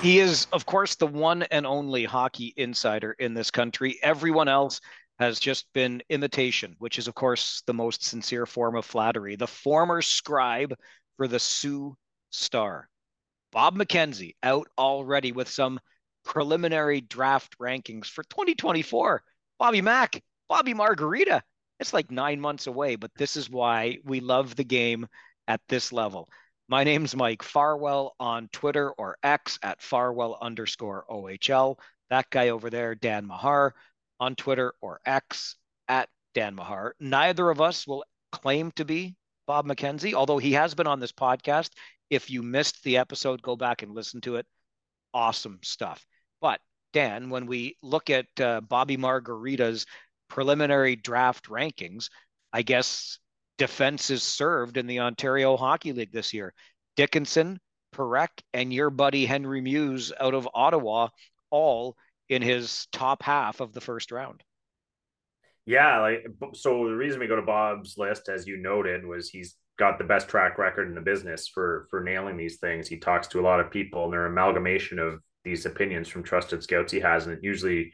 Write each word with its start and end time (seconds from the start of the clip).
He 0.00 0.18
is, 0.18 0.46
of 0.52 0.64
course, 0.64 0.94
the 0.94 1.06
one 1.06 1.42
and 1.42 1.66
only 1.66 2.04
hockey 2.04 2.54
insider 2.56 3.12
in 3.18 3.34
this 3.34 3.50
country. 3.50 3.98
Everyone 4.02 4.48
else 4.48 4.80
has 5.18 5.38
just 5.38 5.70
been 5.74 6.02
imitation, 6.08 6.74
which 6.78 6.98
is, 6.98 7.06
of 7.06 7.14
course, 7.14 7.62
the 7.66 7.74
most 7.74 8.02
sincere 8.02 8.46
form 8.46 8.76
of 8.76 8.86
flattery. 8.86 9.36
The 9.36 9.46
former 9.46 10.00
scribe 10.00 10.74
for 11.18 11.28
the 11.28 11.38
Sioux 11.38 11.94
Star, 12.30 12.88
Bob 13.52 13.76
McKenzie, 13.76 14.36
out 14.42 14.68
already 14.78 15.32
with 15.32 15.48
some 15.48 15.78
preliminary 16.24 17.02
draft 17.02 17.58
rankings 17.58 18.06
for 18.06 18.24
2024. 18.24 19.22
Bobby 19.58 19.82
Mack, 19.82 20.22
Bobby 20.48 20.72
Margarita. 20.72 21.42
It's 21.78 21.92
like 21.92 22.10
nine 22.10 22.40
months 22.40 22.66
away, 22.66 22.96
but 22.96 23.10
this 23.16 23.36
is 23.36 23.50
why 23.50 23.98
we 24.04 24.20
love 24.20 24.56
the 24.56 24.64
game 24.64 25.06
at 25.46 25.60
this 25.68 25.92
level. 25.92 26.26
My 26.70 26.84
name's 26.84 27.16
Mike 27.16 27.42
Farwell 27.42 28.14
on 28.20 28.48
Twitter 28.52 28.92
or 28.92 29.18
X 29.24 29.58
at 29.60 29.82
Farwell 29.82 30.38
underscore 30.40 31.04
OHL. 31.10 31.80
That 32.10 32.30
guy 32.30 32.50
over 32.50 32.70
there, 32.70 32.94
Dan 32.94 33.26
Mahar, 33.26 33.74
on 34.20 34.36
Twitter 34.36 34.74
or 34.80 35.00
X 35.04 35.56
at 35.88 36.08
Dan 36.32 36.54
Mahar. 36.54 36.94
Neither 37.00 37.50
of 37.50 37.60
us 37.60 37.88
will 37.88 38.04
claim 38.30 38.70
to 38.76 38.84
be 38.84 39.16
Bob 39.48 39.66
McKenzie, 39.66 40.14
although 40.14 40.38
he 40.38 40.52
has 40.52 40.76
been 40.76 40.86
on 40.86 41.00
this 41.00 41.10
podcast. 41.10 41.70
If 42.08 42.30
you 42.30 42.40
missed 42.40 42.84
the 42.84 42.98
episode, 42.98 43.42
go 43.42 43.56
back 43.56 43.82
and 43.82 43.92
listen 43.92 44.20
to 44.20 44.36
it. 44.36 44.46
Awesome 45.12 45.58
stuff. 45.64 46.06
But 46.40 46.60
Dan, 46.92 47.30
when 47.30 47.46
we 47.46 47.78
look 47.82 48.10
at 48.10 48.26
uh, 48.40 48.60
Bobby 48.60 48.96
Margarita's 48.96 49.86
preliminary 50.28 50.94
draft 50.94 51.48
rankings, 51.48 52.10
I 52.52 52.62
guess 52.62 53.18
defense 53.60 54.08
is 54.08 54.22
served 54.22 54.78
in 54.78 54.86
the 54.86 55.00
Ontario 55.00 55.54
Hockey 55.54 55.92
League 55.92 56.12
this 56.12 56.32
year. 56.32 56.54
Dickinson, 56.96 57.60
Parekh, 57.94 58.40
and 58.54 58.72
your 58.72 58.88
buddy 58.88 59.26
Henry 59.26 59.60
Mews 59.60 60.14
out 60.18 60.32
of 60.32 60.48
Ottawa, 60.54 61.08
all 61.50 61.94
in 62.30 62.40
his 62.40 62.86
top 62.90 63.22
half 63.22 63.60
of 63.60 63.74
the 63.74 63.80
first 63.82 64.12
round. 64.12 64.42
Yeah, 65.66 66.00
like 66.00 66.26
so 66.54 66.88
the 66.88 66.96
reason 66.96 67.20
we 67.20 67.26
go 67.26 67.36
to 67.36 67.42
Bob's 67.42 67.98
list, 67.98 68.30
as 68.30 68.46
you 68.46 68.56
noted, 68.56 69.04
was 69.04 69.28
he's 69.28 69.56
got 69.78 69.98
the 69.98 70.04
best 70.04 70.26
track 70.26 70.56
record 70.56 70.88
in 70.88 70.94
the 70.94 71.02
business 71.02 71.46
for 71.46 71.86
for 71.90 72.02
nailing 72.02 72.38
these 72.38 72.56
things. 72.60 72.88
He 72.88 72.96
talks 72.96 73.28
to 73.28 73.40
a 73.40 73.42
lot 73.42 73.60
of 73.60 73.70
people, 73.70 74.04
and 74.04 74.12
they're 74.14 74.24
amalgamation 74.24 74.98
of 74.98 75.20
these 75.44 75.66
opinions 75.66 76.08
from 76.08 76.22
trusted 76.22 76.62
scouts 76.62 76.94
he 76.94 77.00
has, 77.00 77.26
and 77.26 77.36
it 77.36 77.44
usually 77.44 77.92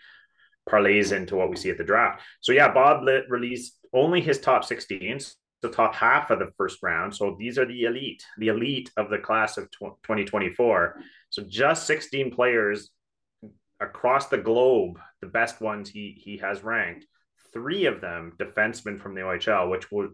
parlays 0.71 1.11
into 1.11 1.35
what 1.35 1.51
we 1.51 1.57
see 1.57 1.71
at 1.71 1.77
the 1.77 1.83
draft. 1.83 2.23
So 2.41 2.53
yeah, 2.53 2.73
Bob 2.73 3.03
lit, 3.03 3.25
released 3.29 3.81
only 3.93 4.21
his 4.21 4.39
top 4.39 4.65
16s 4.65 5.35
the 5.63 5.71
top 5.71 5.95
half 5.95 6.31
of 6.31 6.39
the 6.39 6.53
first 6.57 6.83
round. 6.83 7.15
So 7.15 7.37
these 7.39 7.59
are 7.59 7.67
the 7.67 7.85
elite, 7.85 8.25
the 8.39 8.49
elite 8.49 8.91
of 8.97 9.11
the 9.11 9.19
class 9.19 9.57
of 9.57 9.71
2024. 9.71 11.01
So 11.31 11.43
just 11.43 11.87
16 11.87 12.31
players 12.31 12.91
across 13.81 14.29
the 14.29 14.39
globe, 14.39 14.99
the 15.21 15.27
best 15.27 15.61
ones 15.61 15.89
he 15.89 16.21
he 16.23 16.39
has 16.39 16.63
ranked. 16.63 17.07
Three 17.53 17.87
of 17.87 18.01
them 18.01 18.33
defensemen 18.39 19.01
from 19.01 19.15
the 19.15 19.23
OHL, 19.23 19.71
which 19.71 19.91
would 19.91 20.11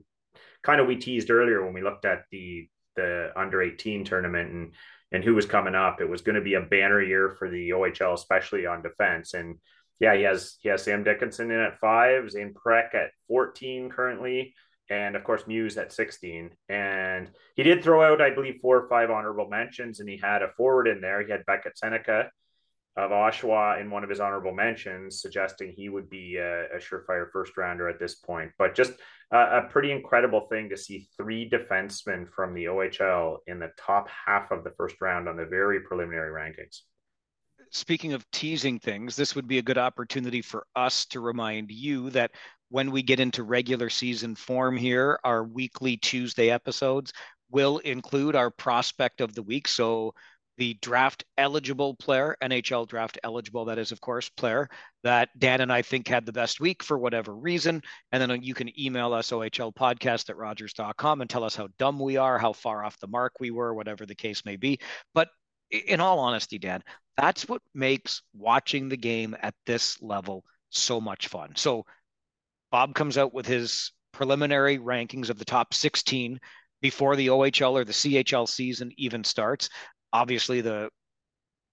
kind 0.63 0.81
of 0.81 0.87
we 0.87 0.97
teased 0.97 1.31
earlier 1.31 1.65
when 1.65 1.75
we 1.75 1.83
looked 1.83 2.05
at 2.05 2.25
the 2.31 2.69
the 2.95 3.33
under 3.37 3.63
18 3.63 4.05
tournament 4.05 4.53
and 4.53 4.75
and 5.11 5.25
who 5.25 5.35
was 5.35 5.47
coming 5.47 5.75
up. 5.75 6.01
It 6.01 6.09
was 6.09 6.23
going 6.23 6.37
to 6.37 6.41
be 6.41 6.55
a 6.55 6.61
banner 6.61 7.03
year 7.03 7.31
for 7.31 7.51
the 7.51 7.71
OHL, 7.71 8.15
especially 8.15 8.65
on 8.67 8.83
defense. 8.83 9.35
And 9.35 9.59
yeah, 10.01 10.15
he 10.15 10.23
has 10.23 10.57
he 10.61 10.69
has 10.69 10.83
Sam 10.83 11.05
Dickinson 11.05 11.51
in 11.51 11.61
at 11.61 11.79
five, 11.81 12.31
Zayne 12.31 12.55
Parekh 12.55 12.95
at 12.95 13.11
14 13.29 13.91
currently 13.91 14.55
and 14.91 15.17
of 15.17 15.25
course 15.25 15.47
Mews 15.47 15.77
at 15.79 15.93
16. 15.93 16.51
And 16.69 17.31
he 17.57 17.63
did 17.63 17.83
throw 17.83 18.03
out, 18.03 18.21
I 18.21 18.35
believe, 18.35 18.59
four 18.61 18.79
or 18.79 18.89
five 18.89 19.11
honorable 19.11 19.49
mentions, 19.49 20.01
and 20.01 20.09
he 20.09 20.17
had 20.17 20.43
a 20.43 20.53
forward 20.57 20.89
in 20.89 21.01
there. 21.01 21.25
He 21.25 21.31
had 21.31 21.47
Beckett 21.47 21.79
Sennecke 21.83 22.29
of 22.95 23.11
Oshawa 23.11 23.81
in 23.81 23.91
one 23.91 24.05
of 24.05 24.11
his 24.11 24.21
honorable 24.21 24.53
mentions, 24.53 25.21
suggesting 25.23 25.73
he 25.73 25.89
would 25.89 26.11
be 26.11 26.37
a, 26.37 26.65
a 26.65 26.79
surefire 26.79 27.31
first 27.33 27.57
rounder 27.57 27.89
at 27.89 27.99
this 27.99 28.17
point. 28.17 28.51
But 28.59 28.75
just 28.75 28.93
a, 29.33 29.39
a 29.39 29.69
pretty 29.71 29.93
incredible 29.93 30.47
thing 30.51 30.69
to 30.69 30.77
see 30.77 31.09
three 31.17 31.49
defensemen 31.49 32.31
from 32.31 32.53
the 32.53 32.67
OHL 32.67 33.39
in 33.47 33.59
the 33.59 33.71
top 33.79 34.09
half 34.09 34.51
of 34.51 34.63
the 34.63 34.73
first 34.77 34.97
round 35.01 35.29
on 35.29 35.37
the 35.37 35.47
very 35.47 35.81
preliminary 35.81 36.31
rankings 36.31 36.83
speaking 37.73 38.13
of 38.13 38.31
teasing 38.31 38.79
things, 38.79 39.17
this 39.17 39.35
would 39.35 39.49
be 39.49 39.59
a 39.59 39.63
good 39.63 39.79
opportunity 39.79 40.43
for 40.43 40.67
us 40.77 41.07
to 41.07 41.21
remind 41.21 41.71
you 41.71 42.11
that 42.11 42.31
when 42.73 42.91
we 42.91 43.03
get 43.03 43.21
into 43.21 43.43
regular 43.43 43.91
season 43.91 44.35
form 44.35 44.79
here, 44.79 45.21
our 45.25 45.45
weekly 45.45 45.99
Tuesday 45.99 46.49
episodes 46.49 47.13
will 47.51 47.77
include 47.79 48.35
our 48.35 48.51
prospect 48.51 49.21
of 49.21 49.35
the 49.35 49.43
week. 49.43 49.69
So 49.69 50.15
the 50.57 50.79
draft 50.81 51.23
eligible 51.37 51.95
player, 51.97 52.35
NHL 52.43 52.89
draft 52.89 53.19
eligible, 53.25 53.67
that 53.67 53.79
is, 53.79 53.93
of 53.93 54.01
course, 54.01 54.31
player 54.31 54.71
that 55.03 55.29
Dan 55.39 55.61
and 55.61 55.71
I 55.71 55.83
think 55.83 56.09
had 56.09 56.25
the 56.25 56.33
best 56.33 56.61
week 56.61 56.83
for 56.83 56.97
whatever 56.97 57.37
reason. 57.37 57.83
And 58.11 58.23
then 58.23 58.43
you 58.43 58.55
can 58.55 58.81
email 58.81 59.13
us 59.13 59.33
OHL 59.33 59.75
podcast 59.75 60.31
at 60.31 60.39
Rogers.com 60.39 61.21
and 61.21 61.29
tell 61.29 61.45
us 61.45 61.55
how 61.55 61.69
dumb 61.79 61.99
we 61.99 62.17
are, 62.17 62.39
how 62.39 62.55
far 62.55 62.87
off 62.87 62.99
the 63.01 63.07
mark 63.07 63.35
we 63.39 63.51
were, 63.51 63.75
whatever 63.75 64.07
the 64.07 64.15
case 64.15 64.47
may 64.47 64.57
be. 64.57 64.79
But 65.13 65.29
in 65.71 66.01
all 66.01 66.19
honesty, 66.19 66.59
Dan, 66.59 66.83
that's 67.19 67.47
what 67.47 67.61
makes 67.75 68.23
watching 68.33 68.89
the 68.89 68.97
game 68.97 69.37
at 69.43 69.55
this 69.67 70.01
level 70.01 70.43
so 70.71 71.03
much 71.03 71.29
fun. 71.29 71.53
So 71.55 71.85
Bob 72.73 72.95
comes 72.95 73.19
out 73.19 73.35
with 73.35 73.47
his 73.47 73.93
preliminary 74.13 74.79
rankings 74.79 75.29
of 75.31 75.39
the 75.39 75.45
top 75.45 75.75
16 75.75 76.41
before 76.81 77.15
the 77.15 77.29
OHL 77.29 77.73
or 77.73 77.85
the 77.85 77.93
CHL 77.93 78.49
season 78.49 78.91
even 78.97 79.23
starts. 79.23 79.69
Obviously, 80.13 80.63
the 80.63 80.89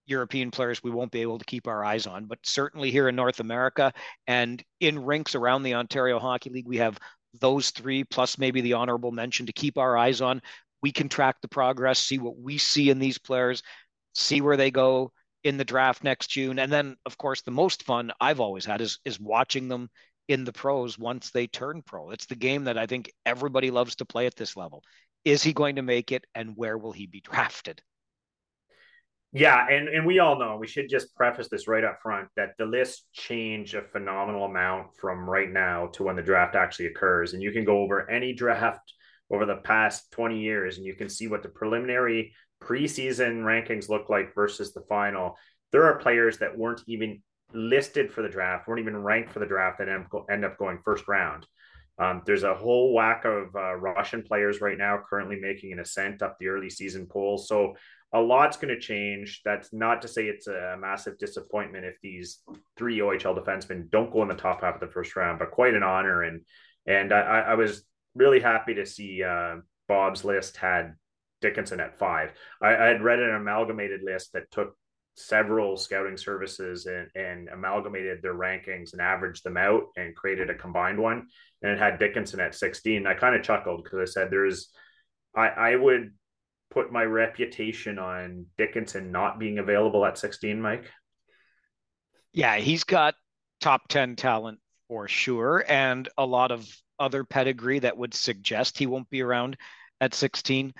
European 0.05 0.51
players 0.51 0.83
we 0.83 0.91
won't 0.91 1.11
be 1.11 1.21
able 1.21 1.39
to 1.39 1.45
keep 1.45 1.67
our 1.67 1.85
eyes 1.85 2.05
on, 2.05 2.25
but 2.25 2.39
certainly 2.43 2.91
here 2.91 3.07
in 3.07 3.15
North 3.15 3.39
America 3.39 3.93
and 4.27 4.61
in 4.81 5.03
rinks 5.03 5.35
around 5.35 5.63
the 5.63 5.75
Ontario 5.75 6.19
Hockey 6.19 6.49
League, 6.49 6.67
we 6.67 6.77
have 6.77 6.99
those 7.39 7.69
three 7.69 8.03
plus 8.03 8.38
maybe 8.38 8.59
the 8.59 8.73
honorable 8.73 9.11
mention 9.11 9.45
to 9.45 9.53
keep 9.53 9.77
our 9.77 9.95
eyes 9.95 10.19
on. 10.19 10.41
We 10.81 10.91
can 10.91 11.07
track 11.07 11.38
the 11.41 11.47
progress, 11.47 11.99
see 11.99 12.19
what 12.19 12.38
we 12.38 12.57
see 12.57 12.89
in 12.89 12.99
these 12.99 13.17
players, 13.17 13.63
see 14.15 14.41
where 14.41 14.57
they 14.57 14.71
go 14.71 15.13
in 15.43 15.55
the 15.55 15.65
draft 15.65 16.03
next 16.03 16.27
June. 16.27 16.59
And 16.59 16.71
then, 16.71 16.97
of 17.05 17.17
course, 17.17 17.41
the 17.41 17.51
most 17.51 17.83
fun 17.83 18.11
I've 18.19 18.41
always 18.41 18.65
had 18.65 18.81
is 18.81 18.99
is 19.05 19.19
watching 19.19 19.69
them 19.69 19.89
in 20.29 20.45
the 20.45 20.53
pros 20.53 20.97
once 20.97 21.31
they 21.31 21.47
turn 21.47 21.81
pro. 21.81 22.12
It's 22.12 22.28
the 22.28 22.35
game 22.35 22.63
that 22.66 22.78
I 22.78 22.85
think 22.85 23.12
everybody 23.25 23.72
loves 23.72 23.95
to 23.95 24.06
play 24.06 24.28
at 24.28 24.35
this 24.35 24.56
level. 24.56 24.84
Is 25.25 25.44
he 25.44 25.51
going 25.51 25.75
to 25.75 25.81
make 25.81 26.12
it 26.12 26.25
and 26.35 26.56
where 26.56 26.78
will 26.78 26.94
he 26.94 27.07
be 27.07 27.19
drafted? 27.19 27.81
Yeah, 29.31 29.68
and, 29.69 29.89
and 29.89 30.06
we 30.06 30.19
all 30.19 30.39
know 30.39 30.57
we 30.57 30.68
should 30.68 30.89
just 30.89 31.16
preface 31.16 31.50
this 31.50 31.68
right 31.68 31.84
up 31.84 32.00
front 32.01 32.29
that 32.35 32.53
the 32.57 32.66
list 32.66 33.06
change 33.13 33.73
a 33.73 33.81
phenomenal 33.81 34.45
amount 34.45 34.95
from 35.00 35.29
right 35.29 35.51
now 35.51 35.88
to 35.94 36.03
when 36.03 36.16
the 36.16 36.22
draft 36.22 36.56
actually 36.56 36.88
occurs. 36.88 37.34
And 37.34 37.41
you 37.41 37.51
can 37.51 37.66
go 37.66 37.79
over 37.79 38.09
any 38.09 38.34
draft 38.34 38.94
over 39.31 39.45
the 39.45 39.57
past 39.57 40.12
20 40.12 40.39
years 40.39 40.78
and 40.78 40.85
you 40.85 40.95
can 40.95 41.09
see 41.09 41.28
what 41.28 41.44
the 41.44 41.50
preliminary 41.50 42.34
preseason 42.63 43.44
rankings 43.44 43.89
look 43.89 44.09
like 44.09 44.34
versus 44.35 44.73
the 44.73 44.81
final. 44.89 45.38
There 45.72 45.85
are 45.85 46.00
players 46.00 46.39
that 46.39 46.57
weren't 46.57 46.81
even 46.88 47.22
listed 47.53 48.11
for 48.11 48.21
the 48.21 48.29
draft, 48.29 48.67
weren't 48.67 48.81
even 48.81 49.01
ranked 49.01 49.31
for 49.31 49.39
the 49.39 49.45
draft, 49.45 49.79
that 49.79 49.89
end 50.29 50.45
up 50.45 50.57
going 50.57 50.79
first 50.83 51.07
round. 51.07 51.45
Um, 51.97 52.21
there's 52.25 52.43
a 52.43 52.55
whole 52.55 52.93
whack 52.93 53.25
of 53.25 53.53
uh, 53.55 53.75
Russian 53.75 54.23
players 54.23 54.61
right 54.61 54.77
now 54.77 54.99
currently 55.07 55.37
making 55.39 55.73
an 55.73 55.79
ascent 55.79 56.21
up 56.21 56.38
the 56.39 56.47
early 56.47 56.69
season 56.69 57.07
polls. 57.07 57.47
So 57.47 57.75
a 58.13 58.19
lot's 58.19 58.57
going 58.57 58.73
to 58.73 58.79
change. 58.79 59.41
That's 59.43 59.73
not 59.73 60.01
to 60.01 60.07
say 60.07 60.25
it's 60.25 60.47
a 60.47 60.77
massive 60.79 61.17
disappointment 61.19 61.85
if 61.85 61.95
these 62.01 62.39
three 62.77 62.99
OHL 62.99 63.38
defensemen 63.38 63.89
don't 63.91 64.11
go 64.11 64.21
in 64.21 64.29
the 64.29 64.33
top 64.33 64.61
half 64.61 64.75
of 64.75 64.79
the 64.79 64.88
first 64.88 65.15
round, 65.15 65.39
but 65.39 65.51
quite 65.51 65.73
an 65.73 65.83
honor. 65.83 66.23
And 66.23 66.41
and 66.88 67.13
I, 67.13 67.41
I 67.41 67.55
was 67.55 67.83
really 68.15 68.39
happy 68.39 68.75
to 68.75 68.85
see 68.85 69.21
uh, 69.21 69.57
Bob's 69.88 70.23
list 70.23 70.57
had 70.57 70.95
Dickinson 71.41 71.79
at 71.79 72.00
five. 72.00 72.31
I, 72.62 72.75
I 72.75 72.85
had 72.88 73.03
read 73.03 73.19
an 73.19 73.35
amalgamated 73.35 74.01
list 74.03 74.33
that 74.33 74.50
took 74.51 74.75
several 75.19 75.75
scouting 75.75 76.18
services 76.18 76.86
and, 76.86 77.10
and 77.16 77.50
amalgamated 77.50 78.21
their 78.21 78.36
rankings 78.36 78.94
and 78.94 79.01
averaged 79.01 79.44
them 79.44 79.57
out 79.57 79.83
and 79.98 80.16
created 80.16 80.50
a 80.50 80.56
combined 80.56 80.98
one. 80.98 81.27
And 81.62 81.71
it 81.71 81.80
had 81.80 82.00
Dickinson 82.00 82.39
at 82.39 82.56
16. 82.56 83.06
I 83.06 83.13
kind 83.13 83.36
of 83.36 83.44
chuckled 83.44 83.83
because 83.83 84.00
I 84.00 84.12
said 84.12 84.31
there's 84.31 84.69
I, 85.36 85.48
I 85.48 85.75
would 85.75 86.12
put 86.71 86.92
my 86.92 87.04
reputation 87.04 88.00
on 88.00 88.45
Dickinson 88.57 89.12
not 89.12 89.39
being 89.39 89.60
available 89.60 90.06
at 90.06 90.18
16, 90.18 90.62
Mike. 90.62 90.89
Yeah, 92.31 92.57
he's 92.57 92.83
got 92.83 93.15
top 93.60 93.88
10 93.89 94.15
talent 94.15 94.60
for 94.88 95.07
sure, 95.07 95.65
and 95.68 96.07
a 96.18 96.25
lot 96.25 96.51
of 96.51 96.68
other 97.00 97.24
pedigree 97.24 97.80
that 97.80 97.98
would 97.98 98.13
suggest 98.13 98.77
he 98.77 98.86
won't 98.86 99.10
be 99.10 99.22
around 99.22 99.57
at 100.00 100.13
16. 100.13 100.74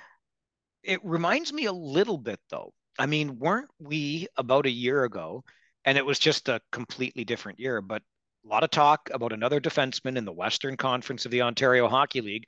It 0.82 1.00
reminds 1.04 1.52
me 1.52 1.66
a 1.66 1.72
little 1.72 2.18
bit, 2.18 2.40
though, 2.50 2.72
I 3.00 3.06
mean, 3.06 3.38
weren't 3.38 3.70
we 3.78 4.28
about 4.36 4.66
a 4.66 4.70
year 4.70 5.04
ago, 5.04 5.42
and 5.86 5.96
it 5.96 6.04
was 6.04 6.18
just 6.18 6.50
a 6.50 6.60
completely 6.70 7.24
different 7.24 7.58
year, 7.58 7.80
but 7.80 8.02
a 8.44 8.48
lot 8.48 8.62
of 8.62 8.70
talk 8.70 9.08
about 9.10 9.32
another 9.32 9.58
defenseman 9.58 10.18
in 10.18 10.26
the 10.26 10.32
Western 10.32 10.76
Conference 10.76 11.24
of 11.24 11.30
the 11.30 11.40
Ontario 11.40 11.88
Hockey 11.88 12.20
League 12.20 12.44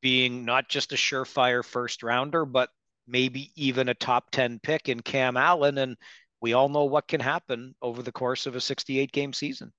being 0.00 0.44
not 0.44 0.68
just 0.68 0.92
a 0.92 0.96
surefire 0.96 1.64
first 1.64 2.04
rounder, 2.04 2.44
but 2.44 2.70
maybe 3.08 3.50
even 3.56 3.88
a 3.88 3.94
top 3.94 4.30
10 4.30 4.60
pick 4.62 4.88
in 4.88 5.00
Cam 5.00 5.36
Allen. 5.36 5.78
And 5.78 5.96
we 6.40 6.52
all 6.52 6.68
know 6.68 6.84
what 6.84 7.08
can 7.08 7.20
happen 7.20 7.74
over 7.82 8.00
the 8.00 8.12
course 8.12 8.46
of 8.46 8.54
a 8.54 8.60
68 8.60 9.10
game 9.10 9.32
season. 9.32 9.72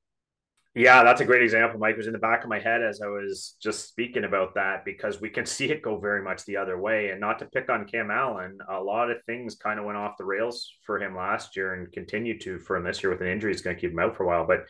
Yeah, 0.78 1.04
that's 1.04 1.22
a 1.22 1.26
great 1.26 1.42
example, 1.42 1.80
Mike. 1.80 1.96
It 1.96 1.98
was 1.98 2.06
in 2.06 2.14
the 2.14 2.20
back 2.20 2.44
of 2.44 2.52
my 2.52 2.60
head 2.60 2.84
as 2.84 3.02
I 3.02 3.08
was 3.08 3.56
just 3.60 3.90
speaking 3.90 4.26
about 4.26 4.54
that 4.54 4.86
because 4.86 5.20
we 5.20 5.28
can 5.28 5.44
see 5.48 5.72
it 5.72 5.82
go 5.82 5.98
very 5.98 6.22
much 6.22 6.46
the 6.46 6.58
other 6.58 6.80
way. 6.80 7.10
And 7.10 7.20
not 7.20 7.40
to 7.40 7.48
pick 7.48 7.68
on 7.68 7.88
Cam 7.88 8.12
Allen, 8.12 8.60
a 8.70 8.80
lot 8.80 9.10
of 9.10 9.18
things 9.26 9.56
kind 9.56 9.80
of 9.80 9.86
went 9.86 9.98
off 9.98 10.20
the 10.20 10.26
rails 10.26 10.72
for 10.86 11.00
him 11.00 11.16
last 11.16 11.56
year 11.56 11.74
and 11.74 11.92
continue 11.92 12.38
to 12.42 12.60
for 12.60 12.78
him 12.78 12.84
this 12.84 13.02
year 13.02 13.12
with 13.12 13.22
an 13.22 13.28
injury. 13.28 13.52
It's 13.52 13.64
going 13.64 13.76
to 13.76 13.82
keep 13.82 13.90
him 13.90 13.98
out 13.98 14.16
for 14.16 14.22
a 14.22 14.28
while. 14.28 14.46
But 14.46 14.66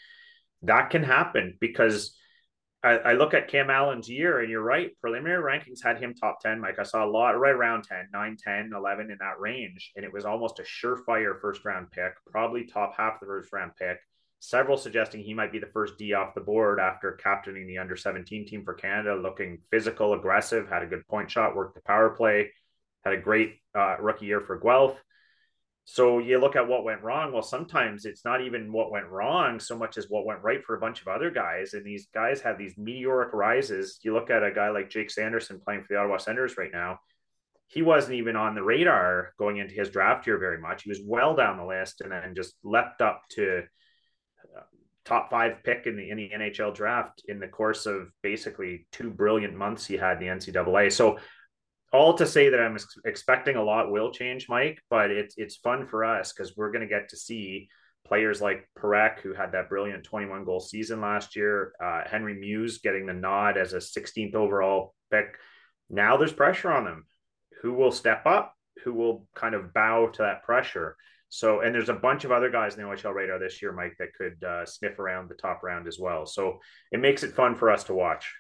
that 0.62 0.92
can 0.92 1.04
happen 1.04 1.58
because 1.60 2.16
I, 2.82 2.92
I, 3.00 3.14
look 3.14 3.34
at 3.34 3.50
Cam 3.50 3.70
Allen's 3.70 4.08
year, 4.08 4.40
and 4.40 4.50
you're 4.50 4.62
right. 4.62 4.92
Preliminary 5.02 5.44
rankings 5.44 5.84
had 5.84 6.02
him 6.02 6.14
top 6.14 6.40
10. 6.40 6.62
Mike, 6.62 6.80
I 6.80 6.84
saw 6.84 7.04
a 7.04 7.12
lot 7.12 7.32
right 7.32 7.54
around 7.54 7.84
10, 7.84 8.08
9, 8.14 8.38
10, 8.42 8.72
11 8.74 9.12
in 9.12 9.18
that 9.20 9.42
range. 9.42 9.92
And 9.98 10.06
it 10.06 10.14
was 10.14 10.24
almost 10.24 10.60
a 10.60 10.64
surefire 10.64 11.38
first 11.42 11.66
round 11.66 11.92
pick, 11.92 12.14
probably 12.32 12.64
top 12.64 12.96
half 12.96 13.16
of 13.16 13.20
the 13.20 13.26
first 13.26 13.52
round 13.52 13.74
pick 13.78 13.98
several 14.40 14.78
suggesting 14.78 15.22
he 15.22 15.34
might 15.34 15.52
be 15.52 15.60
the 15.60 15.72
first 15.74 15.98
D 15.98 16.14
off 16.14 16.36
the 16.36 16.42
board 16.42 16.80
after 16.80 17.14
captaining 17.14 17.68
the 17.68 17.80
under 17.80 17.96
17 17.96 18.46
team 18.46 18.64
for 18.64 18.74
Canada, 18.74 19.16
looking 19.16 19.60
physical, 19.72 20.14
aggressive, 20.14 20.70
had 20.70 20.84
a 20.84 20.88
good 20.88 21.08
point 21.08 21.32
shot, 21.32 21.56
worked 21.56 21.76
the 21.76 21.82
power 21.82 22.10
play, 22.12 22.52
had 23.04 23.14
a 23.14 23.22
great 23.22 23.56
uh, 23.76 23.98
rookie 24.00 24.26
year 24.26 24.42
for 24.42 24.60
Guelph. 24.60 25.02
So 25.90 26.20
you 26.20 26.38
look 26.38 26.58
at 26.58 26.68
what 26.68 26.84
went 26.84 27.02
wrong. 27.02 27.32
Well, 27.32 27.42
sometimes 27.42 28.04
it's 28.04 28.26
not 28.26 28.42
even 28.42 28.74
what 28.74 28.92
went 28.92 29.08
wrong 29.08 29.58
so 29.58 29.78
much 29.78 29.98
as 29.98 30.10
what 30.10 30.26
went 30.26 30.44
right 30.44 30.62
for 30.62 30.76
a 30.76 30.80
bunch 30.82 31.00
of 31.00 31.08
other 31.08 31.32
guys. 31.32 31.74
And 31.74 31.86
these 31.86 32.10
guys 32.14 32.42
have 32.42 32.58
these 32.58 32.78
meteoric 32.78 33.32
rises. 33.32 33.98
You 34.04 34.14
look 34.14 34.30
at 34.30 34.44
a 34.44 34.52
guy 34.52 34.70
like 34.70 34.90
Jake 34.90 35.10
Sanderson 35.10 35.62
playing 35.64 35.84
for 35.84 35.88
the 35.90 36.00
Ottawa 36.00 36.18
Senators 36.18 36.58
right 36.58 36.74
now. 36.74 37.00
He 37.68 37.84
wasn't 37.84 38.16
even 38.16 38.36
on 38.36 38.54
the 38.54 38.64
radar 38.64 39.34
going 39.40 39.58
into 39.58 39.76
his 39.76 39.90
draft 39.90 40.28
year 40.28 40.38
very 40.38 40.60
much. 40.60 40.84
He 40.84 40.90
was 40.90 41.02
well 41.02 41.38
down 41.38 41.56
the 41.56 41.66
list 41.66 42.02
and 42.02 42.12
then 42.12 42.36
just 42.36 42.56
leapt 42.64 43.02
up 43.02 43.22
to 43.32 43.64
top 45.08 45.30
five 45.30 45.64
pick 45.64 45.88
in 45.88 45.96
the 45.96 46.10
in 46.10 46.18
the 46.18 46.32
NHL 46.36 46.76
draft 46.76 47.24
in 47.28 47.40
the 47.40 47.48
course 47.48 47.86
of 47.86 48.10
basically 48.22 48.86
two 48.92 49.10
brilliant 49.10 49.56
months 49.56 49.86
he 49.86 49.96
had 49.96 50.22
in 50.22 50.28
the 50.28 50.52
NCAA. 50.52 50.92
So 50.92 51.18
all 51.94 52.14
to 52.16 52.28
say 52.28 52.50
that 52.50 52.60
I'm 52.60 52.78
expecting 53.06 53.56
a 53.56 53.64
lot 53.64 53.90
will 53.90 54.12
change, 54.12 54.48
Mike, 54.50 54.82
but 54.90 55.10
it's 55.10 55.36
it's 55.38 55.56
fun 55.56 55.88
for 55.88 56.04
us 56.04 56.34
because 56.34 56.58
we're 56.58 56.72
going 56.72 56.82
to 56.82 56.94
get 56.94 57.10
to 57.10 57.18
see 57.18 57.70
players 58.06 58.42
like 58.42 58.68
Parekh, 58.78 59.20
who 59.20 59.34
had 59.34 59.54
that 59.54 59.70
brilliant 59.70 60.04
21 60.04 60.44
goal 60.44 60.60
season 60.60 61.02
last 61.02 61.36
year, 61.36 61.74
uh, 61.84 62.02
Henry 62.06 62.34
Mews 62.34 62.80
getting 62.80 63.06
the 63.06 63.14
nod 63.14 63.58
as 63.58 63.74
a 63.74 63.78
16th 63.78 64.36
overall 64.36 64.94
pick. 65.12 65.36
Now 65.90 66.18
there's 66.18 66.34
pressure 66.34 66.72
on 66.72 66.86
them. 66.86 67.06
Who 67.62 67.74
will 67.74 67.92
step 67.92 68.26
up? 68.26 68.54
Who 68.84 68.94
will 68.94 69.28
kind 69.36 69.56
of 69.56 69.74
bow 69.74 70.08
to 70.08 70.22
that 70.22 70.44
pressure? 70.44 70.96
So, 71.30 71.62
and 71.62 71.76
there's 71.76 71.90
a 71.90 71.94
bunch 71.94 72.24
of 72.24 72.32
other 72.32 72.50
guys 72.50 72.76
in 72.76 72.82
the 72.82 72.88
OHL 72.88 73.14
radar 73.14 73.40
this 73.40 73.62
year, 73.62 73.74
Mike, 73.74 73.96
that 74.00 74.14
could 74.18 74.44
uh, 74.44 74.66
sniff 74.66 74.98
around 75.00 75.30
the 75.30 75.36
top 75.36 75.62
round 75.64 75.88
as 75.88 76.00
well. 76.00 76.26
So 76.26 76.60
it 76.92 77.00
makes 77.00 77.24
it 77.24 77.34
fun 77.34 77.56
for 77.56 77.70
us 77.70 77.84
to 77.86 77.94
watch. 77.94 78.34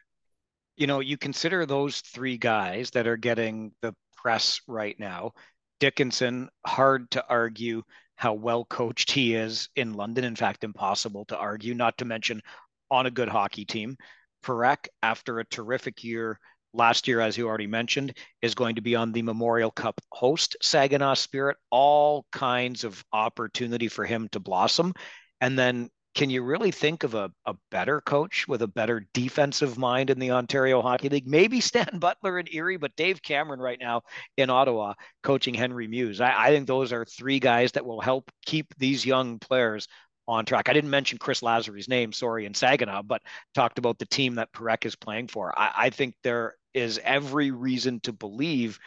You 0.77 0.87
know, 0.87 0.99
you 0.99 1.17
consider 1.17 1.65
those 1.65 2.01
three 2.01 2.37
guys 2.37 2.91
that 2.91 3.07
are 3.07 3.17
getting 3.17 3.71
the 3.81 3.93
press 4.15 4.61
right 4.67 4.97
now. 4.99 5.31
Dickinson, 5.79 6.49
hard 6.65 7.09
to 7.11 7.25
argue 7.27 7.83
how 8.15 8.33
well 8.33 8.65
coached 8.65 9.11
he 9.11 9.35
is 9.35 9.69
in 9.75 9.93
London. 9.93 10.23
In 10.23 10.35
fact, 10.35 10.63
impossible 10.63 11.25
to 11.25 11.37
argue, 11.37 11.73
not 11.73 11.97
to 11.99 12.05
mention 12.05 12.41
on 12.89 13.05
a 13.05 13.11
good 13.11 13.29
hockey 13.29 13.65
team. 13.65 13.97
Parekh, 14.43 14.87
after 15.03 15.39
a 15.39 15.45
terrific 15.45 16.03
year 16.03 16.39
last 16.77 17.07
year, 17.07 17.19
as 17.19 17.37
you 17.37 17.47
already 17.47 17.67
mentioned, 17.67 18.17
is 18.41 18.55
going 18.55 18.75
to 18.75 18.81
be 18.81 18.95
on 18.95 19.11
the 19.11 19.21
Memorial 19.21 19.71
Cup 19.71 19.99
host, 20.11 20.55
Saginaw 20.61 21.15
Spirit. 21.15 21.57
All 21.71 22.25
kinds 22.31 22.83
of 22.83 23.03
opportunity 23.11 23.87
for 23.87 24.05
him 24.05 24.29
to 24.31 24.39
blossom. 24.39 24.93
And 25.41 25.57
then, 25.57 25.89
can 26.15 26.29
you 26.31 26.41
really 26.41 26.71
think 26.71 27.03
of 27.03 27.13
a, 27.13 27.31
a 27.45 27.55
better 27.69 28.01
coach 28.01 28.47
with 28.47 28.63
a 28.63 28.67
better 28.67 29.05
defensive 29.13 29.77
mind 29.77 30.09
in 30.09 30.17
the 30.17 30.31
Ontario 30.31 30.81
Hockey 30.81 31.09
League? 31.09 31.27
Maybe 31.27 31.61
Stan 31.61 31.89
Butler 31.99 32.39
in 32.39 32.47
Erie, 32.51 32.77
but 32.77 32.95
Dave 32.95 33.21
Cameron 33.21 33.59
right 33.59 33.79
now 33.79 34.01
in 34.35 34.49
Ottawa 34.49 34.93
coaching 35.21 35.53
Henry 35.53 35.87
Mews. 35.87 36.19
I, 36.19 36.33
I 36.35 36.49
think 36.49 36.65
those 36.65 36.91
are 36.91 37.05
three 37.05 37.39
guys 37.39 37.73
that 37.73 37.85
will 37.85 38.01
help 38.01 38.31
keep 38.45 38.73
these 38.79 39.05
young 39.05 39.37
players 39.37 39.87
on 40.27 40.45
track. 40.45 40.69
I 40.69 40.73
didn't 40.73 40.89
mention 40.89 41.17
Chris 41.17 41.41
Lazary's 41.41 41.87
name, 41.87 42.11
sorry, 42.11 42.45
in 42.45 42.53
Saginaw, 42.53 43.03
but 43.03 43.21
talked 43.53 43.77
about 43.77 43.97
the 43.97 44.05
team 44.05 44.35
that 44.35 44.51
Parekh 44.51 44.85
is 44.85 44.95
playing 44.95 45.27
for. 45.27 45.57
I, 45.57 45.71
I, 45.77 45.89
think 45.89 46.15
there 46.23 46.55
is 46.73 46.99
every 47.03 47.51
reason 47.51 47.99
to 48.01 48.13
believe 48.13 48.79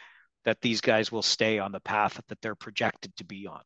that 0.45 0.61
these 0.61 0.81
guys 0.81 1.13
will 1.13 1.23
stay 1.23 1.59
on 1.59 1.73
the 1.73 1.81
path 1.81 2.21
that 2.29 2.41
they're 2.41 2.55
projected 2.55 3.15
to 3.17 3.25
be 3.25 3.47
on. 3.47 3.61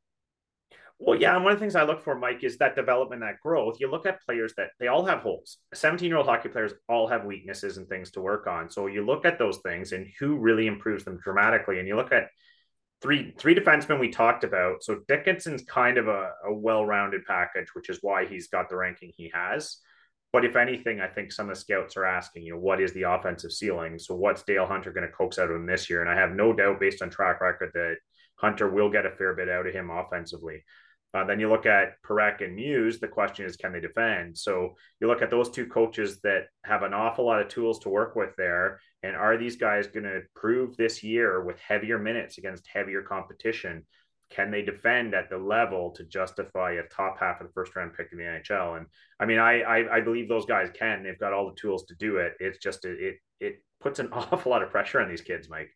Well, 0.99 1.19
yeah, 1.19 1.34
and 1.34 1.44
one 1.44 1.52
of 1.52 1.58
the 1.58 1.62
things 1.62 1.75
I 1.75 1.82
look 1.82 2.02
for, 2.02 2.14
Mike, 2.14 2.44
is 2.44 2.56
that 2.58 2.76
development, 2.76 3.20
that 3.22 3.40
growth. 3.43 3.78
You 3.81 3.90
look 3.90 4.06
at 4.06 4.22
players 4.25 4.55
that 4.56 4.69
they 4.78 4.87
all 4.87 5.05
have 5.05 5.20
holes. 5.20 5.58
17 5.75 6.08
year 6.08 6.16
old 6.16 6.26
hockey 6.26 6.49
players 6.49 6.72
all 6.88 7.08
have 7.08 7.25
weaknesses 7.25 7.76
and 7.76 7.88
things 7.88 8.12
to 8.12 8.20
work 8.20 8.46
on. 8.46 8.70
So 8.70 8.87
you 8.87 9.05
look 9.05 9.25
at 9.25 9.38
those 9.38 9.58
things 9.58 9.93
and 9.93 10.06
who 10.20 10.37
really 10.37 10.66
improves 10.66 11.05
them 11.05 11.19
dramatically. 11.22 11.78
And 11.78 11.88
you 11.88 11.96
look 11.96 12.12
at 12.12 12.28
three 13.02 13.34
three 13.38 13.55
defensemen 13.55 13.99
we 13.99 14.08
talked 14.08 14.44
about. 14.44 14.84
So 14.84 15.00
Dickinson's 15.08 15.64
kind 15.64 15.99
of 15.99 16.06
a, 16.08 16.31
a 16.46 16.55
well-rounded 16.55 17.25
package, 17.26 17.75
which 17.75 17.90
is 17.90 17.99
why 18.00 18.25
he's 18.25 18.49
got 18.49 18.70
the 18.70 18.76
ranking 18.76 19.12
he 19.16 19.31
has. 19.34 19.78
But 20.35 20.45
if 20.45 20.57
anything, 20.57 21.01
I 21.01 21.07
think 21.07 21.31
some 21.31 21.49
of 21.49 21.55
the 21.55 21.61
scouts 21.61 21.97
are 21.97 22.05
asking, 22.05 22.43
you 22.43 22.55
know, 22.55 22.59
what 22.59 22.81
is 22.81 22.93
the 22.93 23.05
offensive 23.05 23.53
ceiling? 23.53 24.01
So 24.01 24.17
what's 24.17 24.43
Dale 24.43 24.67
Hunter 24.67 24.91
going 24.91 25.07
to 25.07 25.17
coax 25.17 25.39
out 25.39 25.49
of 25.49 25.55
him 25.55 25.65
this 25.65 25.89
year? 25.89 26.01
And 26.01 26.11
I 26.11 26.21
have 26.21 26.33
no 26.33 26.53
doubt, 26.53 26.81
based 26.81 27.03
on 27.03 27.09
track 27.09 27.41
record, 27.41 27.71
that 27.75 27.99
Hunter 28.35 28.69
will 28.69 28.91
get 28.91 29.07
a 29.07 29.13
fair 29.13 29.37
bit 29.37 29.49
out 29.49 29.69
of 29.69 29.73
him 29.73 29.91
offensively. 29.91 30.65
Uh, 31.15 31.23
then 31.23 31.39
you 31.39 31.49
look 31.49 31.67
at 31.67 32.03
Parekh 32.03 32.43
and 32.43 32.57
Mews. 32.57 32.99
The 32.99 33.07
question 33.07 33.47
is, 33.47 33.55
can 33.55 33.73
they 33.73 33.79
defend? 33.79 34.37
So 34.37 34.75
you 35.01 35.07
look 35.07 35.23
at 35.23 35.31
those 35.31 35.51
two 35.51 35.67
coaches 35.67 36.19
that 36.23 36.47
have 36.65 36.83
an 36.83 36.95
awful 36.95 37.27
lot 37.27 37.41
of 37.41 37.47
tools 37.47 37.79
to 37.81 37.89
work 37.89 38.17
with 38.17 38.35
there. 38.37 38.81
And 39.05 39.15
are 39.15 39.39
these 39.39 39.55
guys 39.55 39.87
going 39.87 40.03
to 40.03 40.23
prove 40.35 40.77
this 40.77 41.05
year 41.05 41.45
with 41.45 41.61
heavier 41.61 42.01
minutes 42.01 42.39
against 42.39 42.67
heavier 42.67 43.03
competition? 43.03 43.87
Can 44.35 44.51
they 44.51 44.63
defend 44.63 45.15
at 45.15 45.31
the 45.31 45.39
level 45.39 45.91
to 45.93 46.05
justify 46.05 46.73
a 46.73 46.83
top 46.95 47.19
half 47.21 47.41
of 47.41 47.47
the 47.47 47.53
first 47.53 47.77
round 47.77 47.93
pick 47.97 48.09
in 48.13 48.19
the 48.19 48.25
NHL? 48.25 48.79
And 48.79 48.87
I 49.21 49.27
mean, 49.27 49.39
I 49.39 49.61
I, 49.61 49.97
I 49.97 50.01
believe 50.01 50.29
those 50.29 50.47
guys 50.47 50.71
can. 50.75 51.03
They've 51.03 51.19
got 51.19 51.33
all 51.33 51.49
the 51.49 51.57
tools 51.57 51.85
to 51.87 51.95
do 51.95 52.17
it. 52.17 52.35
It's 52.41 52.59
just 52.59 52.85
it 52.85 52.99
it, 53.01 53.17
it 53.41 53.65
puts 53.81 53.99
an 53.99 54.09
awful 54.13 54.51
lot 54.51 54.63
of 54.63 54.71
pressure 54.71 55.01
on 55.01 55.09
these 55.09 55.21
kids, 55.21 55.49
Mike. 55.49 55.71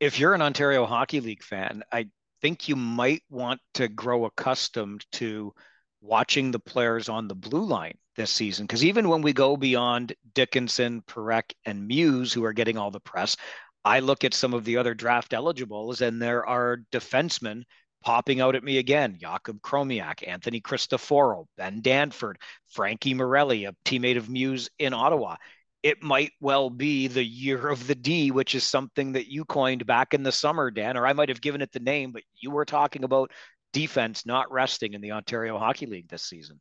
If 0.00 0.18
you're 0.18 0.34
an 0.34 0.42
Ontario 0.42 0.86
Hockey 0.86 1.20
League 1.20 1.42
fan, 1.42 1.82
I 1.92 2.08
think 2.40 2.68
you 2.68 2.76
might 2.76 3.22
want 3.28 3.60
to 3.74 3.86
grow 3.86 4.24
accustomed 4.24 5.04
to 5.12 5.52
watching 6.00 6.50
the 6.50 6.58
players 6.58 7.08
on 7.08 7.28
the 7.28 7.34
blue 7.34 7.64
line 7.64 7.98
this 8.16 8.30
season. 8.30 8.66
Because 8.66 8.84
even 8.84 9.08
when 9.08 9.22
we 9.22 9.32
go 9.32 9.56
beyond 9.56 10.14
Dickinson, 10.34 11.02
Parekh, 11.02 11.52
and 11.66 11.86
Mews, 11.86 12.32
who 12.32 12.44
are 12.44 12.52
getting 12.52 12.78
all 12.78 12.90
the 12.90 13.00
press, 13.00 13.36
I 13.84 14.00
look 14.00 14.24
at 14.24 14.34
some 14.34 14.54
of 14.54 14.64
the 14.64 14.76
other 14.76 14.94
draft 14.94 15.32
eligibles, 15.32 16.00
and 16.00 16.20
there 16.20 16.46
are 16.46 16.82
defensemen 16.92 17.62
popping 18.04 18.40
out 18.40 18.54
at 18.54 18.64
me 18.64 18.78
again. 18.78 19.18
Jakub 19.20 19.60
Chromiak, 19.60 20.26
Anthony 20.26 20.60
Cristoforo, 20.60 21.46
Ben 21.56 21.80
Danford, 21.80 22.36
Frankie 22.68 23.14
Marrelli, 23.14 23.66
a 23.66 23.74
teammate 23.84 24.16
of 24.16 24.28
Mews 24.28 24.70
in 24.78 24.92
Ottawa 24.92 25.36
it 25.82 26.02
might 26.02 26.32
well 26.40 26.68
be 26.68 27.06
the 27.06 27.24
year 27.24 27.68
of 27.68 27.86
the 27.86 27.94
D, 27.94 28.30
which 28.30 28.54
is 28.54 28.64
something 28.64 29.12
that 29.12 29.30
you 29.30 29.44
coined 29.44 29.86
back 29.86 30.12
in 30.12 30.22
the 30.22 30.32
summer, 30.32 30.70
Dan, 30.70 30.96
or 30.96 31.06
I 31.06 31.12
might 31.12 31.28
have 31.28 31.40
given 31.40 31.62
it 31.62 31.72
the 31.72 31.80
name, 31.80 32.12
but 32.12 32.22
you 32.38 32.50
were 32.50 32.64
talking 32.64 33.04
about 33.04 33.30
defense 33.72 34.26
not 34.26 34.50
resting 34.52 34.94
in 34.94 35.00
the 35.00 35.12
Ontario 35.12 35.58
Hockey 35.58 35.86
League 35.86 36.08
this 36.08 36.24
season. 36.24 36.60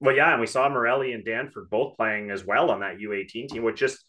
Well, 0.00 0.16
yeah, 0.16 0.32
and 0.32 0.40
we 0.40 0.48
saw 0.48 0.68
Marrelli 0.68 1.12
and 1.12 1.24
Danford 1.24 1.70
both 1.70 1.96
playing 1.96 2.30
as 2.30 2.44
well 2.44 2.70
on 2.70 2.80
that 2.80 2.98
U18 2.98 3.48
team, 3.48 3.62
which 3.62 3.78
just 3.78 4.04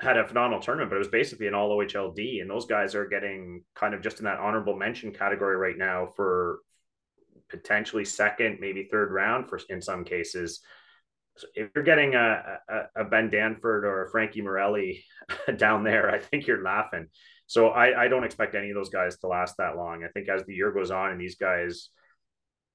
had 0.00 0.16
a 0.16 0.26
phenomenal 0.26 0.60
tournament, 0.60 0.90
but 0.90 0.96
it 0.96 1.00
was 1.00 1.08
basically 1.08 1.48
an 1.48 1.54
all 1.54 1.76
OHLD, 1.76 2.40
and 2.40 2.48
those 2.48 2.66
guys 2.66 2.94
are 2.94 3.06
getting 3.06 3.64
kind 3.74 3.94
of 3.94 4.02
just 4.02 4.18
in 4.18 4.24
that 4.24 4.38
honorable 4.38 4.76
mention 4.76 5.12
category 5.12 5.56
right 5.56 5.76
now 5.76 6.06
for 6.14 6.60
potentially 7.48 8.04
second, 8.04 8.58
maybe 8.60 8.88
third 8.90 9.10
round 9.10 9.48
for 9.48 9.58
in 9.70 9.80
some 9.80 10.04
cases 10.04 10.60
if 11.54 11.70
you're 11.74 11.84
getting 11.84 12.14
a, 12.14 12.58
a, 12.68 13.02
a, 13.02 13.04
Ben 13.04 13.30
Danford 13.30 13.84
or 13.84 14.04
a 14.04 14.10
Frankie 14.10 14.42
Marrelli 14.42 15.04
down 15.56 15.84
there, 15.84 16.10
I 16.10 16.18
think 16.18 16.46
you're 16.46 16.62
laughing. 16.62 17.06
So 17.46 17.68
I, 17.68 18.04
I 18.04 18.08
don't 18.08 18.24
expect 18.24 18.54
any 18.54 18.70
of 18.70 18.74
those 18.74 18.90
guys 18.90 19.18
to 19.18 19.26
last 19.26 19.56
that 19.58 19.76
long. 19.76 20.04
I 20.04 20.08
think 20.08 20.28
as 20.28 20.44
the 20.44 20.54
year 20.54 20.72
goes 20.72 20.90
on 20.90 21.10
and 21.10 21.20
these 21.20 21.36
guys, 21.36 21.90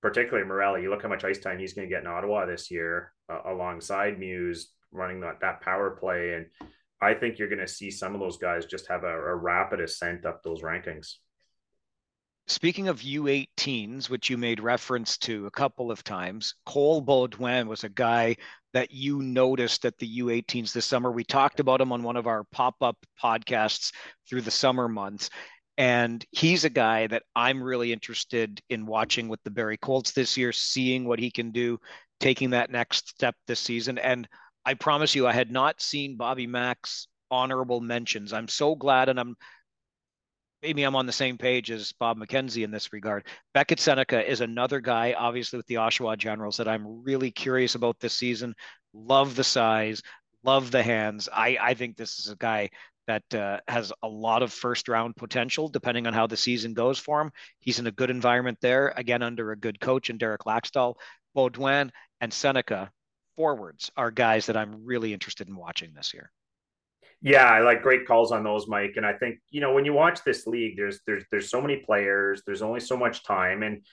particularly 0.01 0.47
Marrelli, 0.47 0.81
you 0.81 0.89
look 0.89 1.03
how 1.03 1.09
much 1.09 1.23
ice 1.23 1.39
time 1.39 1.59
he's 1.59 1.73
going 1.73 1.87
to 1.87 1.93
get 1.93 2.01
in 2.01 2.07
Ottawa 2.07 2.45
this 2.45 2.71
year 2.71 3.13
uh, 3.29 3.51
alongside 3.51 4.19
Mews 4.19 4.69
running 4.91 5.21
that, 5.21 5.41
that 5.41 5.61
power 5.61 5.91
play. 5.91 6.33
And 6.33 6.47
I 7.03 7.13
think 7.13 7.37
you're 7.37 7.49
going 7.49 7.59
to 7.59 7.67
see 7.67 7.91
some 7.91 8.13
of 8.13 8.19
those 8.19 8.37
guys 8.37 8.65
just 8.65 8.87
have 8.87 9.03
a, 9.03 9.07
a 9.07 9.35
rapid 9.35 9.81
ascent 9.81 10.25
up 10.25 10.41
those 10.41 10.61
rankings. 10.61 11.15
Speaking 12.47 12.89
of 12.89 12.99
U18s, 12.99 14.09
which 14.09 14.29
you 14.29 14.37
made 14.37 14.59
reference 14.59 15.17
to 15.19 15.45
a 15.45 15.51
couple 15.51 15.91
of 15.91 16.03
times, 16.03 16.55
Cole 16.65 17.01
Beaudoin 17.01 17.67
was 17.67 17.85
a 17.85 17.89
guy 17.89 18.35
that 18.73 18.91
you 18.91 19.21
noticed 19.21 19.85
at 19.85 19.97
the 19.97 20.19
U18s 20.19 20.73
this 20.73 20.85
summer. 20.85 21.11
We 21.11 21.23
talked 21.23 21.61
about 21.61 21.79
him 21.79 21.93
on 21.93 22.03
one 22.03 22.17
of 22.17 22.27
our 22.27 22.43
pop 22.51 22.75
up 22.81 22.97
podcasts 23.21 23.93
through 24.27 24.41
the 24.41 24.51
summer 24.51 24.89
months. 24.89 25.29
And 25.77 26.23
he's 26.31 26.65
a 26.65 26.69
guy 26.69 27.07
that 27.07 27.23
I'm 27.35 27.63
really 27.63 27.93
interested 27.93 28.61
in 28.69 28.85
watching 28.85 29.29
with 29.29 29.41
the 29.43 29.51
Barrie 29.51 29.77
Colts 29.77 30.11
this 30.11 30.37
year, 30.37 30.51
seeing 30.51 31.05
what 31.05 31.19
he 31.19 31.31
can 31.31 31.51
do, 31.51 31.79
taking 32.19 32.51
that 32.51 32.71
next 32.71 33.09
step 33.09 33.35
this 33.47 33.59
season. 33.59 33.97
And 33.97 34.27
I 34.65 34.73
promise 34.75 35.15
you, 35.15 35.27
I 35.27 35.33
had 35.33 35.51
not 35.51 35.81
seen 35.81 36.15
Bobby 36.15 36.47
Mack's 36.47 37.07
honorable 37.29 37.81
mentions. 37.81 38.31
I'm 38.33 38.47
so 38.47 38.75
glad, 38.75 39.09
and 39.09 39.19
I'm 39.19 39.35
maybe 40.61 40.83
I'm 40.83 40.95
on 40.95 41.05
the 41.05 41.11
same 41.11 41.37
page 41.37 41.71
as 41.71 41.91
Bob 41.93 42.17
McKenzie 42.17 42.63
in 42.63 42.71
this 42.71 42.93
regard. 42.93 43.27
Beckett 43.53 43.79
Sennecke 43.79 44.25
is 44.25 44.39
another 44.39 44.79
guy, 44.79 45.13
obviously 45.17 45.57
with 45.57 45.67
the 45.67 45.75
Oshawa 45.75 46.17
Generals, 46.17 46.57
that 46.57 46.69
I'm 46.69 47.03
really 47.03 47.31
curious 47.31 47.75
about 47.75 47.99
this 47.99 48.13
season. 48.13 48.55
Love 48.93 49.35
the 49.35 49.43
size, 49.43 50.01
love 50.43 50.71
the 50.71 50.83
hands. 50.83 51.27
I 51.33 51.57
I 51.59 51.73
think 51.73 51.97
this 51.97 52.19
is 52.19 52.29
a 52.29 52.37
guy 52.37 52.69
that 53.07 53.35
uh, 53.35 53.59
has 53.67 53.91
a 54.01 54.07
lot 54.07 54.43
of 54.43 54.53
first 54.53 54.87
round 54.87 55.15
potential 55.17 55.67
depending 55.67 56.07
on 56.07 56.13
how 56.13 56.25
the 56.27 56.37
season 56.37 56.73
goes 56.73 56.97
for 56.97 57.19
him. 57.19 57.31
He's 57.59 57.79
in 57.79 57.87
a 57.87 57.91
good 57.91 58.09
environment 58.09 58.59
there, 58.61 58.93
again 58.95 59.21
under 59.21 59.51
a 59.51 59.57
good 59.57 59.79
coach 59.81 60.09
and 60.09 60.19
Derek 60.19 60.43
Laxdal. 60.45 60.95
Beaudoin 61.35 61.89
and 62.21 62.31
Sennecke 62.31 62.89
forwards 63.35 63.91
are 63.97 64.11
guys 64.11 64.45
that 64.47 64.57
I'm 64.57 64.85
really 64.85 65.13
interested 65.13 65.47
in 65.47 65.55
watching 65.55 65.93
this 65.93 66.13
year. 66.13 66.31
Yeah, 67.21 67.45
I 67.45 67.59
like 67.59 67.81
great 67.81 68.05
calls 68.05 68.33
on 68.33 68.43
those, 68.43 68.67
Mike. 68.67 68.93
And 68.97 69.05
I 69.05 69.13
think 69.13 69.39
you 69.49 69.61
know 69.61 69.73
when 69.73 69.85
you 69.85 69.93
watch 69.93 70.23
this 70.23 70.45
league, 70.45 70.75
there's 70.75 70.99
there's 71.07 71.23
there's 71.31 71.49
so 71.49 71.61
many 71.61 71.77
players, 71.77 72.43
there's 72.45 72.61
only 72.61 72.81
so 72.81 72.97
much 72.97 73.23
time, 73.23 73.63
and 73.63 73.85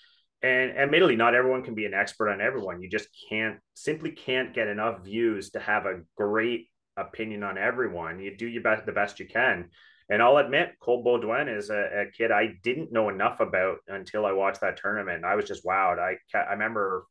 and 0.43 0.77
admittedly, 0.77 1.17
not 1.17 1.35
everyone 1.35 1.63
can 1.63 1.75
be 1.75 1.87
an 1.87 1.95
expert 1.95 2.31
on 2.31 2.41
everyone. 2.41 2.83
You 2.83 2.89
just 2.89 3.09
can't 3.29 3.59
simply 3.75 4.11
can't 4.11 4.55
get 4.55 4.69
enough 4.69 5.05
views 5.05 5.51
to 5.51 5.61
have 5.61 5.87
a 5.87 6.01
great 6.17 6.69
opinion 6.97 7.43
on 7.43 7.57
everyone. 7.57 8.19
You 8.19 8.37
do 8.37 8.49
your 8.49 8.63
best 8.63 8.85
the 8.87 8.93
best 8.93 9.21
you 9.21 9.27
can. 9.27 9.69
And 10.09 10.21
I'll 10.21 10.39
admit, 10.39 10.73
Cole 10.81 11.05
Beaudoin 11.05 11.57
is 11.57 11.71
a, 11.71 12.03
a, 12.03 12.11
kid 12.11 12.33
I 12.33 12.55
didn't 12.65 12.91
know 12.91 13.11
enough 13.11 13.39
about 13.39 13.77
until 13.87 14.27
I 14.27 14.33
watched 14.33 14.61
that 14.63 14.77
tournament. 14.77 15.25
I 15.25 15.37
was 15.37 15.45
just 15.45 15.65
wowed. 15.65 16.01
I 16.01 16.17
I 16.37 16.53
remember 16.53 17.05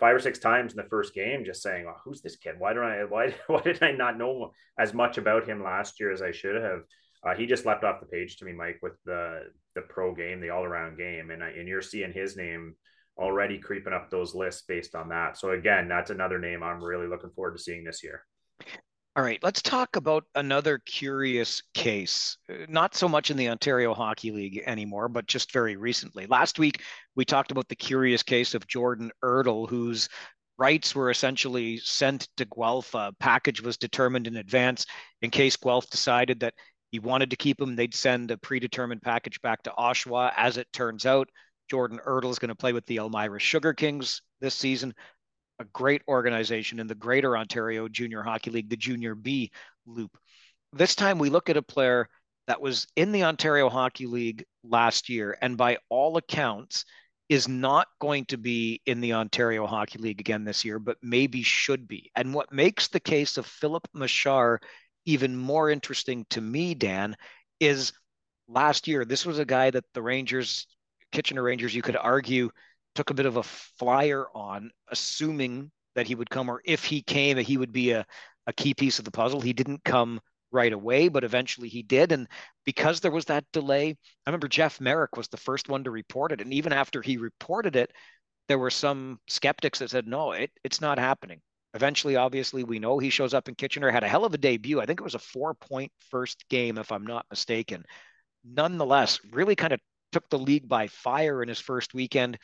five 0.00 0.16
or 0.16 0.20
six 0.20 0.38
times 0.38 0.72
in 0.72 0.78
the 0.78 0.88
first 0.88 1.14
game, 1.14 1.44
just 1.44 1.62
saying, 1.62 1.86
oh, 1.86 1.96
"Who's 2.04 2.22
this 2.22 2.36
kid? 2.36 2.54
Why 2.58 2.72
don't 2.72 2.84
I? 2.84 3.04
Why 3.04 3.34
why 3.46 3.60
did 3.60 3.82
I 3.82 3.92
not 3.92 4.18
know 4.18 4.52
as 4.78 4.94
much 4.94 5.18
about 5.18 5.48
him 5.48 5.62
last 5.62 6.00
year 6.00 6.10
as 6.12 6.22
I 6.22 6.32
should 6.32 6.60
have?" 6.60 6.80
Uh, 7.22 7.34
he 7.34 7.46
just 7.46 7.66
left 7.66 7.84
off 7.84 8.00
the 8.00 8.06
page 8.06 8.38
to 8.38 8.44
me, 8.44 8.52
Mike, 8.52 8.78
with 8.82 8.94
the 9.04 9.50
the 9.74 9.82
pro 9.82 10.14
game, 10.14 10.40
the 10.40 10.50
all 10.50 10.64
around 10.64 10.96
game, 10.96 11.30
and 11.30 11.44
I, 11.44 11.50
and 11.50 11.68
you're 11.68 11.82
seeing 11.82 12.12
his 12.12 12.36
name 12.36 12.74
already 13.18 13.58
creeping 13.58 13.92
up 13.92 14.10
those 14.10 14.34
lists 14.34 14.62
based 14.66 14.94
on 14.94 15.10
that. 15.10 15.36
So 15.36 15.50
again, 15.50 15.88
that's 15.88 16.10
another 16.10 16.38
name 16.38 16.62
I'm 16.62 16.82
really 16.82 17.06
looking 17.06 17.30
forward 17.30 17.56
to 17.56 17.62
seeing 17.62 17.84
this 17.84 18.02
year. 18.02 18.24
All 19.16 19.24
right, 19.24 19.42
let's 19.42 19.60
talk 19.60 19.96
about 19.96 20.24
another 20.36 20.78
curious 20.86 21.62
case. 21.74 22.38
Uh, 22.48 22.66
not 22.68 22.94
so 22.94 23.08
much 23.08 23.32
in 23.32 23.36
the 23.36 23.48
Ontario 23.48 23.92
Hockey 23.92 24.30
League 24.30 24.62
anymore, 24.66 25.08
but 25.08 25.26
just 25.26 25.52
very 25.52 25.74
recently. 25.74 26.26
Last 26.26 26.60
week, 26.60 26.82
we 27.16 27.24
talked 27.24 27.50
about 27.50 27.68
the 27.68 27.74
curious 27.74 28.22
case 28.22 28.54
of 28.54 28.68
Jordan 28.68 29.10
Ertl, 29.24 29.68
whose 29.68 30.08
rights 30.58 30.94
were 30.94 31.10
essentially 31.10 31.78
sent 31.78 32.28
to 32.36 32.44
Guelph. 32.44 32.94
A 32.94 33.12
package 33.18 33.60
was 33.60 33.76
determined 33.76 34.28
in 34.28 34.36
advance 34.36 34.86
in 35.22 35.30
case 35.30 35.56
Guelph 35.56 35.90
decided 35.90 36.38
that 36.40 36.54
he 36.92 37.00
wanted 37.00 37.30
to 37.30 37.36
keep 37.36 37.60
him. 37.60 37.74
They'd 37.74 37.94
send 37.94 38.30
a 38.30 38.38
predetermined 38.38 39.02
package 39.02 39.40
back 39.40 39.64
to 39.64 39.72
Oshawa. 39.76 40.32
As 40.36 40.56
it 40.56 40.72
turns 40.72 41.04
out, 41.04 41.28
Jordan 41.68 41.98
Ertl 42.06 42.30
is 42.30 42.38
going 42.38 42.50
to 42.50 42.54
play 42.54 42.72
with 42.72 42.86
the 42.86 42.98
Elmira 42.98 43.40
Sugar 43.40 43.74
Kings 43.74 44.22
this 44.40 44.54
season 44.54 44.94
a 45.60 45.64
great 45.66 46.02
organization 46.08 46.80
in 46.80 46.86
the 46.86 46.94
Greater 46.94 47.36
Ontario 47.36 47.86
Junior 47.86 48.22
Hockey 48.22 48.50
League, 48.50 48.70
the 48.70 48.76
Junior 48.76 49.14
B 49.14 49.52
Loop. 49.86 50.16
This 50.72 50.94
time 50.94 51.18
we 51.18 51.28
look 51.30 51.50
at 51.50 51.58
a 51.58 51.62
player 51.62 52.08
that 52.46 52.60
was 52.60 52.86
in 52.96 53.12
the 53.12 53.24
Ontario 53.24 53.68
Hockey 53.68 54.06
League 54.06 54.44
last 54.64 55.08
year, 55.08 55.36
and 55.42 55.56
by 55.56 55.76
all 55.90 56.16
accounts, 56.16 56.84
is 57.28 57.46
not 57.46 57.86
going 58.00 58.24
to 58.24 58.36
be 58.36 58.80
in 58.86 59.00
the 59.00 59.12
Ontario 59.12 59.66
Hockey 59.66 59.98
League 59.98 60.18
again 60.18 60.44
this 60.44 60.64
year, 60.64 60.80
but 60.80 60.96
maybe 61.02 61.42
should 61.42 61.86
be. 61.86 62.10
And 62.16 62.34
what 62.34 62.52
makes 62.52 62.88
the 62.88 62.98
case 62.98 63.36
of 63.36 63.46
Filip 63.46 63.86
Mesar 63.94 64.58
even 65.04 65.36
more 65.36 65.70
interesting 65.70 66.26
to 66.30 66.40
me, 66.40 66.74
Dan, 66.74 67.16
is 67.60 67.92
last 68.48 68.88
year, 68.88 69.04
this 69.04 69.24
was 69.24 69.38
a 69.38 69.44
guy 69.44 69.70
that 69.70 69.84
the 69.94 70.02
Rangers, 70.02 70.66
Kitchener 71.12 71.42
Rangers, 71.42 71.74
you 71.74 71.82
could 71.82 71.96
argue 71.96 72.50
took 72.94 73.10
a 73.10 73.14
bit 73.14 73.26
of 73.26 73.36
a 73.36 73.42
flyer 73.42 74.26
on, 74.34 74.70
assuming 74.90 75.70
that 75.94 76.06
he 76.06 76.14
would 76.14 76.30
come, 76.30 76.48
or 76.48 76.60
if 76.64 76.84
he 76.84 77.02
came, 77.02 77.36
that 77.36 77.42
he 77.42 77.56
would 77.56 77.72
be 77.72 77.90
a, 77.92 78.06
a 78.46 78.52
key 78.52 78.74
piece 78.74 78.98
of 78.98 79.04
the 79.04 79.10
puzzle. 79.10 79.40
He 79.40 79.52
didn't 79.52 79.84
come 79.84 80.20
right 80.52 80.72
away, 80.72 81.08
but 81.08 81.24
eventually 81.24 81.68
he 81.68 81.82
did. 81.82 82.12
And 82.12 82.26
because 82.64 83.00
there 83.00 83.10
was 83.10 83.26
that 83.26 83.44
delay, 83.52 83.90
I 83.90 84.30
remember 84.30 84.48
Jeff 84.48 84.80
Marek 84.80 85.16
was 85.16 85.28
the 85.28 85.36
first 85.36 85.68
one 85.68 85.84
to 85.84 85.90
report 85.90 86.32
it. 86.32 86.40
And 86.40 86.52
even 86.52 86.72
after 86.72 87.02
he 87.02 87.16
reported 87.16 87.76
it, 87.76 87.92
there 88.48 88.58
were 88.58 88.70
some 88.70 89.20
skeptics 89.28 89.78
that 89.78 89.90
said, 89.90 90.06
no, 90.06 90.32
it, 90.32 90.50
it's 90.64 90.80
not 90.80 90.98
happening. 90.98 91.40
Eventually, 91.74 92.16
obviously, 92.16 92.64
we 92.64 92.80
know 92.80 92.98
he 92.98 93.10
shows 93.10 93.32
up 93.32 93.48
in 93.48 93.54
Kitchener, 93.54 93.92
had 93.92 94.02
a 94.02 94.08
hell 94.08 94.24
of 94.24 94.34
a 94.34 94.38
debut. 94.38 94.80
I 94.80 94.86
think 94.86 95.00
it 95.00 95.04
was 95.04 95.14
a 95.14 95.20
four 95.20 95.54
point 95.54 95.92
first 96.10 96.44
game, 96.48 96.78
if 96.78 96.90
I'm 96.90 97.06
not 97.06 97.26
mistaken. 97.30 97.84
Nonetheless, 98.44 99.20
really 99.30 99.54
kind 99.54 99.72
of 99.72 99.80
took 100.10 100.28
the 100.30 100.38
league 100.38 100.68
by 100.68 100.88
fire 100.88 101.42
in 101.42 101.48
his 101.48 101.60
first 101.60 101.94
weekend 101.94 102.38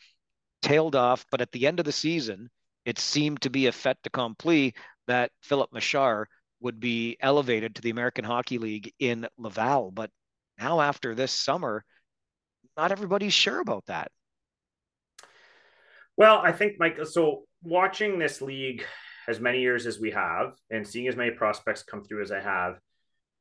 tailed 0.66 0.96
off. 0.96 1.24
But 1.30 1.40
at 1.40 1.52
the 1.52 1.66
end 1.66 1.78
of 1.78 1.86
the 1.86 1.92
season, 1.92 2.50
it 2.84 2.98
seemed 2.98 3.40
to 3.42 3.50
be 3.50 3.66
a 3.66 3.72
fait 3.72 3.98
accompli 4.04 4.74
that 5.06 5.30
Filip 5.42 5.70
Mesar 5.72 6.26
would 6.60 6.80
be 6.80 7.16
elevated 7.20 7.74
to 7.74 7.82
the 7.82 7.90
American 7.90 8.24
Hockey 8.24 8.58
League 8.58 8.92
in 8.98 9.26
Laval. 9.38 9.90
But 9.90 10.10
now, 10.58 10.80
after 10.80 11.14
this 11.14 11.32
summer, 11.32 11.84
not 12.76 12.92
everybody's 12.92 13.34
sure 13.34 13.60
about 13.60 13.84
that. 13.86 14.10
Well, 16.16 16.38
I 16.38 16.52
think, 16.52 16.74
Mike, 16.78 16.98
so 17.04 17.44
watching 17.62 18.18
this 18.18 18.40
league 18.40 18.84
as 19.28 19.38
many 19.38 19.60
years 19.60 19.86
as 19.86 19.98
we 19.98 20.12
have 20.12 20.54
and 20.70 20.86
seeing 20.86 21.08
as 21.08 21.16
many 21.16 21.30
prospects 21.30 21.82
come 21.82 22.02
through 22.02 22.22
as 22.22 22.32
I 22.32 22.40
have, 22.40 22.78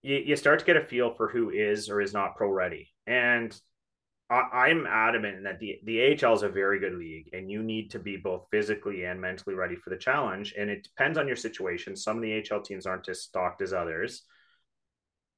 you, 0.01 0.17
you 0.17 0.36
start 0.36 0.60
to 0.60 0.65
get 0.65 0.77
a 0.77 0.86
feel 0.86 1.13
for 1.13 1.29
who 1.29 1.51
is 1.51 1.89
or 1.89 2.01
is 2.01 2.13
not 2.13 2.36
pro 2.36 2.50
ready. 2.50 2.91
And 3.08 3.58
I, 4.27 4.70
am 4.70 4.88
adamant 4.88 5.44
that 5.44 5.60
the 5.60 5.79
the 5.84 6.01
AHL 6.24 6.34
is 6.34 6.41
a 6.41 6.50
very 6.50 6.79
good 6.79 6.96
league, 6.96 7.29
and 7.34 7.50
you 7.50 7.62
need 7.62 7.91
to 7.91 8.00
be 8.00 8.17
both 8.17 8.48
physically 8.50 9.05
and 9.05 9.22
mentally 9.22 9.55
ready 9.55 9.75
for 9.75 9.91
the 9.91 9.98
challenge. 9.98 10.55
And 10.58 10.70
it 10.70 10.84
depends 10.84 11.17
on 11.17 11.27
your 11.27 11.36
situation. 11.36 11.96
Some 11.96 12.17
of 12.17 12.24
the 12.24 12.44
AHL 12.51 12.62
teams 12.62 12.88
aren't 12.88 13.08
as 13.08 13.22
stocked 13.22 13.62
as 13.62 13.72
others. 13.72 14.24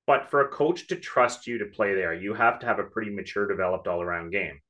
But 0.05 0.29
for 0.29 0.39
a 0.39 0.47
coach 0.47 0.87
to 0.87 0.95
trust 0.95 1.47
you 1.47 1.57
to 1.57 1.65
play 1.65 1.93
there, 1.95 2.13
you 2.13 2.33
have 2.33 2.59
to 2.59 2.65
have 2.65 2.79
a 2.79 2.85
pretty 2.85 3.11
mature, 3.11 3.45
developed 3.45 3.87
all 3.87 4.01
around 4.01 4.31
game. 4.31 4.61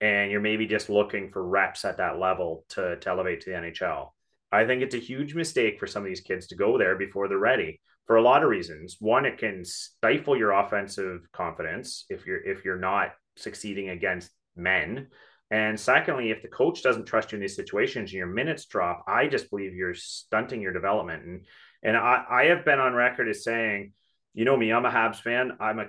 And 0.00 0.32
you're 0.32 0.40
maybe 0.40 0.66
just 0.66 0.90
looking 0.90 1.30
for 1.30 1.46
reps 1.46 1.84
at 1.84 1.98
that 1.98 2.18
level 2.18 2.64
to, 2.70 2.96
to 2.96 3.08
elevate 3.08 3.42
to 3.42 3.50
the 3.50 3.56
NHL. 3.56 4.08
I 4.50 4.66
think 4.66 4.82
it's 4.82 4.96
a 4.96 4.98
huge 4.98 5.34
mistake 5.36 5.78
for 5.78 5.86
some 5.86 6.02
of 6.02 6.08
these 6.08 6.20
kids 6.20 6.48
to 6.48 6.56
go 6.56 6.78
there 6.78 6.96
before 6.96 7.28
they're 7.28 7.38
ready 7.38 7.80
for 8.06 8.16
a 8.16 8.22
lot 8.22 8.42
of 8.42 8.48
reasons. 8.48 8.96
One, 8.98 9.24
it 9.24 9.38
can 9.38 9.64
stifle 9.64 10.36
your 10.36 10.50
offensive 10.50 11.28
confidence 11.32 12.04
if 12.08 12.26
you're 12.26 12.42
if 12.44 12.64
you're 12.64 12.78
not 12.78 13.12
succeeding 13.36 13.90
against 13.90 14.30
men. 14.56 15.08
And 15.50 15.78
secondly, 15.78 16.30
if 16.30 16.42
the 16.42 16.48
coach 16.48 16.82
doesn't 16.82 17.06
trust 17.06 17.30
you 17.30 17.36
in 17.36 17.42
these 17.42 17.54
situations 17.54 18.10
and 18.10 18.18
your 18.18 18.26
minutes 18.26 18.66
drop, 18.66 19.04
I 19.06 19.28
just 19.28 19.48
believe 19.50 19.74
you're 19.74 19.94
stunting 19.94 20.60
your 20.60 20.72
development. 20.72 21.24
And 21.24 21.46
and 21.82 21.96
I, 21.96 22.24
I 22.28 22.44
have 22.46 22.64
been 22.64 22.80
on 22.80 22.94
record 22.94 23.28
as 23.28 23.44
saying, 23.44 23.92
you 24.34 24.44
know 24.44 24.56
me, 24.56 24.72
I'm 24.72 24.86
a 24.86 24.90
Habs 24.90 25.20
fan. 25.20 25.52
I'm 25.60 25.78
a 25.78 25.86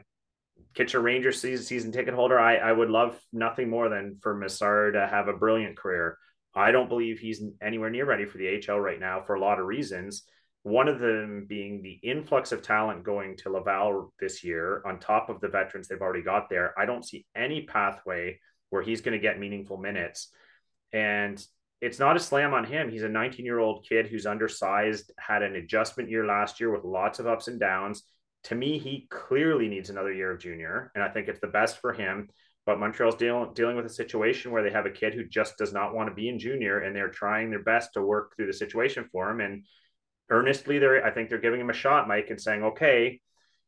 Kitchener 0.75 1.01
Rangers 1.01 1.42
season, 1.42 1.66
season 1.66 1.92
ticket 1.92 2.13
holder. 2.13 2.39
I, 2.39 2.58
I 2.58 2.72
would 2.72 2.89
love 2.89 3.20
nothing 3.34 3.70
more 3.70 3.89
than 3.89 4.18
for 4.22 4.36
Mesar 4.36 4.94
to 4.94 5.08
have 5.08 5.27
a 5.27 5.34
brilliant 5.34 5.75
career. 5.75 6.18
I 6.54 6.72
don't 6.72 6.89
believe 6.89 7.20
he's 7.20 7.44
anywhere 7.62 7.89
near 7.89 8.06
ready 8.06 8.25
for 8.25 8.38
the 8.38 8.46
HL 8.46 8.82
right 8.82 9.00
now 9.00 9.22
for 9.22 9.36
a 9.36 9.39
lot 9.39 9.60
of 9.60 9.66
reasons. 9.66 10.24
One 10.67 10.89
of 10.89 11.00
them 11.00 11.45
being 11.47 11.81
the 11.81 11.97
influx 12.03 12.51
of 12.51 12.62
talent 12.62 13.05
going 13.05 13.38
to 13.38 13.50
Laval 13.50 14.13
this 14.19 14.43
year, 14.43 14.81
on 14.86 15.00
top 15.00 15.29
of 15.29 15.39
the 15.39 15.47
veterans 15.47 15.88
they've 15.88 16.01
already 16.01 16.24
got 16.24 16.50
there. 16.50 16.77
I 16.77 16.86
don't 16.86 17.05
see 17.05 17.25
any 17.33 17.62
pathway 17.62 18.41
where 18.69 18.81
he's 18.81 19.00
going 19.00 19.13
to 19.13 19.21
get 19.21 19.39
meaningful 19.39 19.77
minutes. 19.77 20.27
And 20.91 21.41
it's 21.79 22.00
not 22.00 22.17
a 22.17 22.19
slam 22.19 22.53
on 22.53 22.65
him. 22.65 22.91
He's 22.91 23.03
a 23.03 23.07
19 23.07 23.45
year 23.45 23.59
old 23.59 23.86
kid 23.88 24.07
who's 24.07 24.25
undersized, 24.25 25.13
had 25.17 25.41
an 25.41 25.55
adjustment 25.55 26.09
year 26.09 26.25
last 26.25 26.59
year 26.59 26.69
with 26.69 26.83
lots 26.83 27.19
of 27.19 27.27
ups 27.27 27.47
and 27.47 27.62
downs. 27.62 28.03
To 28.45 28.55
me, 28.55 28.77
he 28.77 29.07
clearly 29.09 29.69
needs 29.69 29.89
another 29.89 30.12
year 30.12 30.31
of 30.31 30.41
junior, 30.41 30.91
and 30.95 31.03
I 31.03 31.07
think 31.07 31.29
it's 31.29 31.39
the 31.39 31.47
best 31.47 31.79
for 31.79 31.93
him. 31.93 32.27
But 32.65 32.77
Montreal's 32.77 33.15
deal, 33.15 33.53
dealing 33.53 33.77
with 33.77 33.86
a 33.86 33.89
situation 33.89 34.51
where 34.51 34.63
they 34.63 34.71
have 34.71 34.86
a 34.86 34.91
kid 34.91 35.13
who 35.13 35.24
just 35.24 35.57
does 35.57 35.71
not 35.71 35.95
want 35.95 36.09
to 36.09 36.13
be 36.13 36.27
in 36.27 36.39
junior, 36.39 36.79
and 36.79 36.93
they're 36.93 37.07
trying 37.07 37.51
their 37.51 37.63
best 37.63 37.93
to 37.93 38.01
work 38.01 38.36
through 38.36 38.47
the 38.47 38.53
situation 38.53 39.07
for 39.13 39.29
him. 39.29 39.39
And 39.39 39.63
earnestly 40.29 40.79
they're 40.79 41.05
I 41.05 41.12
think 41.12 41.29
they're 41.29 41.38
giving 41.38 41.62
him 41.62 41.69
a 41.69 41.74
shot, 41.74 42.07
Mike, 42.07 42.29
and 42.29 42.41
saying, 42.41 42.63
okay, 42.63 43.19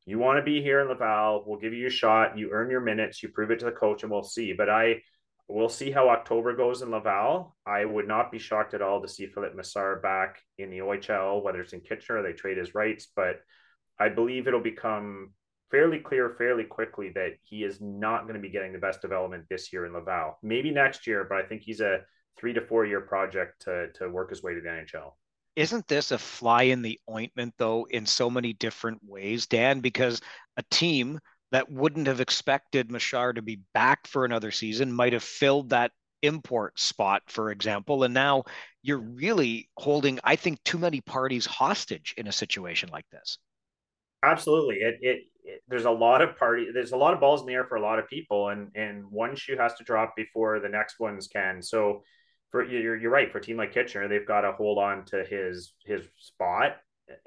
you 0.05 0.17
want 0.19 0.37
to 0.37 0.43
be 0.43 0.61
here 0.61 0.81
in 0.81 0.87
Laval, 0.87 1.43
we'll 1.45 1.59
give 1.59 1.73
you 1.73 1.87
a 1.87 1.91
shot. 1.91 2.37
You 2.37 2.49
earn 2.51 2.69
your 2.69 2.81
minutes, 2.81 3.21
you 3.21 3.29
prove 3.29 3.51
it 3.51 3.59
to 3.59 3.65
the 3.65 3.71
coach, 3.71 4.03
and 4.03 4.11
we'll 4.11 4.23
see. 4.23 4.53
But 4.53 4.69
I 4.69 5.01
we'll 5.47 5.69
see 5.69 5.91
how 5.91 6.09
October 6.09 6.55
goes 6.55 6.81
in 6.81 6.91
Laval. 6.91 7.55
I 7.65 7.83
would 7.85 8.07
not 8.07 8.31
be 8.31 8.39
shocked 8.39 8.73
at 8.73 8.81
all 8.81 9.01
to 9.01 9.07
see 9.07 9.27
Filip 9.27 9.55
Mesar 9.55 10.01
back 10.01 10.39
in 10.57 10.69
the 10.69 10.79
OHL, 10.79 11.43
whether 11.43 11.59
it's 11.61 11.73
in 11.73 11.81
Kitchener 11.81 12.19
or 12.19 12.23
they 12.23 12.33
trade 12.33 12.57
his 12.57 12.75
rights. 12.75 13.07
But 13.15 13.41
I 13.99 14.09
believe 14.09 14.47
it'll 14.47 14.61
become 14.61 15.31
fairly 15.71 15.99
clear 15.99 16.35
fairly 16.37 16.63
quickly 16.63 17.11
that 17.13 17.33
he 17.43 17.63
is 17.63 17.79
not 17.81 18.23
going 18.23 18.35
to 18.35 18.39
be 18.39 18.49
getting 18.49 18.73
the 18.73 18.79
best 18.79 19.01
development 19.01 19.45
this 19.49 19.73
year 19.73 19.85
in 19.85 19.93
Laval. 19.93 20.37
Maybe 20.41 20.71
next 20.71 21.07
year, 21.07 21.25
but 21.27 21.37
I 21.39 21.43
think 21.43 21.61
he's 21.63 21.81
a 21.81 22.01
three 22.39 22.53
to 22.53 22.61
four 22.61 22.85
year 22.85 23.01
project 23.01 23.63
to 23.63 23.91
to 23.95 24.09
work 24.09 24.29
his 24.29 24.41
way 24.41 24.53
to 24.53 24.61
the 24.61 24.69
NHL. 24.69 25.13
Isn't 25.59 25.89
this 25.89 26.11
a 26.11 26.17
fly 26.17 26.63
in 26.63 26.81
the 26.81 26.97
ointment 27.09 27.53
though 27.57 27.85
in 27.89 28.05
so 28.05 28.29
many 28.29 28.53
different 28.53 29.01
ways, 29.05 29.45
Dan? 29.45 29.81
Because 29.81 30.21
a 30.55 30.63
team 30.71 31.19
that 31.51 31.69
wouldn't 31.69 32.07
have 32.07 32.21
expected 32.21 32.87
Mesar 32.87 33.35
to 33.35 33.41
be 33.41 33.59
back 33.73 34.07
for 34.07 34.23
another 34.23 34.51
season 34.51 34.89
might 34.89 35.11
have 35.11 35.21
filled 35.21 35.71
that 35.71 35.91
import 36.21 36.79
spot, 36.79 37.23
for 37.27 37.51
example. 37.51 38.03
And 38.03 38.13
now 38.13 38.45
you're 38.83 38.99
really 38.99 39.69
holding, 39.77 40.17
I 40.23 40.37
think, 40.37 40.63
too 40.63 40.77
many 40.77 41.01
parties 41.01 41.45
hostage 41.45 42.13
in 42.15 42.27
a 42.27 42.31
situation 42.31 42.87
like 42.89 43.09
this. 43.11 43.37
Absolutely. 44.23 44.75
It, 44.75 44.97
it, 45.01 45.19
it 45.43 45.61
there's 45.67 45.83
a 45.83 45.91
lot 45.91 46.21
of 46.21 46.37
party 46.37 46.67
there's 46.73 46.93
a 46.93 46.97
lot 46.97 47.13
of 47.13 47.19
balls 47.19 47.41
in 47.41 47.47
the 47.47 47.53
air 47.53 47.65
for 47.65 47.75
a 47.75 47.81
lot 47.81 47.99
of 47.99 48.07
people 48.07 48.47
and 48.47 48.69
and 48.75 49.03
one 49.11 49.35
shoe 49.35 49.57
has 49.57 49.73
to 49.73 49.83
drop 49.83 50.15
before 50.15 50.61
the 50.61 50.69
next 50.69 51.01
ones 51.01 51.27
can. 51.27 51.61
So 51.61 52.03
for 52.51 52.63
you're 52.63 52.97
you're 52.97 53.11
right, 53.11 53.31
for 53.31 53.37
a 53.37 53.41
team 53.41 53.57
like 53.57 53.73
Kitchener, 53.73 54.07
they've 54.07 54.27
got 54.27 54.41
to 54.41 54.53
hold 54.53 54.77
on 54.77 55.05
to 55.05 55.23
his 55.23 55.73
his 55.85 56.07
spot 56.17 56.77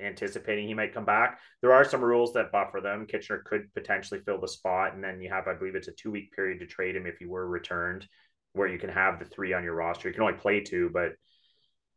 anticipating 0.01 0.67
he 0.67 0.75
might 0.75 0.95
come 0.95 1.05
back. 1.05 1.41
There 1.61 1.73
are 1.73 1.85
some 1.85 2.03
rules 2.03 2.33
that 2.33 2.53
buffer 2.53 2.81
them. 2.81 3.07
Kitchener 3.07 3.43
could 3.45 3.73
potentially 3.75 4.21
fill 4.21 4.41
the 4.41 4.49
spot, 4.49 4.95
and 4.95 5.03
then 5.03 5.21
you 5.21 5.31
have, 5.31 5.49
I 5.49 5.55
believe, 5.55 5.75
it's 5.75 5.89
a 5.89 5.93
two 5.93 6.11
week 6.11 6.33
period 6.33 6.61
to 6.61 6.67
trade 6.67 6.97
him 6.97 7.07
if 7.07 7.19
he 7.19 7.27
were 7.27 7.47
returned, 7.47 8.07
where 8.53 8.69
you 8.69 8.79
can 8.79 8.91
have 8.91 9.19
the 9.19 9.25
three 9.25 9.53
on 9.53 9.65
your 9.65 9.75
roster. 9.75 10.09
You 10.09 10.15
can 10.15 10.23
only 10.23 10.39
play 10.39 10.61
two, 10.61 10.91
but 10.93 11.13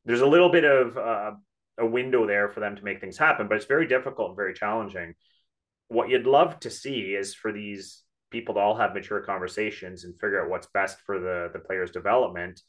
there's 0.06 0.22
a 0.22 0.28
little 0.28 0.50
bit 0.50 0.64
of 0.64 0.98
uh, 0.98 1.32
a 1.78 1.86
window 1.86 2.28
there 2.28 2.50
for 2.50 2.60
them 2.60 2.76
to 2.76 2.84
make 2.84 3.02
things 3.02 3.18
happen. 3.18 3.48
But 3.48 3.58
it's 3.58 3.66
very 3.66 3.88
difficult 3.88 4.30
and 4.30 4.36
very 4.36 4.54
challenging. 4.54 5.14
What 5.88 6.10
you'd 6.10 6.28
love 6.28 6.60
to 6.62 6.70
see 6.70 7.16
is 7.16 7.36
for 7.36 7.52
these 7.52 8.04
people 8.32 8.56
to 8.56 8.60
all 8.60 8.76
have 8.76 8.94
mature 8.94 9.22
conversations 9.22 10.04
and 10.04 10.14
figure 10.16 10.44
out 10.44 10.50
what's 10.50 10.68
best 10.74 11.00
for 11.06 11.20
the 11.20 11.50
the 11.54 11.60
player's 11.60 11.92
development, 11.92 12.62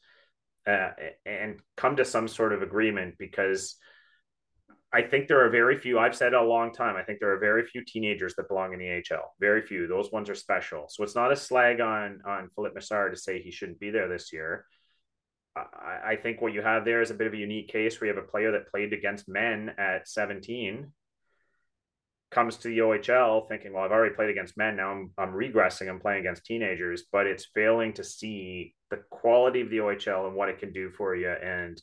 uh, 0.66 0.90
and 1.24 1.60
come 1.76 1.96
to 1.96 2.04
some 2.04 2.28
sort 2.28 2.52
of 2.52 2.62
agreement 2.62 3.14
because 3.18 3.76
I 4.92 5.02
think 5.02 5.28
there 5.28 5.44
are 5.44 5.50
very 5.50 5.78
few. 5.78 5.98
I've 5.98 6.16
said 6.16 6.32
a 6.32 6.42
long 6.42 6.72
time. 6.72 6.96
I 6.96 7.02
think 7.02 7.18
there 7.20 7.32
are 7.32 7.38
very 7.38 7.66
few 7.66 7.84
teenagers 7.84 8.34
that 8.36 8.48
belong 8.48 8.72
in 8.72 8.78
the 8.78 8.90
AHL. 8.90 9.34
Very 9.40 9.62
few. 9.62 9.86
Those 9.86 10.10
ones 10.10 10.30
are 10.30 10.34
special. 10.34 10.86
So 10.88 11.02
it's 11.04 11.14
not 11.14 11.32
a 11.32 11.36
slag 11.36 11.80
on 11.80 12.20
on 12.26 12.48
Filip 12.54 12.74
Mesar 12.74 13.10
to 13.10 13.16
say 13.16 13.40
he 13.40 13.50
shouldn't 13.50 13.80
be 13.80 13.90
there 13.90 14.08
this 14.08 14.32
year. 14.32 14.64
I, 15.56 16.12
I 16.12 16.16
think 16.16 16.40
what 16.40 16.52
you 16.52 16.62
have 16.62 16.84
there 16.84 17.02
is 17.02 17.10
a 17.10 17.14
bit 17.14 17.26
of 17.26 17.32
a 17.32 17.38
unique 17.38 17.68
case 17.68 18.00
where 18.00 18.08
you 18.08 18.14
have 18.14 18.24
a 18.24 18.28
player 18.28 18.52
that 18.52 18.70
played 18.70 18.92
against 18.92 19.28
men 19.28 19.72
at 19.78 20.08
17, 20.08 20.92
comes 22.30 22.56
to 22.58 22.68
the 22.68 22.78
OHL 22.78 23.48
thinking, 23.48 23.72
well, 23.72 23.84
I've 23.84 23.92
already 23.92 24.14
played 24.14 24.30
against 24.30 24.58
men. 24.58 24.76
Now 24.76 24.90
I'm 24.92 25.10
I'm 25.18 25.32
regressing. 25.32 25.88
I'm 25.88 26.00
playing 26.00 26.20
against 26.20 26.44
teenagers, 26.44 27.04
but 27.10 27.26
it's 27.26 27.48
failing 27.54 27.92
to 27.94 28.04
see 28.04 28.74
the 28.90 28.98
quality 29.10 29.60
of 29.60 29.70
the 29.70 29.78
OHL 29.78 30.26
and 30.26 30.36
what 30.36 30.48
it 30.48 30.58
can 30.58 30.72
do 30.72 30.90
for 30.90 31.14
you 31.14 31.30
and 31.30 31.80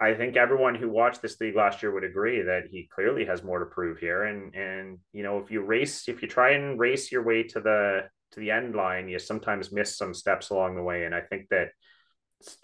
I 0.00 0.14
think 0.14 0.36
everyone 0.36 0.76
who 0.76 0.88
watched 0.88 1.22
this 1.22 1.40
league 1.40 1.56
last 1.56 1.82
year 1.82 1.92
would 1.92 2.04
agree 2.04 2.42
that 2.42 2.68
he 2.70 2.88
clearly 2.94 3.24
has 3.24 3.42
more 3.42 3.58
to 3.58 3.66
prove 3.66 3.98
here. 3.98 4.24
And 4.24 4.54
and 4.54 4.98
you 5.12 5.24
know, 5.24 5.38
if 5.38 5.50
you 5.50 5.62
race, 5.62 6.08
if 6.08 6.22
you 6.22 6.28
try 6.28 6.52
and 6.52 6.78
race 6.78 7.10
your 7.10 7.24
way 7.24 7.42
to 7.44 7.60
the 7.60 8.02
to 8.32 8.40
the 8.40 8.50
end 8.52 8.76
line, 8.76 9.08
you 9.08 9.18
sometimes 9.18 9.72
miss 9.72 9.96
some 9.96 10.14
steps 10.14 10.50
along 10.50 10.76
the 10.76 10.82
way. 10.82 11.04
And 11.04 11.14
I 11.14 11.20
think 11.22 11.48
that 11.50 11.70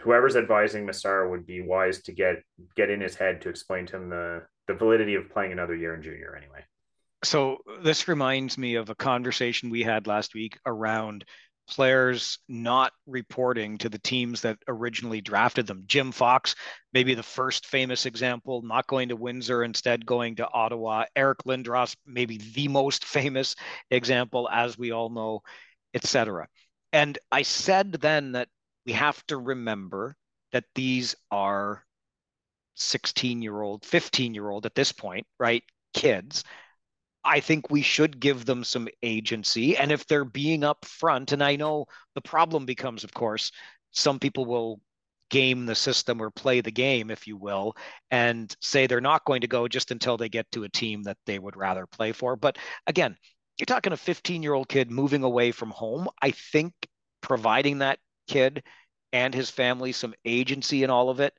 whoever's 0.00 0.36
advising 0.36 0.86
Mesar 0.86 1.28
would 1.28 1.44
be 1.44 1.60
wise 1.60 2.02
to 2.02 2.12
get 2.12 2.36
get 2.76 2.90
in 2.90 3.00
his 3.00 3.16
head 3.16 3.40
to 3.42 3.48
explain 3.48 3.86
to 3.86 3.96
him 3.96 4.10
the 4.10 4.42
the 4.68 4.74
validity 4.74 5.16
of 5.16 5.30
playing 5.30 5.50
another 5.50 5.74
year 5.74 5.94
in 5.94 6.02
junior 6.02 6.36
anyway. 6.36 6.64
So 7.24 7.58
this 7.80 8.06
reminds 8.06 8.58
me 8.58 8.74
of 8.74 8.90
a 8.90 8.94
conversation 8.94 9.70
we 9.70 9.82
had 9.82 10.06
last 10.06 10.34
week 10.34 10.58
around 10.66 11.24
players 11.66 12.38
not 12.48 12.92
reporting 13.06 13.78
to 13.78 13.88
the 13.88 13.98
teams 13.98 14.42
that 14.42 14.58
originally 14.68 15.22
drafted 15.22 15.66
them. 15.66 15.84
Jim 15.86 16.12
Fox, 16.12 16.54
maybe 16.92 17.14
the 17.14 17.22
first 17.22 17.66
famous 17.66 18.04
example, 18.04 18.60
not 18.60 18.86
going 18.86 19.08
to 19.08 19.16
Windsor, 19.16 19.64
instead 19.64 20.04
going 20.04 20.36
to 20.36 20.48
Ottawa. 20.50 21.06
Eric 21.16 21.38
Lindros, 21.46 21.96
maybe 22.04 22.36
the 22.36 22.68
most 22.68 23.04
famous 23.06 23.56
example, 23.90 24.46
as 24.52 24.76
we 24.76 24.90
all 24.90 25.08
know, 25.08 25.40
etc. 25.94 26.46
And 26.92 27.18
I 27.32 27.42
said 27.42 27.92
then 27.92 28.32
that 28.32 28.48
we 28.84 28.92
have 28.92 29.24
to 29.28 29.38
remember 29.38 30.14
that 30.52 30.64
these 30.74 31.16
are 31.30 31.82
16 32.74 33.40
year 33.40 33.62
old, 33.62 33.86
15 33.86 34.34
year 34.34 34.50
old 34.50 34.66
at 34.66 34.74
this 34.74 34.92
point, 34.92 35.26
right? 35.38 35.62
Kids 35.94 36.44
I 37.24 37.40
think 37.40 37.70
we 37.70 37.82
should 37.82 38.20
give 38.20 38.44
them 38.44 38.64
some 38.64 38.88
agency. 39.02 39.76
And 39.76 39.90
if 39.90 40.06
they're 40.06 40.24
being 40.24 40.60
upfront, 40.60 41.32
and 41.32 41.42
I 41.42 41.56
know 41.56 41.86
the 42.14 42.20
problem 42.20 42.66
becomes, 42.66 43.04
of 43.04 43.14
course, 43.14 43.50
some 43.92 44.18
people 44.18 44.44
will 44.44 44.80
game 45.30 45.66
the 45.66 45.74
system 45.74 46.20
or 46.20 46.30
play 46.30 46.60
the 46.60 46.70
game, 46.70 47.10
if 47.10 47.26
you 47.26 47.36
will, 47.36 47.74
and 48.10 48.54
say 48.60 48.86
they're 48.86 49.00
not 49.00 49.24
going 49.24 49.40
to 49.40 49.46
go 49.46 49.66
just 49.68 49.90
until 49.90 50.16
they 50.16 50.28
get 50.28 50.50
to 50.52 50.64
a 50.64 50.68
team 50.68 51.02
that 51.04 51.16
they 51.26 51.38
would 51.38 51.56
rather 51.56 51.86
play 51.86 52.12
for. 52.12 52.36
But 52.36 52.58
again, 52.86 53.16
you're 53.58 53.66
talking 53.66 53.92
a 53.92 53.96
15 53.96 54.42
year 54.42 54.52
old 54.54 54.68
kid 54.68 54.90
moving 54.90 55.22
away 55.22 55.50
from 55.50 55.70
home. 55.70 56.08
I 56.20 56.32
think 56.32 56.72
providing 57.20 57.78
that 57.78 57.98
kid 58.28 58.62
and 59.12 59.32
his 59.34 59.48
family 59.50 59.92
some 59.92 60.14
agency 60.24 60.82
in 60.82 60.90
all 60.90 61.08
of 61.08 61.20
it, 61.20 61.32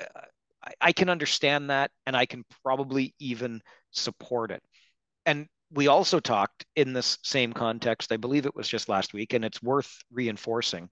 uh, 0.00 0.20
I, 0.64 0.72
I 0.80 0.92
can 0.92 1.08
understand 1.08 1.70
that, 1.70 1.92
and 2.06 2.16
I 2.16 2.26
can 2.26 2.44
probably 2.64 3.14
even 3.20 3.62
support 3.92 4.50
it 4.50 4.62
and 5.26 5.46
we 5.70 5.88
also 5.88 6.20
talked 6.20 6.64
in 6.76 6.92
this 6.92 7.18
same 7.22 7.52
context, 7.52 8.12
I 8.12 8.16
believe 8.16 8.46
it 8.46 8.54
was 8.54 8.68
just 8.68 8.88
last 8.88 9.12
week, 9.12 9.34
and 9.34 9.44
it's 9.44 9.62
worth 9.62 9.98
reinforcing. 10.10 10.88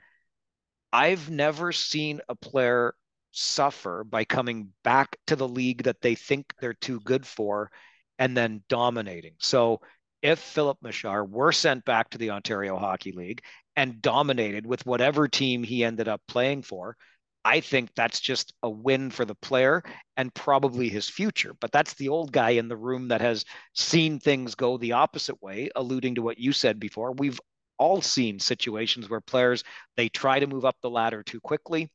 I've 0.92 1.30
never 1.30 1.72
seen 1.72 2.20
a 2.28 2.34
player 2.34 2.94
suffer 3.30 4.04
by 4.04 4.24
coming 4.24 4.68
back 4.82 5.16
to 5.28 5.36
the 5.36 5.48
league 5.48 5.84
that 5.84 6.00
they 6.00 6.14
think 6.14 6.52
they're 6.60 6.74
too 6.74 7.00
good 7.00 7.26
for 7.26 7.70
and 8.18 8.36
then 8.36 8.62
dominating. 8.68 9.34
So 9.38 9.80
if 10.22 10.38
Filip 10.38 10.78
Mesar 10.82 11.28
were 11.28 11.52
sent 11.52 11.84
back 11.84 12.10
to 12.10 12.18
the 12.18 12.30
Ontario 12.30 12.76
Hockey 12.76 13.12
League 13.12 13.42
and 13.76 14.00
dominated 14.00 14.66
with 14.66 14.86
whatever 14.86 15.28
team 15.28 15.62
he 15.62 15.84
ended 15.84 16.08
up 16.08 16.22
playing 16.28 16.62
for, 16.62 16.96
I 17.44 17.60
think 17.60 17.90
that's 17.94 18.20
just 18.20 18.54
a 18.62 18.70
win 18.70 19.10
for 19.10 19.24
the 19.24 19.34
player 19.34 19.82
and 20.16 20.34
probably 20.34 20.88
his 20.88 21.08
future. 21.08 21.54
But 21.60 21.72
that's 21.72 21.94
the 21.94 22.08
old 22.08 22.32
guy 22.32 22.50
in 22.50 22.68
the 22.68 22.76
room 22.76 23.08
that 23.08 23.20
has 23.20 23.44
seen 23.74 24.18
things 24.18 24.54
go 24.54 24.78
the 24.78 24.92
opposite 24.92 25.42
way, 25.42 25.70
alluding 25.76 26.14
to 26.14 26.22
what 26.22 26.38
you 26.38 26.52
said 26.52 26.80
before. 26.80 27.12
We've 27.12 27.40
all 27.78 28.00
seen 28.00 28.38
situations 28.38 29.10
where 29.10 29.20
players 29.20 29.64
they 29.96 30.08
try 30.08 30.38
to 30.38 30.46
move 30.46 30.64
up 30.64 30.76
the 30.80 30.90
ladder 30.90 31.22
too 31.22 31.40
quickly 31.40 31.90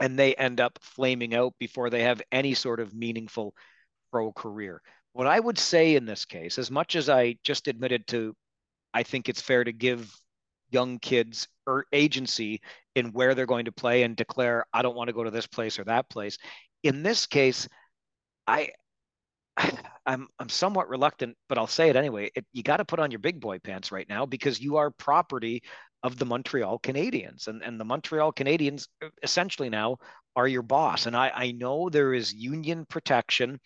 and 0.00 0.18
they 0.18 0.34
end 0.36 0.60
up 0.60 0.78
flaming 0.80 1.34
out 1.34 1.54
before 1.58 1.90
they 1.90 2.02
have 2.02 2.22
any 2.30 2.54
sort 2.54 2.80
of 2.80 2.94
meaningful 2.94 3.52
pro 4.12 4.32
career. 4.32 4.80
What 5.12 5.26
I 5.26 5.40
would 5.40 5.58
say 5.58 5.96
in 5.96 6.06
this 6.06 6.24
case, 6.24 6.58
as 6.58 6.70
much 6.70 6.94
as 6.96 7.08
I 7.08 7.36
just 7.42 7.68
admitted 7.68 8.06
to 8.08 8.34
I 8.94 9.02
think 9.02 9.28
it's 9.28 9.42
fair 9.42 9.64
to 9.64 9.72
give 9.72 10.10
young 10.70 10.98
kids 10.98 11.48
or 11.66 11.86
agency 11.92 12.60
in 12.94 13.12
where 13.12 13.34
they're 13.34 13.46
going 13.46 13.66
to 13.66 13.72
play 13.72 14.02
and 14.02 14.16
declare 14.16 14.66
I 14.72 14.82
don't 14.82 14.96
want 14.96 15.08
to 15.08 15.14
go 15.14 15.24
to 15.24 15.30
this 15.30 15.46
place 15.46 15.78
or 15.78 15.84
that 15.84 16.08
place. 16.08 16.38
In 16.82 17.02
this 17.02 17.26
case, 17.26 17.68
I 18.46 18.70
I'm 20.06 20.28
I'm 20.38 20.48
somewhat 20.48 20.88
reluctant, 20.88 21.36
but 21.48 21.58
I'll 21.58 21.66
say 21.66 21.90
it 21.90 21.96
anyway. 21.96 22.30
It, 22.34 22.46
you 22.52 22.62
got 22.62 22.78
to 22.78 22.84
put 22.84 22.98
on 22.98 23.10
your 23.10 23.20
big 23.20 23.40
boy 23.40 23.58
pants 23.58 23.92
right 23.92 24.08
now 24.08 24.26
because 24.26 24.60
you 24.60 24.76
are 24.76 24.90
property 24.90 25.62
of 26.02 26.16
the 26.16 26.26
Montreal 26.26 26.78
Canadiens, 26.80 27.48
and 27.48 27.62
and 27.62 27.78
the 27.78 27.84
Montreal 27.84 28.32
Canadiens 28.32 28.86
essentially 29.22 29.68
now 29.68 29.98
are 30.36 30.48
your 30.48 30.62
boss. 30.62 31.06
And 31.06 31.16
I 31.16 31.30
I 31.34 31.50
know 31.52 31.88
there 31.88 32.14
is 32.14 32.32
union 32.32 32.86
protection 32.88 33.60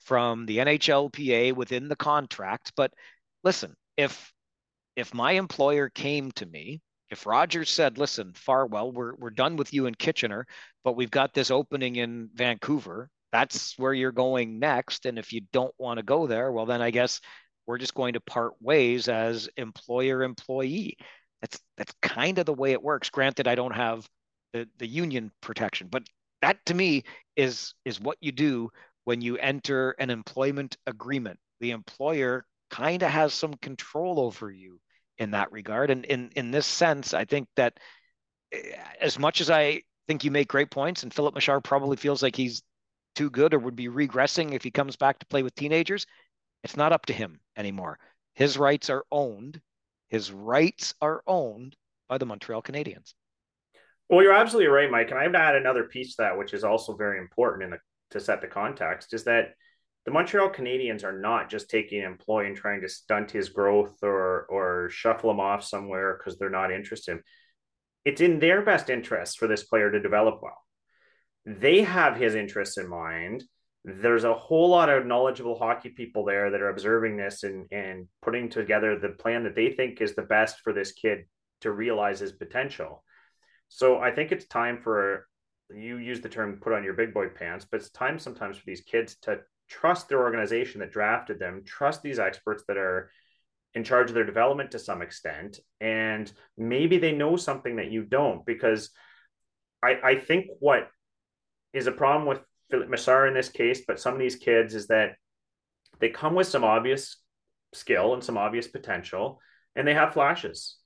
from 0.00 0.46
the 0.46 0.58
NHLPA 0.58 1.54
within 1.54 1.88
the 1.88 1.96
contract, 1.96 2.72
but 2.76 2.92
listen, 3.44 3.74
if 3.96 4.32
if 4.98 5.14
my 5.14 5.32
employer 5.32 5.88
came 5.88 6.32
to 6.32 6.44
me, 6.44 6.80
if 7.10 7.24
Rogers 7.24 7.70
said, 7.70 7.98
"Listen, 7.98 8.32
Farwell, 8.34 8.90
we're 8.90 9.14
we're 9.14 9.30
done 9.30 9.56
with 9.56 9.72
you 9.72 9.86
in 9.86 9.94
Kitchener, 9.94 10.44
but 10.82 10.96
we've 10.96 11.10
got 11.10 11.32
this 11.34 11.52
opening 11.52 11.96
in 11.96 12.30
Vancouver. 12.34 13.08
That's 13.30 13.78
where 13.78 13.94
you're 13.94 14.12
going 14.12 14.58
next, 14.58 15.06
and 15.06 15.16
if 15.18 15.32
you 15.32 15.42
don't 15.52 15.74
want 15.78 15.98
to 15.98 16.02
go 16.02 16.26
there, 16.26 16.50
well, 16.50 16.66
then 16.66 16.82
I 16.82 16.90
guess 16.90 17.20
we're 17.66 17.78
just 17.78 17.94
going 17.94 18.14
to 18.14 18.20
part 18.20 18.54
ways 18.60 19.08
as 19.08 19.48
employer 19.56 20.24
employee." 20.24 20.96
That's 21.40 21.60
that's 21.76 21.94
kind 22.02 22.38
of 22.38 22.46
the 22.46 22.54
way 22.54 22.72
it 22.72 22.82
works. 22.82 23.08
Granted, 23.10 23.46
I 23.46 23.54
don't 23.54 23.76
have 23.76 24.08
the 24.52 24.68
the 24.78 24.88
union 24.88 25.30
protection, 25.40 25.88
but 25.88 26.02
that 26.42 26.58
to 26.66 26.74
me 26.74 27.04
is 27.36 27.72
is 27.84 28.00
what 28.00 28.18
you 28.20 28.32
do 28.32 28.70
when 29.04 29.20
you 29.22 29.36
enter 29.38 29.92
an 29.92 30.10
employment 30.10 30.76
agreement. 30.88 31.38
The 31.60 31.70
employer 31.70 32.44
kind 32.70 33.02
of 33.04 33.10
has 33.10 33.32
some 33.32 33.54
control 33.54 34.18
over 34.20 34.50
you 34.50 34.80
in 35.18 35.32
that 35.32 35.52
regard. 35.52 35.90
And 35.90 36.04
in 36.06 36.30
in 36.36 36.50
this 36.50 36.66
sense, 36.66 37.14
I 37.14 37.24
think 37.24 37.48
that 37.56 37.78
eh, 38.52 38.76
as 39.00 39.18
much 39.18 39.40
as 39.40 39.50
I 39.50 39.82
think 40.06 40.24
you 40.24 40.30
make 40.30 40.48
great 40.48 40.70
points, 40.70 41.02
and 41.02 41.12
Filip 41.12 41.34
Mesar 41.34 41.62
probably 41.62 41.96
feels 41.96 42.22
like 42.22 42.36
he's 42.36 42.62
too 43.14 43.30
good 43.30 43.54
or 43.54 43.58
would 43.58 43.76
be 43.76 43.88
regressing 43.88 44.52
if 44.52 44.62
he 44.62 44.70
comes 44.70 44.96
back 44.96 45.18
to 45.18 45.26
play 45.26 45.42
with 45.42 45.54
teenagers, 45.54 46.06
it's 46.64 46.76
not 46.76 46.92
up 46.92 47.06
to 47.06 47.12
him 47.12 47.40
anymore. 47.56 47.98
his 48.34 48.56
rights 48.56 48.88
are 48.90 49.04
owned. 49.10 49.60
His 50.08 50.30
rights 50.32 50.94
are 51.00 51.22
owned 51.26 51.76
by 52.08 52.18
the 52.18 52.26
Montreal 52.26 52.62
Canadiens. 52.62 53.14
Well, 54.08 54.22
you're 54.22 54.32
absolutely 54.32 54.68
right, 54.68 54.90
Mike. 54.90 55.10
And 55.10 55.18
I'd 55.18 55.34
add 55.34 55.56
another 55.56 55.84
piece 55.84 56.16
to 56.16 56.22
that, 56.22 56.38
which 56.38 56.54
is 56.54 56.64
also 56.64 56.94
very 56.96 57.18
important 57.18 57.64
in 57.64 57.70
the, 57.70 57.78
to 58.12 58.20
set 58.20 58.40
the 58.40 58.46
context, 58.46 59.12
is 59.12 59.24
that 59.24 59.54
the 60.08 60.14
Montreal 60.14 60.48
Canadiens 60.48 61.04
are 61.04 61.20
not 61.20 61.50
just 61.50 61.68
taking 61.68 61.98
an 61.98 62.06
employee 62.06 62.46
and 62.46 62.56
trying 62.56 62.80
to 62.80 62.88
stunt 62.88 63.30
his 63.30 63.50
growth 63.50 63.98
or 64.02 64.46
or 64.48 64.88
shuffle 64.88 65.30
him 65.30 65.38
off 65.38 65.62
somewhere 65.62 66.16
because 66.16 66.38
they're 66.38 66.48
not 66.48 66.72
interested. 66.72 67.18
It's 68.06 68.22
in 68.22 68.38
their 68.38 68.62
best 68.62 68.88
interest 68.88 69.38
for 69.38 69.46
this 69.46 69.64
player 69.64 69.90
to 69.90 70.00
develop 70.00 70.40
well. 70.40 70.56
They 71.44 71.82
have 71.82 72.16
his 72.16 72.34
interests 72.34 72.78
in 72.78 72.88
mind. 72.88 73.44
There's 73.84 74.24
a 74.24 74.32
whole 74.32 74.70
lot 74.70 74.88
of 74.88 75.04
knowledgeable 75.04 75.58
hockey 75.58 75.90
people 75.90 76.24
there 76.24 76.52
that 76.52 76.62
are 76.62 76.70
observing 76.70 77.18
this 77.18 77.42
and 77.42 77.66
and 77.70 78.08
putting 78.22 78.48
together 78.48 78.98
the 78.98 79.10
plan 79.10 79.44
that 79.44 79.54
they 79.54 79.72
think 79.72 80.00
is 80.00 80.14
the 80.14 80.22
best 80.22 80.60
for 80.60 80.72
this 80.72 80.92
kid 80.92 81.26
to 81.60 81.70
realize 81.70 82.20
his 82.20 82.32
potential. 82.32 83.04
So 83.68 83.98
I 83.98 84.10
think 84.12 84.32
it's 84.32 84.46
time 84.46 84.80
for 84.80 85.26
you 85.68 85.98
use 85.98 86.22
the 86.22 86.30
term 86.30 86.60
put 86.62 86.72
on 86.72 86.82
your 86.82 86.94
big 86.94 87.12
boy 87.12 87.28
pants, 87.28 87.66
but 87.70 87.80
it's 87.80 87.90
time 87.90 88.18
sometimes 88.18 88.56
for 88.56 88.64
these 88.64 88.80
kids 88.80 89.16
to 89.24 89.40
trust 89.68 90.08
their 90.08 90.20
organization 90.20 90.80
that 90.80 90.92
drafted 90.92 91.38
them, 91.38 91.62
trust 91.64 92.02
these 92.02 92.18
experts 92.18 92.64
that 92.68 92.76
are 92.76 93.10
in 93.74 93.84
charge 93.84 94.08
of 94.08 94.14
their 94.14 94.24
development 94.24 94.70
to 94.72 94.78
some 94.78 95.02
extent, 95.02 95.60
and 95.80 96.32
maybe 96.56 96.98
they 96.98 97.12
know 97.12 97.36
something 97.36 97.76
that 97.76 97.90
you 97.90 98.02
don't. 98.02 98.44
Because 98.46 98.90
I, 99.82 99.98
I 100.02 100.18
think 100.18 100.46
what 100.60 100.88
is 101.72 101.86
a 101.86 101.92
problem 101.92 102.26
with 102.26 102.40
Filip 102.70 102.88
Mesar 102.88 103.28
in 103.28 103.34
this 103.34 103.48
case, 103.48 103.82
but 103.86 104.00
some 104.00 104.14
of 104.14 104.20
these 104.20 104.36
kids 104.36 104.74
is 104.74 104.88
that 104.88 105.16
they 106.00 106.08
come 106.08 106.34
with 106.34 106.46
some 106.46 106.64
obvious 106.64 107.16
skill 107.74 108.14
and 108.14 108.24
some 108.24 108.38
obvious 108.38 108.66
potential, 108.66 109.40
and 109.76 109.86
they 109.86 109.94
have 109.94 110.14
flashes 110.14 110.78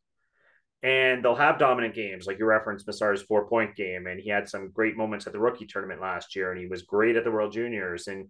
and 0.82 1.24
they'll 1.24 1.36
have 1.36 1.58
dominant 1.58 1.94
games 1.94 2.26
like 2.26 2.38
you 2.38 2.44
referenced 2.44 2.86
Mesar's 2.86 3.22
four 3.22 3.48
point 3.48 3.76
game 3.76 4.06
and 4.06 4.20
he 4.20 4.28
had 4.28 4.48
some 4.48 4.70
great 4.70 4.96
moments 4.96 5.26
at 5.26 5.32
the 5.32 5.38
rookie 5.38 5.66
tournament 5.66 6.00
last 6.00 6.34
year 6.34 6.50
and 6.50 6.60
he 6.60 6.66
was 6.66 6.82
great 6.82 7.16
at 7.16 7.24
the 7.24 7.30
World 7.30 7.52
Juniors 7.52 8.08
and 8.08 8.28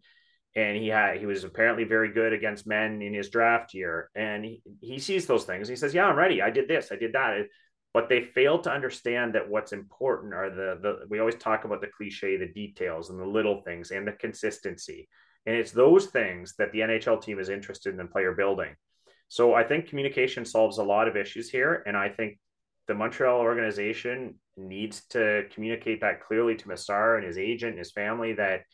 and 0.54 0.76
he 0.76 0.88
had 0.88 1.18
he 1.18 1.26
was 1.26 1.44
apparently 1.44 1.84
very 1.84 2.12
good 2.12 2.32
against 2.32 2.66
men 2.66 3.00
in 3.02 3.14
his 3.14 3.30
draft 3.30 3.74
year. 3.74 4.10
And 4.14 4.44
he, 4.44 4.62
he 4.80 4.98
sees 4.98 5.26
those 5.26 5.44
things. 5.44 5.68
He 5.68 5.76
says 5.76 5.94
yeah 5.94 6.06
I'm 6.06 6.16
ready. 6.16 6.42
I 6.42 6.50
did 6.50 6.68
this. 6.68 6.90
I 6.92 6.96
did 6.96 7.14
that. 7.14 7.46
But 7.94 8.08
they 8.08 8.22
fail 8.22 8.58
to 8.60 8.72
understand 8.72 9.34
that 9.34 9.48
what's 9.48 9.72
important 9.72 10.34
are 10.34 10.50
the 10.50 10.78
the 10.80 11.06
we 11.08 11.18
always 11.18 11.36
talk 11.36 11.64
about 11.64 11.80
the 11.80 11.88
cliche 11.88 12.36
the 12.36 12.52
details 12.52 13.10
and 13.10 13.20
the 13.20 13.26
little 13.26 13.62
things 13.62 13.90
and 13.90 14.06
the 14.06 14.12
consistency. 14.12 15.08
And 15.46 15.56
it's 15.56 15.72
those 15.72 16.06
things 16.06 16.54
that 16.58 16.72
the 16.72 16.80
NHL 16.80 17.20
team 17.20 17.38
is 17.38 17.48
interested 17.48 17.98
in 17.98 18.08
player 18.08 18.32
building. 18.32 18.74
So 19.28 19.54
I 19.54 19.64
think 19.64 19.88
communication 19.88 20.44
solves 20.44 20.78
a 20.78 20.84
lot 20.84 21.08
of 21.08 21.16
issues 21.16 21.48
here. 21.48 21.82
And 21.86 21.96
I 21.96 22.10
think 22.10 22.38
the 22.86 22.94
Montreal 22.94 23.40
organization 23.40 24.34
needs 24.56 25.06
to 25.08 25.44
communicate 25.54 26.02
that 26.02 26.22
clearly 26.22 26.54
to 26.56 26.68
Mesar 26.68 27.16
and 27.16 27.26
his 27.26 27.38
agent 27.38 27.70
and 27.70 27.78
his 27.78 27.92
family 27.92 28.34
that 28.34 28.64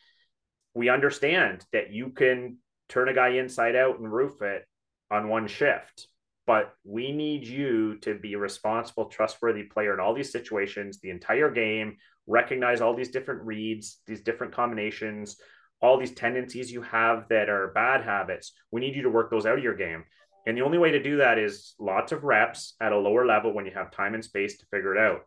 we 0.79 0.89
understand 0.89 1.65
that 1.73 1.93
you 1.93 2.11
can 2.11 2.57
turn 2.89 3.09
a 3.09 3.13
guy 3.13 3.31
inside 3.31 3.75
out 3.75 3.99
and 3.99 4.13
roof 4.13 4.41
it 4.43 4.65
on 5.11 5.29
one 5.29 5.49
shift. 5.49 6.07
But 6.47 6.73
we 6.85 7.11
need 7.11 7.45
you 7.45 7.97
to 8.03 8.15
be 8.15 8.35
a 8.35 8.39
responsible, 8.39 9.07
trustworthy 9.07 9.65
player 9.65 9.93
in 9.93 9.99
all 9.99 10.15
these 10.15 10.31
situations, 10.31 11.01
the 11.01 11.11
entire 11.11 11.51
game, 11.51 11.97
recognize 12.29 12.81
all 12.81 12.95
these 12.95 13.11
different 13.11 13.43
reads, 13.43 13.99
these 14.07 14.21
different 14.21 14.55
combinations, 14.55 15.37
all 15.83 15.99
these 15.99 16.15
tendencies 16.15 16.71
you 16.71 16.83
have 16.83 17.27
that 17.29 17.49
are 17.49 17.73
bad 17.75 18.05
habits. 18.05 18.53
We 18.71 18.81
need 18.81 18.95
you 18.95 19.03
to 19.03 19.11
work 19.11 19.33
those 19.33 19.47
out 19.47 19.59
of 19.59 19.65
your 19.65 19.75
game. 19.75 20.05
And 20.47 20.57
the 20.57 20.63
only 20.63 20.79
way 20.79 20.93
to 20.93 21.03
do 21.03 21.17
that 21.17 21.39
is 21.39 21.75
lots 21.81 22.13
of 22.13 22.23
reps 22.23 22.77
at 22.81 22.93
a 22.93 22.99
lower 22.99 23.27
level 23.27 23.53
when 23.53 23.67
you 23.67 23.73
have 23.75 23.91
time 23.91 24.15
and 24.15 24.25
space 24.25 24.59
to 24.59 24.67
figure 24.67 24.95
it 24.95 25.01
out. 25.01 25.23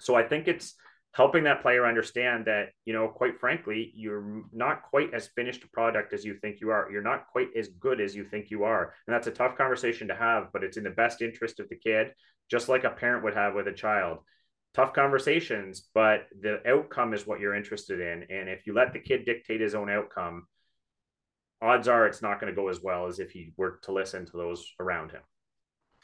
So 0.00 0.16
I 0.16 0.24
think 0.24 0.48
it's 0.48 0.74
helping 1.12 1.44
that 1.44 1.60
player 1.60 1.86
understand 1.86 2.46
that, 2.46 2.70
you 2.86 2.92
know, 2.92 3.06
quite 3.06 3.38
frankly, 3.38 3.92
you're 3.94 4.44
not 4.52 4.82
quite 4.82 5.12
as 5.12 5.28
finished 5.28 5.62
a 5.62 5.68
product 5.68 6.14
as 6.14 6.24
you 6.24 6.34
think 6.34 6.60
you 6.60 6.70
are. 6.70 6.90
You're 6.90 7.02
not 7.02 7.26
quite 7.28 7.48
as 7.56 7.68
good 7.68 8.00
as 8.00 8.16
you 8.16 8.24
think 8.24 8.50
you 8.50 8.64
are. 8.64 8.94
And 9.06 9.14
that's 9.14 9.26
a 9.26 9.32
tough 9.32 9.56
conversation 9.56 10.08
to 10.08 10.14
have, 10.14 10.48
but 10.52 10.64
it's 10.64 10.78
in 10.78 10.84
the 10.84 10.90
best 10.90 11.20
interest 11.20 11.60
of 11.60 11.68
the 11.68 11.76
kid, 11.76 12.12
just 12.50 12.70
like 12.70 12.84
a 12.84 12.90
parent 12.90 13.24
would 13.24 13.34
have 13.34 13.54
with 13.54 13.68
a 13.68 13.72
child. 13.72 14.18
Tough 14.72 14.94
conversations, 14.94 15.88
but 15.92 16.28
the 16.40 16.66
outcome 16.66 17.12
is 17.12 17.26
what 17.26 17.40
you're 17.40 17.54
interested 17.54 18.00
in. 18.00 18.24
And 18.34 18.48
if 18.48 18.66
you 18.66 18.72
let 18.72 18.94
the 18.94 19.00
kid 19.00 19.26
dictate 19.26 19.60
his 19.60 19.74
own 19.74 19.90
outcome, 19.90 20.46
odds 21.60 21.88
are 21.88 22.06
it's 22.06 22.22
not 22.22 22.40
going 22.40 22.50
to 22.50 22.56
go 22.56 22.68
as 22.68 22.82
well 22.82 23.06
as 23.06 23.18
if 23.18 23.32
he 23.32 23.52
were 23.58 23.80
to 23.82 23.92
listen 23.92 24.24
to 24.24 24.36
those 24.38 24.66
around 24.80 25.10
him. 25.10 25.20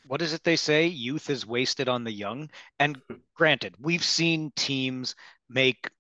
What 0.07 0.23
is 0.23 0.33
it 0.33 0.45
they 0.45 0.57
say? 0.57 0.87
Youth 0.87 1.31
is 1.31 1.47
wasted 1.47 1.89
on 1.89 2.05
the 2.05 2.13
young. 2.13 2.51
And 2.79 2.97
hmm. 3.09 3.17
granted, 3.35 3.75
we've 3.79 4.05
seen 4.05 4.53
teams 4.57 5.15
make 5.49 5.91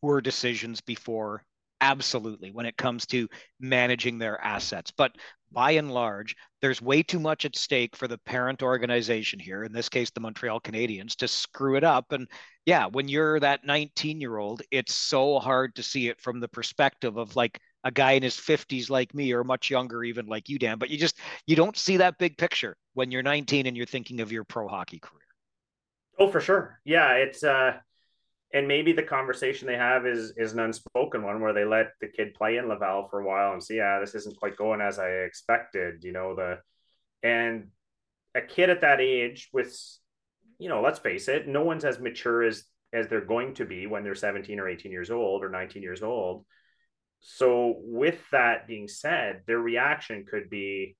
poor 0.00 0.20
decisions 0.20 0.80
before, 0.80 1.44
absolutely, 1.80 2.50
when 2.50 2.66
it 2.66 2.76
comes 2.76 3.06
to 3.06 3.28
managing 3.58 4.18
their 4.18 4.40
assets. 4.40 4.90
But 4.90 5.16
by 5.50 5.72
and 5.72 5.92
large, 5.92 6.36
there's 6.60 6.82
way 6.82 7.02
too 7.02 7.20
much 7.20 7.44
at 7.44 7.56
stake 7.56 7.96
for 7.96 8.08
the 8.08 8.18
parent 8.18 8.62
organization 8.62 9.38
here, 9.38 9.62
in 9.64 9.72
this 9.72 9.88
case, 9.88 10.10
the 10.10 10.20
Montreal 10.20 10.60
Canadiens, 10.60 11.14
to 11.16 11.28
screw 11.28 11.76
it 11.76 11.84
up. 11.84 12.12
And 12.12 12.28
yeah, 12.66 12.86
when 12.86 13.08
you're 13.08 13.40
that 13.40 13.64
19 13.64 14.20
year 14.20 14.36
old, 14.36 14.62
it's 14.70 14.94
so 14.94 15.38
hard 15.38 15.74
to 15.76 15.82
see 15.82 16.08
it 16.08 16.20
from 16.20 16.40
the 16.40 16.48
perspective 16.48 17.16
of 17.16 17.36
like, 17.36 17.60
a 17.84 17.90
guy 17.90 18.12
in 18.12 18.22
his 18.22 18.34
50s 18.34 18.90
like 18.90 19.14
me 19.14 19.32
or 19.32 19.44
much 19.44 19.70
younger 19.70 20.02
even 20.02 20.26
like 20.26 20.48
you 20.48 20.58
dan 20.58 20.78
but 20.78 20.90
you 20.90 20.98
just 20.98 21.18
you 21.46 21.54
don't 21.54 21.76
see 21.76 21.98
that 21.98 22.18
big 22.18 22.36
picture 22.36 22.76
when 22.94 23.10
you're 23.10 23.22
19 23.22 23.66
and 23.66 23.76
you're 23.76 23.86
thinking 23.86 24.20
of 24.20 24.32
your 24.32 24.44
pro 24.44 24.66
hockey 24.66 24.98
career. 24.98 25.20
Oh 26.18 26.28
for 26.28 26.40
sure. 26.40 26.80
Yeah 26.84 27.12
it's 27.12 27.44
uh 27.44 27.74
and 28.54 28.68
maybe 28.68 28.92
the 28.92 29.02
conversation 29.02 29.66
they 29.66 29.76
have 29.76 30.06
is 30.06 30.32
is 30.36 30.52
an 30.52 30.60
unspoken 30.60 31.22
one 31.22 31.40
where 31.40 31.52
they 31.52 31.64
let 31.64 31.88
the 32.00 32.08
kid 32.08 32.34
play 32.34 32.56
in 32.56 32.68
laval 32.68 33.08
for 33.10 33.20
a 33.20 33.26
while 33.26 33.52
and 33.52 33.62
see 33.62 33.76
yeah 33.76 33.98
this 34.00 34.14
isn't 34.14 34.38
quite 34.38 34.56
going 34.56 34.80
as 34.80 34.98
i 34.98 35.08
expected 35.08 36.04
you 36.04 36.12
know 36.12 36.34
the 36.34 36.58
and 37.22 37.68
a 38.34 38.40
kid 38.40 38.70
at 38.70 38.80
that 38.80 39.00
age 39.00 39.48
with 39.52 39.76
you 40.58 40.68
know 40.68 40.80
let's 40.80 41.00
face 41.00 41.28
it 41.28 41.48
no 41.48 41.62
one's 41.62 41.84
as 41.84 41.98
mature 41.98 42.42
as 42.42 42.64
as 42.92 43.08
they're 43.08 43.24
going 43.24 43.54
to 43.54 43.64
be 43.64 43.86
when 43.86 44.04
they're 44.04 44.14
17 44.14 44.60
or 44.60 44.68
18 44.68 44.92
years 44.92 45.10
old 45.10 45.42
or 45.42 45.48
19 45.48 45.82
years 45.82 46.02
old 46.02 46.46
so, 47.26 47.76
with 47.78 48.20
that 48.32 48.66
being 48.66 48.86
said, 48.86 49.44
their 49.46 49.58
reaction 49.58 50.26
could 50.30 50.50
be 50.50 50.94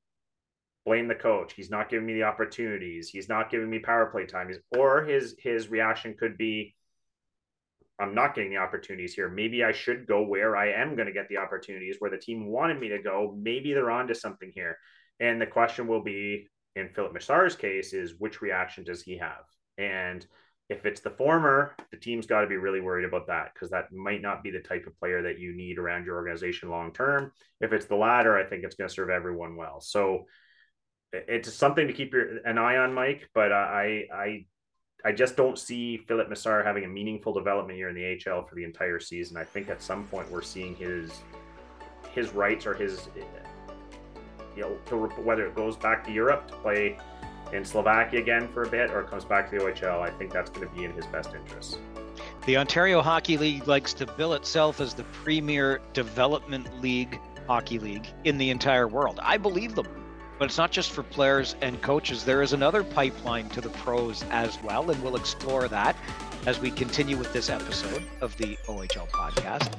blame 0.87 1.07
the 1.07 1.15
coach. 1.15 1.53
He's 1.53 1.69
not 1.69 1.91
giving 1.91 2.07
me 2.07 2.15
the 2.15 2.23
opportunities. 2.23 3.11
He's 3.11 3.29
not 3.29 3.51
giving 3.51 3.69
me 3.69 3.79
power 3.79 4.07
play 4.07 4.25
time. 4.25 4.51
Or 4.75 5.05
his 5.05 5.37
his 5.39 5.69
reaction 5.69 6.15
could 6.19 6.39
be, 6.39 6.75
I'm 8.01 8.15
not 8.15 8.35
getting 8.35 8.49
the 8.49 8.57
opportunities 8.57 9.13
here. 9.13 9.29
Maybe 9.29 9.65
I 9.65 9.73
should 9.73 10.07
go 10.07 10.23
where 10.23 10.57
I 10.57 10.71
am 10.71 10.97
going 10.97 11.09
to 11.09 11.13
get 11.13 11.29
the 11.29 11.37
opportunities, 11.37 11.97
where 11.99 12.11
the 12.11 12.17
team 12.17 12.47
wanted 12.47 12.81
me 12.81 12.89
to 12.89 13.03
go. 13.03 13.37
Maybe 13.39 13.75
they're 13.75 13.91
on 13.91 14.09
to 14.09 14.15
something 14.15 14.51
here. 14.55 14.79
And 15.21 15.39
the 15.39 15.47
question 15.47 15.87
will 15.87 16.03
be, 16.03 16.49
in 16.75 16.89
Filip 16.89 17.13
Mesar's 17.13 17.55
case, 17.55 17.93
is 17.93 18.15
which 18.19 18.41
reaction 18.41 18.83
does 18.83 19.03
he 19.03 19.19
have? 19.19 19.45
And 19.77 20.27
if 20.69 20.87
it's 20.87 21.01
the 21.01 21.11
former, 21.11 21.75
the 21.91 21.97
team's 21.97 22.27
got 22.27 22.41
to 22.41 22.47
be 22.47 22.57
really 22.57 22.81
worried 22.81 23.05
about 23.05 23.27
that 23.27 23.53
because 23.53 23.71
that 23.71 23.93
might 23.93 24.23
not 24.23 24.43
be 24.43 24.51
the 24.51 24.61
type 24.61 24.87
of 24.87 24.99
player 24.99 25.23
that 25.23 25.39
you 25.39 25.55
need 25.55 25.79
around 25.79 26.07
your 26.07 26.17
organization 26.17 26.71
long 26.71 26.93
term. 26.93 27.33
If 27.61 27.73
it's 27.73 27.87
the 27.87 27.97
latter, 27.97 28.39
I 28.39 28.45
think 28.45 28.65
it's 28.65 28.75
going 28.75 28.89
to 28.89 28.95
serve 28.95 29.11
everyone 29.11 29.57
well. 29.57 29.81
So 29.81 30.25
it's 31.13 31.53
something 31.53 31.87
to 31.87 31.93
keep 31.93 32.13
your 32.13 32.39
an 32.47 32.59
eye 32.59 32.79
on, 32.79 32.95
Mike. 32.95 33.29
But 33.35 33.53
I 33.53 34.05
I 34.13 34.47
I 35.05 35.13
just 35.13 35.37
don't 35.37 35.59
see 35.59 35.99
Filip 35.99 36.31
Mesar 36.31 36.65
having 36.65 36.85
a 36.85 36.89
meaningful 36.89 37.35
development 37.35 37.79
year 37.79 37.91
in 37.91 37.95
the 37.95 38.19
HL 38.25 38.49
for 38.49 38.55
the 38.55 38.65
entire 38.65 38.99
season. 38.99 39.37
I 39.37 39.45
think 39.45 39.69
at 39.69 39.83
some 39.83 40.05
point 40.05 40.31
we're 40.31 40.43
seeing 40.43 40.75
his 40.77 41.13
his 42.15 42.33
rights 42.33 42.65
or 42.65 42.73
his 42.73 43.09
you 44.57 44.63
know 44.63 44.79
to, 44.87 44.97
whether 45.21 45.47
it 45.47 45.55
goes 45.55 45.77
back 45.77 46.05
to 46.07 46.13
Europe 46.13 46.49
to 46.49 46.57
play 46.57 46.97
in 47.55 47.65
Slovakia 47.65 48.21
again 48.21 48.49
for 48.49 48.65
a 48.65 48.69
bit 48.69 48.91
or 48.91 49.05
comes 49.05 49.25
back 49.25 49.49
to 49.51 49.59
the 49.59 49.65
OHL, 49.65 50.01
I 50.03 50.11
think 50.11 50.33
that's 50.33 50.51
going 50.51 50.69
to 50.69 50.75
be 50.75 50.85
in 50.85 50.93
his 50.93 51.07
best 51.07 51.35
interest. 51.35 51.79
The 52.47 52.57
Ontario 52.57 53.01
Hockey 53.01 53.39
League 53.39 53.67
likes 53.67 53.95
to 53.95 54.07
bill 54.07 54.35
itself 54.35 54.81
as 54.81 54.93
the 54.93 55.05
premier 55.05 55.81
development 55.93 56.69
league 56.83 57.19
hockey 57.47 57.79
league 57.79 58.07
in 58.25 58.37
the 58.39 58.51
entire 58.51 58.89
world. 58.89 59.21
I 59.23 59.37
believe 59.37 59.75
them. 59.75 59.87
But 60.39 60.47
it's 60.47 60.59
not 60.59 60.73
just 60.73 60.91
for 60.91 61.05
players 61.05 61.55
and 61.61 61.81
coaches. 61.81 62.25
There 62.25 62.43
is 62.43 62.53
another 62.53 62.83
pipeline 62.83 63.49
to 63.51 63.61
the 63.61 63.71
pros 63.71 64.25
as 64.31 64.61
well, 64.65 64.91
and 64.91 65.01
we'll 65.03 65.15
explore 65.15 65.69
that 65.69 65.95
as 66.47 66.61
we 66.61 66.73
continue 66.73 67.17
with 67.17 67.33
this 67.33 67.49
episode 67.49 68.03
of 68.21 68.37
the 68.37 68.59
OHL 68.67 69.09
podcast. 69.11 69.71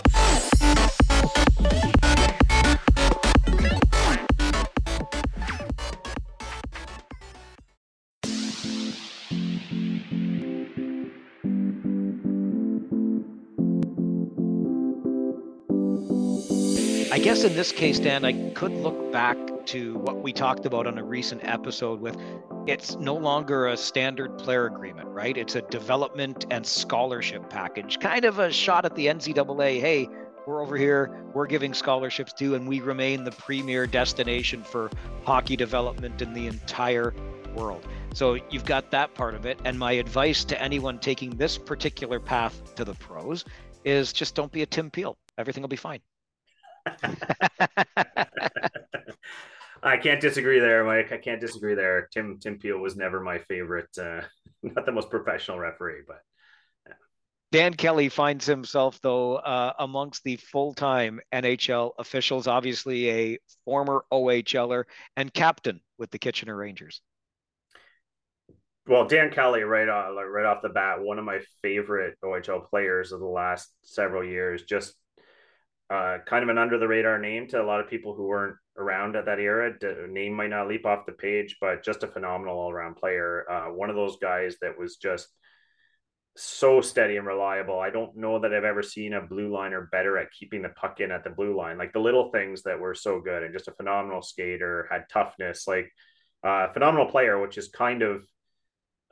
Guess 17.35 17.43
in 17.43 17.53
this 17.53 17.73
case, 17.73 17.99
Dan, 17.99 18.23
I 18.23 18.51
could 18.51 18.71
look 18.71 19.11
back 19.11 19.37
to 19.65 19.95
what 19.95 20.23
we 20.23 20.31
talked 20.31 20.65
about 20.65 20.87
on 20.87 20.97
a 20.97 21.03
recent 21.03 21.43
episode 21.43 21.99
with 21.99 22.15
it's 22.65 22.95
no 22.95 23.13
longer 23.13 23.67
a 23.67 23.75
standard 23.75 24.37
player 24.37 24.67
agreement, 24.67 25.09
right? 25.09 25.35
It's 25.35 25.55
a 25.55 25.61
development 25.63 26.45
and 26.49 26.65
scholarship 26.65 27.49
package, 27.49 27.99
kind 27.99 28.23
of 28.23 28.39
a 28.39 28.53
shot 28.53 28.85
at 28.85 28.95
the 28.95 29.07
NCAA. 29.07 29.81
Hey, 29.81 30.07
we're 30.47 30.61
over 30.61 30.77
here, 30.77 31.25
we're 31.33 31.45
giving 31.45 31.73
scholarships 31.73 32.31
too, 32.31 32.55
and 32.55 32.69
we 32.69 32.79
remain 32.79 33.25
the 33.25 33.31
premier 33.31 33.85
destination 33.85 34.63
for 34.63 34.89
hockey 35.25 35.57
development 35.57 36.21
in 36.21 36.31
the 36.31 36.47
entire 36.47 37.13
world. 37.53 37.85
So 38.13 38.37
you've 38.49 38.63
got 38.63 38.91
that 38.91 39.13
part 39.13 39.35
of 39.35 39.45
it. 39.45 39.59
And 39.65 39.77
my 39.77 39.91
advice 39.91 40.45
to 40.45 40.61
anyone 40.61 40.99
taking 40.99 41.31
this 41.31 41.57
particular 41.57 42.21
path 42.21 42.75
to 42.75 42.85
the 42.85 42.93
pros 42.93 43.43
is 43.83 44.13
just 44.13 44.35
don't 44.35 44.53
be 44.53 44.61
a 44.61 44.65
Tim 44.65 44.89
Peel. 44.89 45.17
Everything 45.37 45.63
will 45.63 45.67
be 45.67 45.75
fine. 45.75 45.99
I 49.83 49.97
can't 49.97 50.21
disagree 50.21 50.59
there, 50.59 50.83
Mike. 50.83 51.11
I 51.11 51.17
can't 51.17 51.41
disagree 51.41 51.75
there. 51.75 52.07
Tim 52.11 52.39
Tim 52.39 52.57
Peel 52.57 52.79
was 52.79 52.95
never 52.95 53.19
my 53.19 53.37
favorite, 53.39 53.95
uh, 53.97 54.21
not 54.63 54.85
the 54.85 54.91
most 54.91 55.09
professional 55.09 55.59
referee, 55.59 56.01
but 56.07 56.21
Dan 57.51 57.73
Kelly 57.73 58.09
finds 58.09 58.45
himself, 58.45 58.99
though, 59.01 59.35
uh, 59.35 59.71
amongst 59.79 60.25
the 60.25 60.35
full 60.35 60.73
time 60.73 61.21
NHL 61.33 61.91
officials, 61.97 62.47
obviously 62.47 63.09
a 63.09 63.39
former 63.63 64.03
OHLer 64.11 64.83
and 65.15 65.33
captain 65.33 65.79
with 65.97 66.11
the 66.11 66.19
Kitchener 66.19 66.55
Rangers. 66.55 67.01
Well, 68.87 69.07
Dan 69.07 69.31
Kelly, 69.31 69.63
right 69.63 69.87
off, 69.87 70.11
right 70.29 70.45
off 70.45 70.63
the 70.63 70.69
bat, 70.69 71.01
one 71.01 71.17
of 71.17 71.23
my 71.23 71.39
favorite 71.61 72.17
OHL 72.21 72.67
players 72.69 73.11
of 73.11 73.19
the 73.19 73.25
last 73.25 73.71
several 73.83 74.23
years. 74.23 74.63
Just 74.63 74.93
uh, 75.89 76.17
kind 76.25 76.43
of 76.43 76.49
an 76.49 76.57
under 76.57 76.77
the 76.77 76.87
radar 76.87 77.19
name 77.19 77.47
to 77.47 77.61
a 77.61 77.65
lot 77.65 77.79
of 77.79 77.89
people 77.89 78.15
who 78.15 78.23
weren't 78.23 78.57
around 78.77 79.15
at 79.15 79.25
that 79.25 79.39
era. 79.39 79.73
The 79.79 80.07
name 80.09 80.33
might 80.33 80.49
not 80.49 80.67
leap 80.67 80.85
off 80.85 81.05
the 81.05 81.11
page, 81.11 81.57
but 81.61 81.83
just 81.83 82.03
a 82.03 82.07
phenomenal 82.07 82.57
all 82.57 82.71
around 82.71 82.95
player. 82.95 83.45
Uh, 83.49 83.71
one 83.71 83.89
of 83.89 83.95
those 83.95 84.17
guys 84.17 84.55
that 84.61 84.77
was 84.77 84.97
just 84.97 85.27
so 86.37 86.81
steady 86.81 87.17
and 87.17 87.27
reliable. 87.27 87.79
I 87.79 87.89
don't 87.89 88.17
know 88.17 88.39
that 88.39 88.53
I've 88.53 88.65
ever 88.65 88.83
seen 88.83 89.13
a 89.13 89.21
blue 89.21 89.53
liner 89.53 89.87
better 89.91 90.17
at 90.17 90.31
keeping 90.31 90.61
the 90.61 90.69
puck 90.69 90.99
in 90.99 91.11
at 91.11 91.23
the 91.23 91.29
blue 91.29 91.55
line. 91.55 91.77
Like 91.77 91.93
the 91.93 91.99
little 91.99 92.29
things 92.31 92.63
that 92.63 92.79
were 92.79 92.95
so 92.95 93.21
good 93.21 93.43
and 93.43 93.53
just 93.53 93.69
a 93.69 93.73
phenomenal 93.73 94.21
skater, 94.21 94.87
had 94.91 95.07
toughness, 95.09 95.67
like 95.67 95.91
uh, 96.43 96.73
phenomenal 96.73 97.07
player, 97.07 97.39
which 97.39 97.57
is 97.57 97.69
kind 97.69 98.01
of 98.01 98.25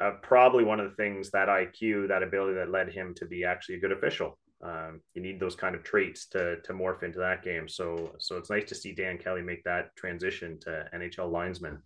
uh, 0.01 0.11
probably 0.21 0.65
one 0.65 0.79
of 0.79 0.89
the 0.89 0.95
things 0.95 1.31
that 1.31 1.47
IQ, 1.47 2.09
that 2.09 2.23
ability 2.23 2.55
that 2.55 2.69
led 2.69 2.91
him 2.91 3.13
to 3.15 3.25
be 3.25 3.45
actually 3.45 3.75
a 3.75 3.79
good 3.79 3.93
official. 3.93 4.37
Um, 4.63 5.01
you 5.13 5.21
need 5.21 5.39
those 5.39 5.55
kind 5.55 5.75
of 5.75 5.83
traits 5.83 6.27
to 6.29 6.61
to 6.61 6.73
morph 6.73 7.03
into 7.03 7.19
that 7.19 7.43
game. 7.43 7.67
So 7.67 8.15
so 8.19 8.37
it's 8.37 8.49
nice 8.49 8.67
to 8.69 8.75
see 8.75 8.93
Dan 8.93 9.17
Kelly 9.17 9.41
make 9.41 9.63
that 9.65 9.95
transition 9.95 10.59
to 10.61 10.87
NHL 10.95 11.31
linesman 11.31 11.79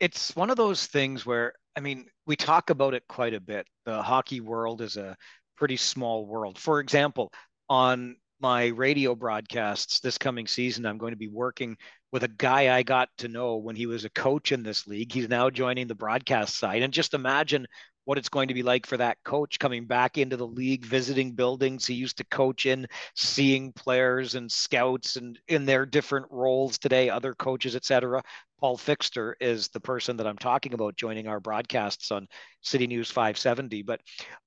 it's 0.00 0.34
one 0.34 0.48
of 0.48 0.56
those 0.56 0.86
things 0.86 1.26
where 1.26 1.52
I 1.76 1.80
mean, 1.80 2.06
we 2.26 2.36
talk 2.36 2.70
about 2.70 2.94
it 2.94 3.04
quite 3.08 3.34
a 3.34 3.40
bit. 3.40 3.66
The 3.84 4.02
hockey 4.02 4.40
world 4.40 4.80
is 4.80 4.96
a 4.96 5.16
pretty 5.56 5.76
small 5.76 6.26
world. 6.26 6.58
For 6.58 6.80
example, 6.80 7.32
on 7.68 8.16
my 8.40 8.66
radio 8.66 9.14
broadcasts 9.14 10.00
this 10.00 10.18
coming 10.18 10.46
season, 10.46 10.86
I'm 10.86 10.98
going 10.98 11.12
to 11.12 11.18
be 11.18 11.28
working 11.28 11.76
with 12.12 12.24
a 12.24 12.28
guy 12.28 12.74
I 12.74 12.82
got 12.82 13.08
to 13.18 13.28
know 13.28 13.56
when 13.58 13.76
he 13.76 13.86
was 13.86 14.04
a 14.04 14.10
coach 14.10 14.50
in 14.50 14.62
this 14.62 14.86
league. 14.86 15.12
He's 15.12 15.28
now 15.28 15.48
joining 15.48 15.86
the 15.86 15.94
broadcast 15.94 16.58
side. 16.58 16.82
And 16.82 16.92
just 16.92 17.14
imagine 17.14 17.66
what 18.10 18.18
it's 18.18 18.28
going 18.28 18.48
to 18.48 18.54
be 18.54 18.64
like 18.64 18.86
for 18.86 18.96
that 18.96 19.18
coach 19.24 19.60
coming 19.60 19.86
back 19.86 20.18
into 20.18 20.36
the 20.36 20.44
league, 20.44 20.84
visiting 20.84 21.30
buildings 21.30 21.86
he 21.86 21.94
used 21.94 22.16
to 22.16 22.24
coach 22.24 22.66
in, 22.66 22.84
seeing 23.14 23.72
players 23.72 24.34
and 24.34 24.50
scouts 24.50 25.14
and 25.14 25.38
in 25.46 25.64
their 25.64 25.86
different 25.86 26.26
roles 26.28 26.76
today, 26.76 27.08
other 27.08 27.36
coaches, 27.36 27.76
etc. 27.76 28.20
Paul 28.58 28.76
Fixter 28.76 29.36
is 29.40 29.68
the 29.68 29.78
person 29.78 30.16
that 30.16 30.26
I'm 30.26 30.38
talking 30.38 30.74
about 30.74 30.96
joining 30.96 31.28
our 31.28 31.38
broadcasts 31.38 32.10
on 32.10 32.26
City 32.62 32.88
News 32.88 33.12
570. 33.12 33.82
But 33.84 34.00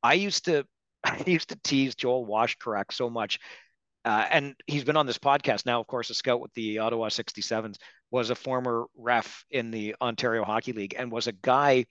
I 0.03 0.15
used 0.15 0.43
to 0.43 0.65
I 1.05 1.23
used 1.25 1.47
to 1.47 1.59
tease 1.63 1.95
Joel 1.95 2.27
Washkurak 2.27 2.91
so 2.91 3.09
much. 3.09 3.39
Uh, 4.03 4.25
and 4.29 4.55
he's 4.67 4.83
been 4.83 4.97
on 4.97 5.05
this 5.05 5.17
podcast 5.17 5.65
now, 5.65 5.79
of 5.79 5.87
course, 5.87 6.09
a 6.09 6.13
scout 6.13 6.41
with 6.41 6.53
the 6.55 6.79
Ottawa 6.79 7.07
67s, 7.07 7.77
was 8.11 8.29
a 8.29 8.35
former 8.35 8.87
ref 8.97 9.45
in 9.49 9.71
the 9.71 9.95
Ontario 10.01 10.43
Hockey 10.43 10.73
League 10.73 10.95
and 10.97 11.09
was 11.09 11.27
a 11.27 11.31
guy 11.31 11.85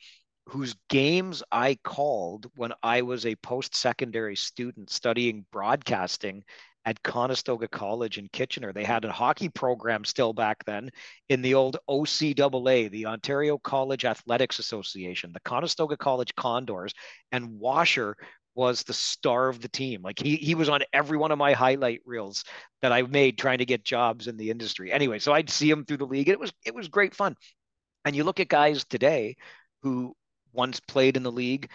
whose 0.46 0.74
games 0.88 1.42
I 1.52 1.78
called 1.84 2.46
when 2.56 2.72
I 2.82 3.02
was 3.02 3.26
a 3.26 3.36
post 3.36 3.74
secondary 3.74 4.36
student 4.36 4.90
studying 4.90 5.46
broadcasting 5.52 6.44
at 6.84 7.02
Conestoga 7.02 7.68
College 7.68 8.18
in 8.18 8.28
Kitchener. 8.32 8.72
They 8.72 8.84
had 8.84 9.04
a 9.04 9.12
hockey 9.12 9.48
program 9.48 10.04
still 10.04 10.32
back 10.32 10.64
then 10.64 10.90
in 11.28 11.42
the 11.42 11.54
old 11.54 11.76
OCAA, 11.88 12.90
the 12.90 13.06
Ontario 13.06 13.58
College 13.58 14.04
Athletics 14.04 14.58
Association, 14.58 15.32
the 15.32 15.40
Conestoga 15.40 15.96
College 15.96 16.34
Condors, 16.34 16.92
and 17.30 17.58
Washer 17.60 18.16
was 18.54 18.82
the 18.82 18.92
star 18.92 19.48
of 19.48 19.60
the 19.60 19.68
team. 19.68 20.02
Like 20.02 20.18
he 20.18 20.36
he 20.36 20.54
was 20.54 20.68
on 20.68 20.82
every 20.92 21.16
one 21.16 21.30
of 21.30 21.38
my 21.38 21.52
highlight 21.52 22.00
reels 22.04 22.44
that 22.82 22.92
I 22.92 23.02
made 23.02 23.38
trying 23.38 23.58
to 23.58 23.64
get 23.64 23.84
jobs 23.84 24.28
in 24.28 24.36
the 24.36 24.50
industry. 24.50 24.92
Anyway, 24.92 25.18
so 25.20 25.32
I'd 25.32 25.50
see 25.50 25.70
him 25.70 25.84
through 25.84 25.98
the 25.98 26.06
league. 26.06 26.28
It 26.28 26.38
was 26.38 26.52
it 26.66 26.74
was 26.74 26.88
great 26.88 27.14
fun. 27.14 27.36
And 28.04 28.16
you 28.16 28.24
look 28.24 28.40
at 28.40 28.48
guys 28.48 28.84
today 28.84 29.36
who 29.82 30.14
once 30.52 30.80
played 30.80 31.16
in 31.16 31.22
the 31.22 31.32
league, 31.32 31.70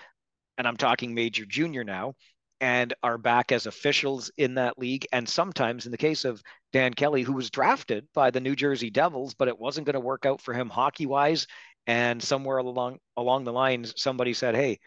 and 0.57 0.67
I'm 0.67 0.77
talking 0.77 1.13
major 1.13 1.45
junior 1.45 1.83
now, 1.83 2.15
and 2.59 2.93
are 3.03 3.17
back 3.17 3.51
as 3.51 3.67
officials 3.67 4.31
in 4.37 4.55
that 4.55 4.79
league. 4.79 5.05
And 5.11 5.27
sometimes, 5.27 5.85
in 5.85 5.91
the 5.91 5.97
case 5.97 6.25
of 6.25 6.41
Dan 6.73 6.93
Kelly, 6.93 7.21
who 7.21 7.33
was 7.33 7.51
drafted 7.51 8.07
by 8.13 8.31
the 8.31 8.39
New 8.39 8.55
Jersey 8.55 8.89
Devils, 8.89 9.33
but 9.33 9.47
it 9.47 9.59
wasn't 9.59 9.85
going 9.85 9.93
to 9.93 9.99
work 9.99 10.25
out 10.25 10.41
for 10.41 10.53
him 10.53 10.69
hockey 10.69 11.05
wise. 11.05 11.47
And 11.85 12.21
somewhere 12.21 12.57
along 12.57 12.99
along 13.15 13.45
the 13.45 13.53
lines, 13.53 13.93
somebody 13.95 14.33
said, 14.33 14.55
"Hey, 14.55 14.79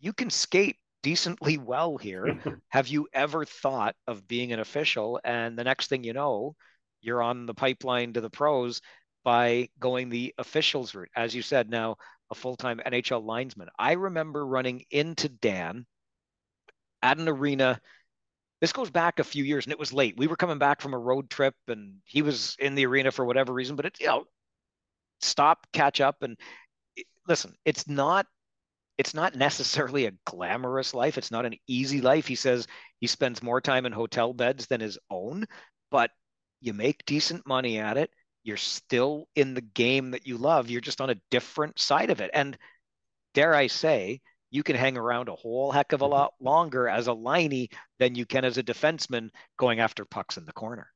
you 0.00 0.12
can 0.12 0.30
skate 0.30 0.76
decently 1.02 1.58
well 1.58 1.96
here. 1.96 2.38
Have 2.68 2.88
you 2.88 3.08
ever 3.12 3.44
thought 3.44 3.96
of 4.06 4.28
being 4.28 4.52
an 4.52 4.60
official?" 4.60 5.20
And 5.24 5.58
the 5.58 5.64
next 5.64 5.88
thing 5.88 6.04
you 6.04 6.12
know, 6.12 6.54
you're 7.00 7.22
on 7.22 7.46
the 7.46 7.54
pipeline 7.54 8.12
to 8.14 8.20
the 8.20 8.30
pros 8.30 8.82
by 9.24 9.68
going 9.80 10.08
the 10.08 10.34
officials 10.38 10.94
route, 10.94 11.10
as 11.16 11.34
you 11.34 11.42
said. 11.42 11.70
Now, 11.70 11.96
a 12.30 12.34
full 12.34 12.56
time 12.56 12.80
NHL 12.84 13.24
linesman. 13.24 13.68
I 13.78 13.92
remember 13.92 14.46
running 14.46 14.84
into 14.90 15.28
Dan 15.28 15.86
at 17.02 17.18
an 17.18 17.28
arena. 17.28 17.80
This 18.60 18.72
goes 18.72 18.90
back 18.90 19.18
a 19.18 19.24
few 19.24 19.44
years 19.44 19.66
and 19.66 19.72
it 19.72 19.78
was 19.78 19.92
late. 19.92 20.16
We 20.16 20.26
were 20.26 20.36
coming 20.36 20.58
back 20.58 20.80
from 20.80 20.94
a 20.94 20.98
road 20.98 21.30
trip 21.30 21.54
and 21.68 21.96
he 22.04 22.22
was 22.22 22.56
in 22.58 22.74
the 22.74 22.86
arena 22.86 23.12
for 23.12 23.24
whatever 23.24 23.52
reason, 23.52 23.76
but 23.76 23.86
it, 23.86 23.96
you 24.00 24.06
know, 24.06 24.24
stop, 25.20 25.66
catch 25.72 26.00
up. 26.00 26.22
And 26.22 26.36
listen, 27.28 27.54
it's 27.64 27.88
not, 27.88 28.26
it's 28.98 29.14
not 29.14 29.36
necessarily 29.36 30.06
a 30.06 30.12
glamorous 30.24 30.92
life. 30.92 31.18
It's 31.18 31.30
not 31.30 31.46
an 31.46 31.54
easy 31.68 32.00
life. 32.00 32.26
He 32.26 32.34
says 32.34 32.66
he 32.98 33.06
spends 33.06 33.42
more 33.42 33.60
time 33.60 33.86
in 33.86 33.92
hotel 33.92 34.32
beds 34.32 34.66
than 34.66 34.80
his 34.80 34.98
own, 35.08 35.46
but 35.90 36.10
you 36.60 36.72
make 36.72 37.06
decent 37.06 37.46
money 37.46 37.78
at 37.78 37.96
it 37.96 38.10
you're 38.48 38.56
still 38.56 39.28
in 39.36 39.52
the 39.52 39.60
game 39.60 40.12
that 40.12 40.26
you 40.26 40.38
love. 40.38 40.70
You're 40.70 40.80
just 40.80 41.02
on 41.02 41.10
a 41.10 41.20
different 41.30 41.78
side 41.78 42.08
of 42.08 42.22
it. 42.22 42.30
And 42.32 42.56
dare 43.34 43.54
I 43.54 43.66
say, 43.66 44.22
you 44.50 44.62
can 44.62 44.74
hang 44.74 44.96
around 44.96 45.28
a 45.28 45.34
whole 45.34 45.70
heck 45.70 45.92
of 45.92 46.00
a 46.00 46.06
lot 46.06 46.32
longer 46.40 46.88
as 46.88 47.08
a 47.08 47.12
liney 47.12 47.70
than 47.98 48.14
you 48.14 48.24
can 48.24 48.46
as 48.46 48.56
a 48.56 48.62
defenseman 48.62 49.28
going 49.58 49.80
after 49.80 50.06
pucks 50.06 50.38
in 50.38 50.46
the 50.46 50.54
corner. 50.54 50.90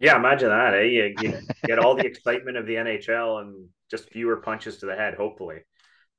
Yeah, 0.00 0.16
imagine 0.16 0.48
that. 0.48 0.74
Eh? 0.74 0.82
You, 0.82 1.14
you 1.20 1.38
get 1.66 1.78
all 1.78 1.94
the 1.94 2.04
excitement 2.04 2.56
of 2.56 2.66
the 2.66 2.74
NHL 2.74 3.42
and 3.42 3.68
just 3.88 4.10
fewer 4.10 4.38
punches 4.38 4.78
to 4.78 4.86
the 4.86 4.96
head, 4.96 5.14
hopefully. 5.14 5.60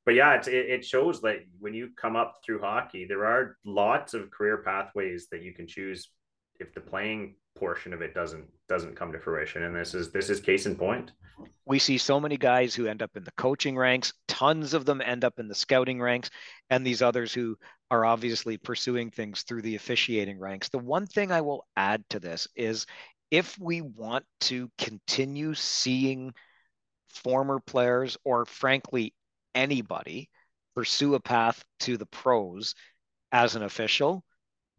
But 0.05 0.15
yeah, 0.15 0.35
it, 0.35 0.47
it 0.47 0.85
shows 0.85 1.19
that 1.23 1.39
when 1.59 1.73
you 1.73 1.89
come 1.97 2.15
up 2.15 2.35
through 2.45 2.61
hockey, 2.61 3.05
there 3.05 3.25
are 3.25 3.57
lots 3.65 4.13
of 4.13 4.31
career 4.31 4.63
pathways 4.63 5.27
that 5.33 5.41
you 5.41 5.53
can 5.53 5.67
choose 5.67 6.09
if 6.61 6.73
the 6.73 6.79
playing 6.79 7.35
portion 7.59 7.93
of 7.93 8.01
it 8.01 8.13
doesn't 8.13 8.45
doesn't 8.69 8.95
come 8.95 9.11
to 9.11 9.19
fruition. 9.19 9.63
And 9.63 9.75
this 9.75 9.93
is 9.93 10.11
this 10.11 10.29
is 10.29 10.39
case 10.39 10.65
in 10.65 10.75
point. 10.75 11.11
We 11.65 11.79
see 11.79 11.97
so 11.97 12.19
many 12.19 12.37
guys 12.37 12.73
who 12.73 12.87
end 12.87 13.01
up 13.01 13.15
in 13.15 13.23
the 13.23 13.31
coaching 13.37 13.77
ranks. 13.77 14.13
Tons 14.27 14.73
of 14.73 14.85
them 14.85 15.01
end 15.01 15.23
up 15.23 15.39
in 15.39 15.47
the 15.47 15.55
scouting 15.55 16.01
ranks. 16.01 16.29
And 16.69 16.85
these 16.85 17.01
others 17.01 17.33
who 17.33 17.57
are 17.91 18.05
obviously 18.05 18.57
pursuing 18.57 19.11
things 19.11 19.43
through 19.43 19.61
the 19.61 19.75
officiating 19.75 20.39
ranks. 20.39 20.69
The 20.69 20.79
one 20.79 21.05
thing 21.05 21.31
i 21.31 21.41
will 21.41 21.65
add 21.75 22.03
to 22.09 22.19
this 22.19 22.47
is 22.55 22.85
if 23.31 23.57
we 23.59 23.81
want 23.81 24.25
to 24.41 24.69
continue 24.77 25.53
seeing 25.53 26.33
former 27.09 27.59
players 27.59 28.17
or 28.23 28.45
frankly 28.45 29.13
anybody 29.55 30.29
pursue 30.75 31.15
a 31.15 31.19
path 31.19 31.63
to 31.79 31.97
the 31.97 32.05
pros 32.05 32.75
as 33.31 33.55
an 33.55 33.63
official 33.63 34.23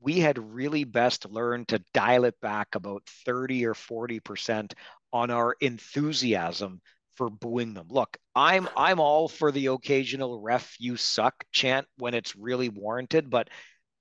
we 0.00 0.20
had 0.20 0.54
really 0.54 0.84
best 0.84 1.28
learned 1.28 1.68
to 1.68 1.82
dial 1.92 2.24
it 2.24 2.40
back 2.40 2.74
about 2.74 3.02
30 3.24 3.66
or 3.66 3.74
40% 3.74 4.72
on 5.12 5.30
our 5.30 5.56
enthusiasm 5.60 6.80
for 7.16 7.28
booing 7.28 7.74
them. 7.74 7.88
Look, 7.90 8.16
I'm 8.34 8.68
I'm 8.76 9.00
all 9.00 9.28
for 9.28 9.50
the 9.50 9.66
occasional 9.66 10.40
ref 10.40 10.76
you 10.78 10.96
suck 10.96 11.44
chant 11.52 11.86
when 11.96 12.14
it's 12.14 12.36
really 12.36 12.68
warranted, 12.68 13.28
but 13.28 13.48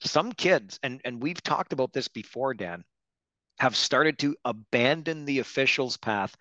some 0.01 0.31
kids 0.31 0.79
and 0.83 1.01
and 1.03 1.21
we've 1.21 1.41
talked 1.41 1.73
about 1.73 1.93
this 1.93 2.07
before 2.07 2.53
Dan 2.53 2.83
have 3.59 3.75
started 3.75 4.19
to 4.19 4.35
abandon 4.45 5.25
the 5.25 5.39
officials 5.39 5.97
path 5.97 6.35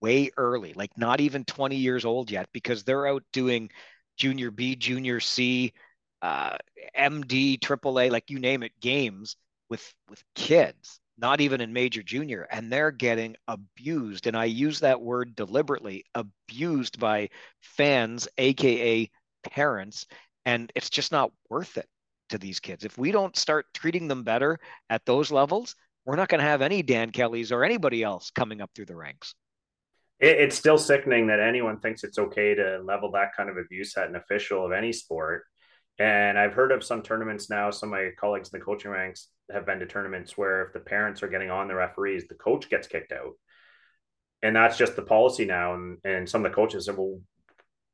way 0.00 0.30
early, 0.36 0.72
like 0.74 0.90
not 0.96 1.20
even 1.20 1.44
20 1.44 1.76
years 1.76 2.04
old 2.04 2.30
yet, 2.30 2.48
because 2.52 2.82
they're 2.82 3.06
out 3.06 3.22
doing 3.32 3.70
junior 4.16 4.50
B, 4.50 4.74
junior 4.74 5.20
C, 5.20 5.72
uh, 6.22 6.56
MD, 6.96 7.58
AAA, 7.58 8.10
like 8.10 8.30
you 8.30 8.38
name 8.38 8.62
it, 8.62 8.72
games 8.80 9.36
with 9.70 9.94
with 10.08 10.22
kids, 10.34 11.00
not 11.18 11.40
even 11.40 11.60
in 11.60 11.72
major 11.72 12.02
junior, 12.02 12.46
and 12.50 12.72
they're 12.72 12.90
getting 12.90 13.36
abused. 13.46 14.26
And 14.26 14.36
I 14.36 14.44
use 14.46 14.80
that 14.80 15.00
word 15.00 15.36
deliberately, 15.36 16.04
abused 16.14 16.98
by 16.98 17.28
fans, 17.60 18.28
aka 18.38 19.10
parents, 19.44 20.06
and 20.44 20.72
it's 20.74 20.90
just 20.90 21.12
not 21.12 21.32
worth 21.50 21.76
it 21.76 21.86
to 22.30 22.38
these 22.38 22.60
kids. 22.60 22.84
If 22.84 22.98
we 22.98 23.10
don't 23.10 23.36
start 23.36 23.66
treating 23.74 24.08
them 24.08 24.22
better 24.22 24.58
at 24.90 25.04
those 25.06 25.30
levels, 25.30 25.74
we're 26.04 26.16
not 26.16 26.28
going 26.28 26.40
to 26.40 26.46
have 26.46 26.62
any 26.62 26.82
Dan 26.82 27.10
Kellys 27.10 27.52
or 27.52 27.64
anybody 27.64 28.02
else 28.02 28.30
coming 28.30 28.60
up 28.60 28.70
through 28.74 28.86
the 28.86 28.96
ranks. 28.96 29.34
it's 30.20 30.56
still 30.56 30.78
sickening 30.78 31.28
that 31.28 31.38
anyone 31.38 31.78
thinks 31.78 32.02
it's 32.02 32.18
okay 32.18 32.54
to 32.54 32.80
level 32.82 33.10
that 33.12 33.36
kind 33.36 33.48
of 33.48 33.56
abuse 33.56 33.96
at 33.96 34.08
an 34.08 34.16
official 34.16 34.66
of 34.66 34.72
any 34.72 34.92
sport. 34.92 35.44
And 35.98 36.38
I've 36.38 36.52
heard 36.52 36.70
of 36.70 36.84
some 36.84 37.02
tournaments 37.02 37.50
now. 37.50 37.70
Some 37.70 37.92
of 37.92 37.98
my 37.98 38.10
colleagues 38.18 38.50
in 38.52 38.58
the 38.58 38.64
coaching 38.64 38.90
ranks 38.90 39.28
have 39.52 39.66
been 39.66 39.80
to 39.80 39.86
tournaments 39.86 40.38
where 40.38 40.62
if 40.62 40.72
the 40.72 40.80
parents 40.80 41.22
are 41.22 41.28
getting 41.28 41.50
on 41.50 41.66
the 41.66 41.74
referees, 41.74 42.28
the 42.28 42.34
coach 42.34 42.70
gets 42.70 42.86
kicked 42.86 43.12
out. 43.12 43.32
And 44.42 44.54
that's 44.54 44.78
just 44.78 44.94
the 44.94 45.02
policy 45.02 45.44
now. 45.44 45.74
And, 45.74 45.98
and 46.04 46.28
some 46.28 46.44
of 46.44 46.52
the 46.52 46.54
coaches 46.54 46.86
said, 46.86 46.96
well, 46.96 47.18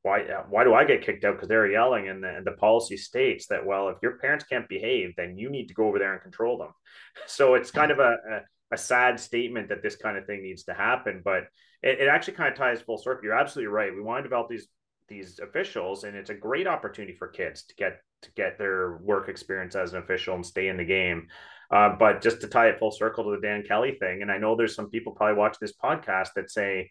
why 0.04 0.20
why 0.50 0.64
do 0.64 0.74
I 0.74 0.84
get 0.84 1.02
kicked 1.02 1.24
out? 1.24 1.36
Because 1.36 1.48
they're 1.48 1.70
yelling, 1.70 2.08
and 2.08 2.22
the, 2.22 2.42
the 2.44 2.52
policy 2.52 2.98
states 2.98 3.46
that 3.46 3.64
well, 3.64 3.88
if 3.88 3.96
your 4.02 4.18
parents 4.18 4.44
can't 4.44 4.68
behave, 4.68 5.14
then 5.16 5.38
you 5.38 5.48
need 5.48 5.68
to 5.68 5.74
go 5.74 5.86
over 5.86 5.98
there 5.98 6.12
and 6.12 6.22
control 6.22 6.58
them. 6.58 6.68
So 7.26 7.54
it's 7.54 7.70
kind 7.70 7.90
of 7.90 8.00
a, 8.00 8.16
a, 8.30 8.40
a 8.72 8.76
sad 8.76 9.18
statement 9.18 9.68
that 9.68 9.82
this 9.82 9.96
kind 9.96 10.18
of 10.18 10.26
thing 10.26 10.42
needs 10.42 10.64
to 10.64 10.74
happen, 10.74 11.22
but 11.24 11.44
it, 11.82 12.00
it 12.00 12.08
actually 12.08 12.34
kind 12.34 12.52
of 12.52 12.58
ties 12.58 12.82
full 12.82 12.98
circle. 12.98 13.24
You're 13.24 13.38
absolutely 13.38 13.72
right. 13.72 13.94
We 13.94 14.02
want 14.02 14.18
to 14.18 14.28
develop 14.28 14.48
these 14.50 14.66
these 15.08 15.38
officials, 15.38 16.04
and 16.04 16.16
it's 16.16 16.30
a 16.30 16.34
great 16.34 16.66
opportunity 16.66 17.14
for 17.16 17.28
kids 17.28 17.64
to 17.64 17.74
get 17.74 18.00
to 18.22 18.30
get 18.32 18.58
their 18.58 18.96
work 18.98 19.28
experience 19.28 19.76
as 19.76 19.92
an 19.92 19.98
official 19.98 20.34
and 20.34 20.46
stay 20.46 20.68
in 20.68 20.76
the 20.76 20.84
game. 20.84 21.28
Uh, 21.70 21.90
but 21.98 22.22
just 22.22 22.40
to 22.40 22.46
tie 22.46 22.68
it 22.68 22.78
full 22.78 22.90
circle 22.90 23.24
to 23.24 23.30
the 23.32 23.46
Dan 23.46 23.62
Kelly 23.62 23.96
thing, 23.98 24.22
and 24.22 24.30
I 24.30 24.38
know 24.38 24.54
there's 24.54 24.74
some 24.74 24.90
people 24.90 25.12
probably 25.12 25.36
watch 25.36 25.56
this 25.60 25.72
podcast 25.72 26.28
that 26.36 26.50
say 26.50 26.90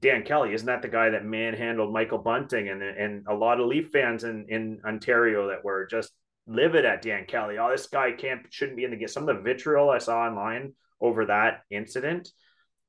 Dan 0.00 0.24
Kelly, 0.24 0.52
isn't 0.52 0.66
that 0.66 0.82
the 0.82 0.88
guy 0.88 1.10
that 1.10 1.24
manhandled 1.24 1.92
Michael 1.92 2.18
Bunting 2.18 2.68
and 2.68 2.82
and 2.82 3.26
a 3.28 3.34
lot 3.34 3.60
of 3.60 3.66
Leaf 3.66 3.90
fans 3.90 4.24
in 4.24 4.46
in 4.48 4.80
Ontario 4.84 5.48
that 5.48 5.64
were 5.64 5.86
just 5.86 6.12
livid 6.46 6.84
at 6.84 7.02
Dan 7.02 7.24
Kelly? 7.26 7.58
Oh, 7.58 7.70
this 7.70 7.86
guy 7.86 8.12
can't 8.12 8.42
shouldn't 8.50 8.76
be 8.76 8.84
in 8.84 8.90
the 8.90 8.96
game. 8.96 9.08
Some 9.08 9.28
of 9.28 9.36
the 9.36 9.42
vitriol 9.42 9.90
I 9.90 9.98
saw 9.98 10.22
online 10.22 10.74
over 11.00 11.26
that 11.26 11.60
incident, 11.70 12.30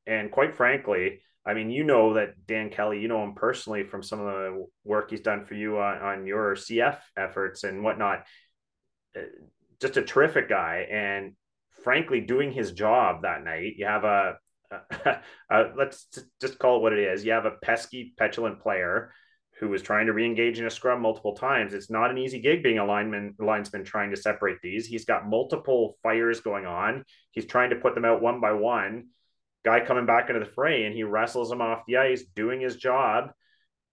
and 0.06 0.32
quite 0.32 0.56
frankly, 0.56 1.22
I 1.48 1.54
mean, 1.54 1.70
you 1.70 1.84
know 1.84 2.16
that 2.16 2.46
Dan 2.46 2.70
Kelly, 2.70 3.00
you 3.00 3.08
know 3.08 3.24
him 3.24 3.34
personally 3.34 3.84
from 3.84 4.04
some 4.04 4.20
of 4.20 4.26
the 4.26 4.68
work 4.84 5.10
he's 5.10 5.22
done 5.22 5.46
for 5.46 5.54
you 5.54 5.80
on, 5.80 5.98
on 6.00 6.28
your 6.28 6.56
CF 6.56 6.98
efforts 7.16 7.64
and 7.64 7.84
whatnot. 7.84 8.26
Uh, 9.16 9.22
just 9.80 9.98
a 9.98 10.02
terrific 10.02 10.50
guy, 10.50 10.88
and 10.92 11.34
frankly, 11.84 12.20
doing 12.20 12.52
his 12.52 12.72
job 12.72 13.22
that 13.22 13.44
night. 13.44 13.74
You 13.78 13.86
have 13.86 14.04
a 14.04 14.38
uh, 14.72 15.16
let's 15.78 16.08
just 16.42 16.60
call 16.60 16.78
it 16.78 16.82
what 16.82 16.94
it 16.94 17.00
is. 17.00 17.24
You 17.24 17.32
have 17.32 17.46
a 17.46 17.58
pesky, 17.62 18.14
petulant 18.18 18.60
player 18.60 19.14
who 19.60 19.70
was 19.70 19.82
trying 19.82 20.06
to 20.06 20.14
re-engage 20.14 20.60
in 20.60 20.68
a 20.68 20.70
scrum 20.70 21.02
multiple 21.02 21.36
times. 21.36 21.74
It's 21.74 21.90
not 21.90 22.12
an 22.12 22.18
easy 22.18 22.40
gig 22.40 22.62
being 22.62 22.78
a 22.78 22.86
lineman, 22.86 23.34
linesman 23.40 23.84
trying 23.84 24.12
to 24.12 24.18
separate 24.18 24.58
these. 24.62 24.86
He's 24.86 25.06
got 25.06 25.28
multiple 25.28 25.98
fires 26.04 26.42
going 26.42 26.66
on. 26.66 27.04
He's 27.32 27.48
trying 27.48 27.72
to 27.72 27.78
put 27.78 27.96
them 27.96 28.06
out 28.06 28.22
one 28.22 28.40
by 28.40 28.52
one. 28.52 29.08
Guy 29.68 29.86
coming 29.86 30.06
back 30.06 30.30
into 30.30 30.40
the 30.40 30.46
fray, 30.46 30.86
and 30.86 30.96
he 30.96 31.04
wrestles 31.04 31.52
him 31.52 31.62
off 31.62 31.84
the 31.86 31.98
ice, 31.98 32.24
doing 32.24 32.62
his 32.62 32.78
job, 32.78 33.32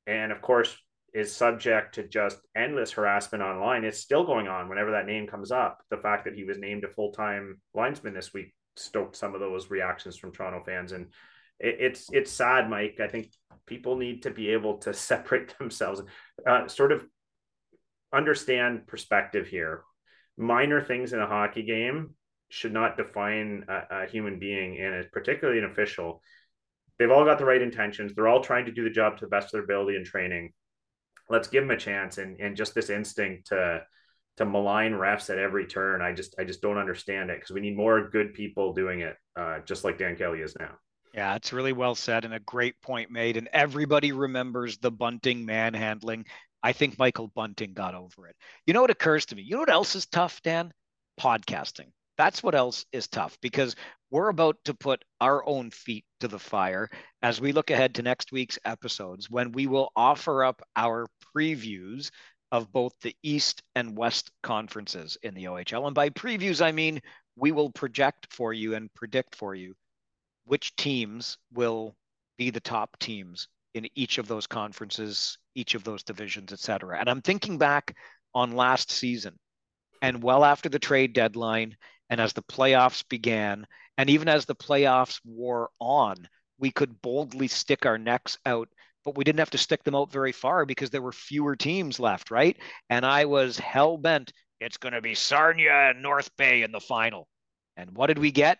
and 0.06 0.30
of 0.30 0.40
course 0.40 0.72
is 1.12 1.34
subject 1.34 1.96
to 1.96 2.06
just 2.06 2.38
endless 2.56 2.92
harassment 2.92 3.42
online. 3.42 3.82
It's 3.82 3.98
still 3.98 4.24
going 4.24 4.46
on 4.46 4.68
whenever 4.68 4.92
that 4.92 5.06
name 5.06 5.26
comes 5.26 5.50
up. 5.50 5.82
The 5.90 5.96
fact 5.96 6.26
that 6.26 6.36
he 6.36 6.44
was 6.44 6.58
named 6.58 6.84
a 6.84 6.88
full-time 6.88 7.60
linesman 7.74 8.14
this 8.14 8.32
week 8.32 8.54
stoked 8.76 9.16
some 9.16 9.34
of 9.34 9.40
those 9.40 9.68
reactions 9.68 10.16
from 10.16 10.30
Toronto 10.30 10.62
fans. 10.64 10.92
And 10.92 11.06
it, 11.58 11.78
it's 11.80 12.08
it's 12.12 12.30
sad, 12.30 12.70
Mike. 12.70 13.00
I 13.02 13.08
think 13.08 13.32
people 13.66 13.96
need 13.96 14.22
to 14.22 14.30
be 14.30 14.50
able 14.50 14.78
to 14.78 14.94
separate 15.10 15.58
themselves, 15.58 16.02
uh, 16.46 16.68
sort 16.68 16.92
of 16.92 17.04
understand 18.12 18.86
perspective 18.86 19.48
here. 19.48 19.82
Minor 20.36 20.80
things 20.80 21.12
in 21.12 21.18
a 21.18 21.26
hockey 21.26 21.64
game 21.64 22.14
should 22.48 22.72
not 22.72 22.96
define 22.96 23.64
a, 23.68 24.02
a 24.02 24.06
human 24.06 24.38
being, 24.38 24.78
and 24.80 25.10
particularly 25.12 25.58
an 25.58 25.70
official. 25.70 26.22
They've 26.98 27.10
all 27.10 27.24
got 27.24 27.38
the 27.38 27.44
right 27.44 27.62
intentions. 27.62 28.14
They're 28.14 28.28
all 28.28 28.42
trying 28.42 28.66
to 28.66 28.72
do 28.72 28.84
the 28.84 28.90
job 28.90 29.18
to 29.18 29.24
the 29.24 29.30
best 29.30 29.46
of 29.46 29.52
their 29.52 29.64
ability 29.64 29.96
and 29.96 30.06
training. 30.06 30.52
Let's 31.28 31.48
give 31.48 31.62
them 31.62 31.70
a 31.70 31.76
chance, 31.76 32.18
and 32.18 32.38
and 32.40 32.56
just 32.56 32.74
this 32.74 32.90
instinct 32.90 33.48
to 33.48 33.82
to 34.36 34.44
malign 34.44 34.92
refs 34.92 35.30
at 35.30 35.38
every 35.38 35.66
turn. 35.66 36.02
I 36.02 36.12
just 36.12 36.34
I 36.38 36.44
just 36.44 36.60
don't 36.60 36.78
understand 36.78 37.30
it 37.30 37.38
because 37.38 37.52
we 37.54 37.60
need 37.60 37.76
more 37.76 38.08
good 38.08 38.34
people 38.34 38.72
doing 38.72 39.00
it, 39.00 39.16
uh, 39.36 39.60
just 39.64 39.84
like 39.84 39.98
Dan 39.98 40.16
Kelly 40.16 40.40
is 40.40 40.56
now. 40.58 40.72
Yeah, 41.14 41.36
it's 41.36 41.52
really 41.52 41.72
well 41.72 41.94
said 41.94 42.24
and 42.24 42.34
a 42.34 42.40
great 42.40 42.80
point 42.80 43.10
made. 43.10 43.36
And 43.36 43.48
everybody 43.52 44.10
remembers 44.10 44.78
the 44.78 44.90
bunting 44.90 45.46
manhandling. 45.46 46.26
I 46.60 46.72
think 46.72 46.98
Michael 46.98 47.28
Bunting 47.28 47.72
got 47.72 47.94
over 47.94 48.26
it. 48.26 48.36
You 48.66 48.74
know 48.74 48.80
what 48.80 48.90
occurs 48.90 49.26
to 49.26 49.36
me? 49.36 49.42
You 49.42 49.52
know 49.52 49.60
what 49.60 49.70
else 49.70 49.94
is 49.94 50.06
tough, 50.06 50.40
Dan? 50.42 50.72
Podcasting. 51.20 51.92
That's 52.16 52.42
what 52.42 52.54
else 52.54 52.84
is 52.92 53.08
tough 53.08 53.36
because 53.40 53.74
we're 54.10 54.28
about 54.28 54.56
to 54.66 54.74
put 54.74 55.04
our 55.20 55.46
own 55.46 55.70
feet 55.70 56.04
to 56.20 56.28
the 56.28 56.38
fire 56.38 56.88
as 57.22 57.40
we 57.40 57.52
look 57.52 57.70
ahead 57.70 57.94
to 57.96 58.02
next 58.02 58.30
week's 58.30 58.58
episodes 58.64 59.28
when 59.28 59.52
we 59.52 59.66
will 59.66 59.90
offer 59.96 60.44
up 60.44 60.62
our 60.76 61.06
previews 61.36 62.10
of 62.52 62.72
both 62.72 62.92
the 63.00 63.16
East 63.24 63.62
and 63.74 63.96
West 63.96 64.30
conferences 64.42 65.18
in 65.22 65.34
the 65.34 65.44
OHL. 65.44 65.86
And 65.86 65.94
by 65.94 66.10
previews, 66.10 66.64
I 66.64 66.70
mean 66.70 67.00
we 67.36 67.50
will 67.50 67.70
project 67.70 68.28
for 68.30 68.52
you 68.52 68.74
and 68.74 68.92
predict 68.94 69.34
for 69.34 69.54
you 69.54 69.74
which 70.44 70.76
teams 70.76 71.38
will 71.52 71.96
be 72.36 72.50
the 72.50 72.60
top 72.60 72.98
teams 72.98 73.48
in 73.74 73.88
each 73.94 74.18
of 74.18 74.28
those 74.28 74.46
conferences, 74.46 75.36
each 75.54 75.74
of 75.74 75.82
those 75.82 76.02
divisions, 76.02 76.52
et 76.52 76.60
cetera. 76.60 77.00
And 77.00 77.08
I'm 77.08 77.22
thinking 77.22 77.58
back 77.58 77.96
on 78.34 78.52
last 78.52 78.90
season 78.90 79.36
and 80.02 80.22
well 80.22 80.44
after 80.44 80.68
the 80.68 80.78
trade 80.78 81.12
deadline 81.12 81.76
and 82.10 82.20
as 82.20 82.32
the 82.32 82.42
playoffs 82.42 83.06
began, 83.08 83.66
and 83.96 84.10
even 84.10 84.28
as 84.28 84.44
the 84.44 84.54
playoffs 84.54 85.20
wore 85.24 85.70
on, 85.78 86.28
we 86.58 86.70
could 86.70 87.00
boldly 87.02 87.48
stick 87.48 87.86
our 87.86 87.98
necks 87.98 88.38
out 88.46 88.68
but 89.04 89.16
we 89.16 89.24
didn't 89.24 89.38
have 89.38 89.50
to 89.50 89.58
stick 89.58 89.84
them 89.84 89.94
out 89.94 90.10
very 90.10 90.32
far 90.32 90.64
because 90.64 90.90
there 90.90 91.02
were 91.02 91.12
fewer 91.12 91.54
teams 91.54 92.00
left, 92.00 92.30
right? 92.30 92.56
And 92.88 93.04
I 93.04 93.26
was 93.26 93.58
hell 93.58 93.98
bent. 93.98 94.32
It's 94.60 94.78
going 94.78 94.94
to 94.94 95.02
be 95.02 95.14
Sarnia 95.14 95.90
and 95.90 96.02
North 96.02 96.30
Bay 96.36 96.62
in 96.62 96.72
the 96.72 96.80
final. 96.80 97.28
And 97.76 97.90
what 97.94 98.06
did 98.06 98.18
we 98.18 98.30
get? 98.30 98.58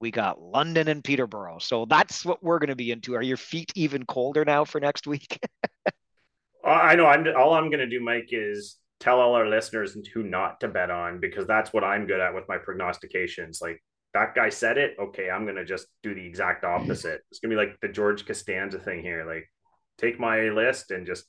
We 0.00 0.10
got 0.10 0.40
London 0.40 0.88
and 0.88 1.04
Peterborough. 1.04 1.60
So 1.60 1.86
that's 1.86 2.24
what 2.24 2.42
we're 2.42 2.58
going 2.58 2.70
to 2.70 2.76
be 2.76 2.90
into. 2.90 3.14
Are 3.14 3.22
your 3.22 3.36
feet 3.36 3.72
even 3.76 4.04
colder 4.04 4.44
now 4.44 4.64
for 4.64 4.80
next 4.80 5.06
week? 5.06 5.38
Uh, 6.66 6.70
I 6.70 6.94
know. 6.94 7.04
I'm 7.04 7.26
all 7.36 7.52
I'm 7.52 7.68
going 7.68 7.80
to 7.80 7.86
do, 7.86 8.00
Mike, 8.00 8.30
is 8.32 8.78
tell 9.00 9.20
all 9.20 9.34
our 9.34 9.48
listeners 9.48 9.96
who 10.12 10.22
not 10.22 10.60
to 10.60 10.68
bet 10.68 10.90
on 10.90 11.20
because 11.20 11.46
that's 11.46 11.72
what 11.72 11.84
I'm 11.84 12.06
good 12.06 12.20
at 12.20 12.34
with 12.34 12.44
my 12.48 12.58
prognostications. 12.58 13.60
Like 13.60 13.82
that 14.14 14.34
guy 14.34 14.48
said 14.48 14.78
it. 14.78 14.96
Okay, 14.98 15.30
I'm 15.30 15.44
going 15.44 15.56
to 15.56 15.64
just 15.64 15.86
do 16.02 16.14
the 16.14 16.24
exact 16.24 16.64
opposite. 16.64 17.22
It's 17.30 17.40
going 17.40 17.50
to 17.50 17.56
be 17.56 17.66
like 17.66 17.80
the 17.80 17.88
George 17.88 18.26
Costanza 18.26 18.78
thing 18.78 19.02
here. 19.02 19.26
Like 19.26 19.50
take 19.98 20.18
my 20.18 20.48
list 20.50 20.90
and 20.90 21.06
just 21.06 21.24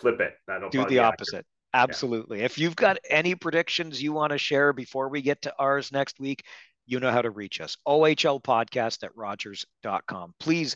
flip 0.00 0.20
it. 0.20 0.34
That'll 0.46 0.70
do 0.70 0.86
the 0.86 1.00
opposite. 1.00 1.46
Absolutely. 1.72 2.40
Yeah. 2.40 2.46
If 2.46 2.58
you've 2.58 2.76
got 2.76 2.98
any 3.08 3.34
predictions 3.34 4.02
you 4.02 4.12
want 4.12 4.32
to 4.32 4.38
share 4.38 4.72
before 4.72 5.08
we 5.08 5.22
get 5.22 5.42
to 5.42 5.54
ours 5.58 5.92
next 5.92 6.18
week, 6.18 6.44
you 6.86 6.98
know 6.98 7.12
how 7.12 7.22
to 7.22 7.30
reach 7.30 7.60
us. 7.60 7.76
OHL 7.86 8.42
podcast 8.42 9.04
at 9.04 9.16
Rogers.com. 9.16 10.34
Please 10.40 10.74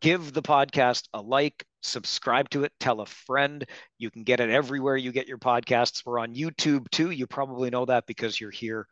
give 0.00 0.32
the 0.32 0.42
podcast 0.42 1.08
a 1.12 1.20
like, 1.20 1.64
subscribe 1.86 2.50
to 2.50 2.64
it, 2.64 2.72
tell 2.80 3.00
a 3.00 3.06
friend. 3.06 3.64
You 3.98 4.10
can 4.10 4.24
get 4.24 4.40
it 4.40 4.50
everywhere 4.50 4.96
you 4.96 5.12
get 5.12 5.28
your 5.28 5.38
podcasts. 5.38 6.02
We're 6.04 6.18
on 6.18 6.34
YouTube 6.34 6.90
too. 6.90 7.10
You 7.10 7.26
probably 7.26 7.70
know 7.70 7.84
that 7.86 8.06
because 8.06 8.40
you're 8.40 8.50
here 8.50 8.86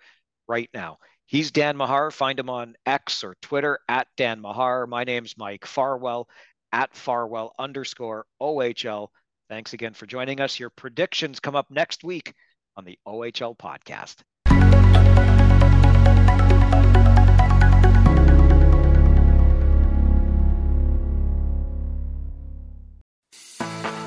right 0.49 0.70
now. 0.72 0.99
He's 1.26 1.51
Dan 1.51 1.76
Mahar. 1.76 2.11
Find 2.11 2.38
him 2.38 2.51
on 2.51 2.76
X 2.84 3.24
or 3.24 3.36
Twitter 3.40 3.78
at 3.88 4.09
Dan 4.16 4.40
Mahar. 4.40 4.86
My 4.86 5.05
name's 5.05 5.36
Mike 5.38 5.66
Farwell 5.66 6.28
at 6.72 6.95
Farwell 6.95 7.55
underscore 7.59 8.26
OHL. 8.40 9.09
Thanks 9.49 9.72
again 9.72 9.95
for 9.95 10.07
joining 10.07 10.40
us. 10.40 10.59
Your 10.59 10.70
predictions 10.70 11.40
come 11.40 11.57
up 11.57 11.70
next 11.70 12.05
week 12.05 12.34
on 12.76 12.84
the 12.84 12.99
OHL 13.07 13.57
podcast. 13.57 14.16